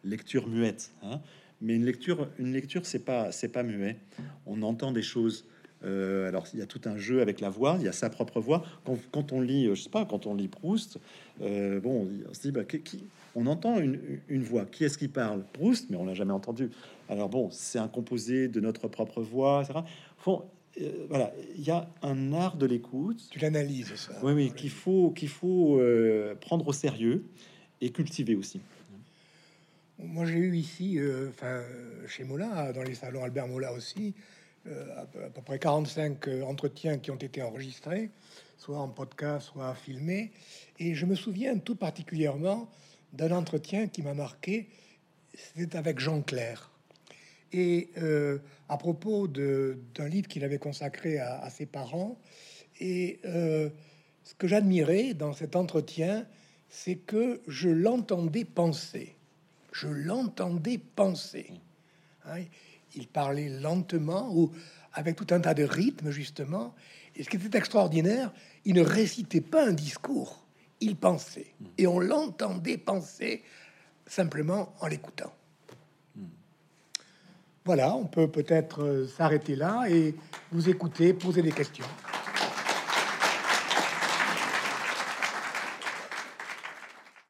lecture 0.04 0.48
muette, 0.48 0.92
hein. 1.02 1.20
mais 1.60 1.74
une 1.74 1.84
lecture, 1.84 2.28
une 2.38 2.52
lecture, 2.52 2.86
c'est 2.86 3.04
pas, 3.04 3.32
c'est 3.32 3.48
pas 3.48 3.62
muet. 3.62 3.98
On 4.46 4.62
entend 4.62 4.92
des 4.92 5.02
choses 5.02 5.46
euh, 5.86 6.28
alors 6.28 6.46
il 6.52 6.58
y 6.58 6.62
a 6.62 6.66
tout 6.66 6.80
un 6.84 6.96
jeu 6.96 7.20
avec 7.20 7.40
la 7.40 7.48
voix, 7.48 7.76
il 7.78 7.84
y 7.84 7.88
a 7.88 7.92
sa 7.92 8.10
propre 8.10 8.40
voix. 8.40 8.64
Quand, 9.12 9.32
on 9.32 9.40
lit, 9.40 9.68
je 9.74 9.82
sais 9.82 9.90
pas, 9.90 10.04
quand 10.04 10.26
on 10.26 10.34
lit 10.34 10.48
Proust, 10.48 10.98
euh, 11.42 11.80
bon, 11.80 12.08
on 12.28 12.34
se 12.34 12.40
dit, 12.40 12.52
bah, 12.52 12.64
qui, 12.64 13.04
on 13.34 13.46
entend 13.46 13.78
une, 13.78 14.42
voix. 14.42 14.64
Qui 14.66 14.84
est-ce 14.84 14.98
qui 14.98 15.08
parle? 15.08 15.44
Proust, 15.52 15.90
mais 15.90 15.96
on 15.96 16.04
l'a 16.04 16.14
jamais 16.14 16.32
entendu. 16.32 16.70
Alors 17.08 17.28
bon, 17.28 17.50
c'est 17.50 17.78
un 17.78 17.88
composé 17.88 18.48
de 18.48 18.60
notre 18.60 18.88
propre 18.88 19.22
voix, 19.22 19.62
etc. 19.62 19.80
Euh, 20.78 21.06
voilà, 21.08 21.32
il 21.56 21.64
y 21.64 21.70
a 21.70 21.88
un 22.02 22.32
art 22.34 22.56
de 22.56 22.66
l'écoute. 22.66 23.28
Tu 23.30 23.38
l'analyses, 23.38 23.94
ça. 23.94 24.12
Oui, 24.22 24.32
oui, 24.32 24.52
qu'il 24.54 24.70
faut, 24.70 25.10
qu'il 25.10 25.28
faut 25.28 25.80
prendre 26.40 26.68
au 26.68 26.72
sérieux 26.72 27.24
et 27.80 27.90
cultiver 27.90 28.34
aussi. 28.34 28.60
Moi, 29.98 30.26
j'ai 30.26 30.36
eu 30.36 30.54
ici, 30.54 30.98
euh, 30.98 31.30
enfin, 31.30 31.62
chez 32.06 32.24
Mola, 32.24 32.72
dans 32.72 32.82
les 32.82 32.94
salons 32.94 33.24
Albert 33.24 33.48
Mola 33.48 33.72
aussi, 33.72 34.14
euh, 34.14 34.35
à, 34.96 35.06
peu 35.06 35.42
près 35.42 35.58
45 35.58 36.28
euh, 36.28 36.42
entretiens 36.42 36.98
qui 36.98 37.10
ont 37.10 37.16
été 37.16 37.42
enregistrés, 37.42 38.10
soit 38.58 38.78
en 38.78 38.88
podcast, 38.88 39.48
soit 39.52 39.74
filmés. 39.74 40.32
Et 40.78 40.94
je 40.94 41.06
me 41.06 41.14
souviens 41.14 41.58
tout 41.58 41.76
particulièrement 41.76 42.68
d'un 43.12 43.32
entretien 43.32 43.88
qui 43.88 44.02
m'a 44.02 44.14
marqué. 44.14 44.68
C'était 45.34 45.76
avec 45.76 45.98
Jean 45.98 46.22
Clair. 46.22 46.70
Et 47.52 47.90
à 48.68 48.76
propos 48.76 49.28
d'un 49.28 50.08
livre 50.08 50.28
qu'il 50.28 50.44
avait 50.44 50.58
consacré 50.58 51.18
à, 51.18 51.38
à, 51.40 51.48
ses 51.48 51.64
parents. 51.64 52.18
Et 52.80 53.20
ce 53.22 54.34
que 54.36 54.48
j'admirais 54.48 55.14
dans 55.14 55.32
cet 55.32 55.56
entretien, 55.56 56.26
c'est 56.68 56.96
que 56.96 57.40
je 57.46 57.68
l'entendais 57.68 58.44
penser 58.44 59.16
je 59.76 59.88
l'entendais 59.88 60.78
penser. 60.78 61.50
Hein, 62.24 62.42
il 62.96 63.06
parlait 63.06 63.48
lentement 63.48 64.30
ou 64.32 64.50
avec 64.92 65.16
tout 65.16 65.26
un 65.30 65.40
tas 65.40 65.54
de 65.54 65.62
rythmes, 65.62 66.10
justement. 66.10 66.74
Et 67.14 67.22
ce 67.22 67.28
qui 67.28 67.36
était 67.36 67.58
extraordinaire, 67.58 68.32
il 68.64 68.74
ne 68.74 68.82
récitait 68.82 69.40
pas 69.40 69.66
un 69.66 69.72
discours, 69.72 70.44
il 70.80 70.96
pensait. 70.96 71.54
Et 71.78 71.86
on 71.86 72.00
l'entendait 72.00 72.78
penser 72.78 73.42
simplement 74.06 74.74
en 74.80 74.86
l'écoutant. 74.86 75.32
Voilà, 77.64 77.94
on 77.96 78.06
peut 78.06 78.28
peut-être 78.28 78.84
euh, 78.84 79.08
s'arrêter 79.08 79.56
là 79.56 79.86
et 79.88 80.14
vous 80.52 80.68
écouter, 80.68 81.12
poser 81.12 81.42
des 81.42 81.50
questions. 81.50 81.84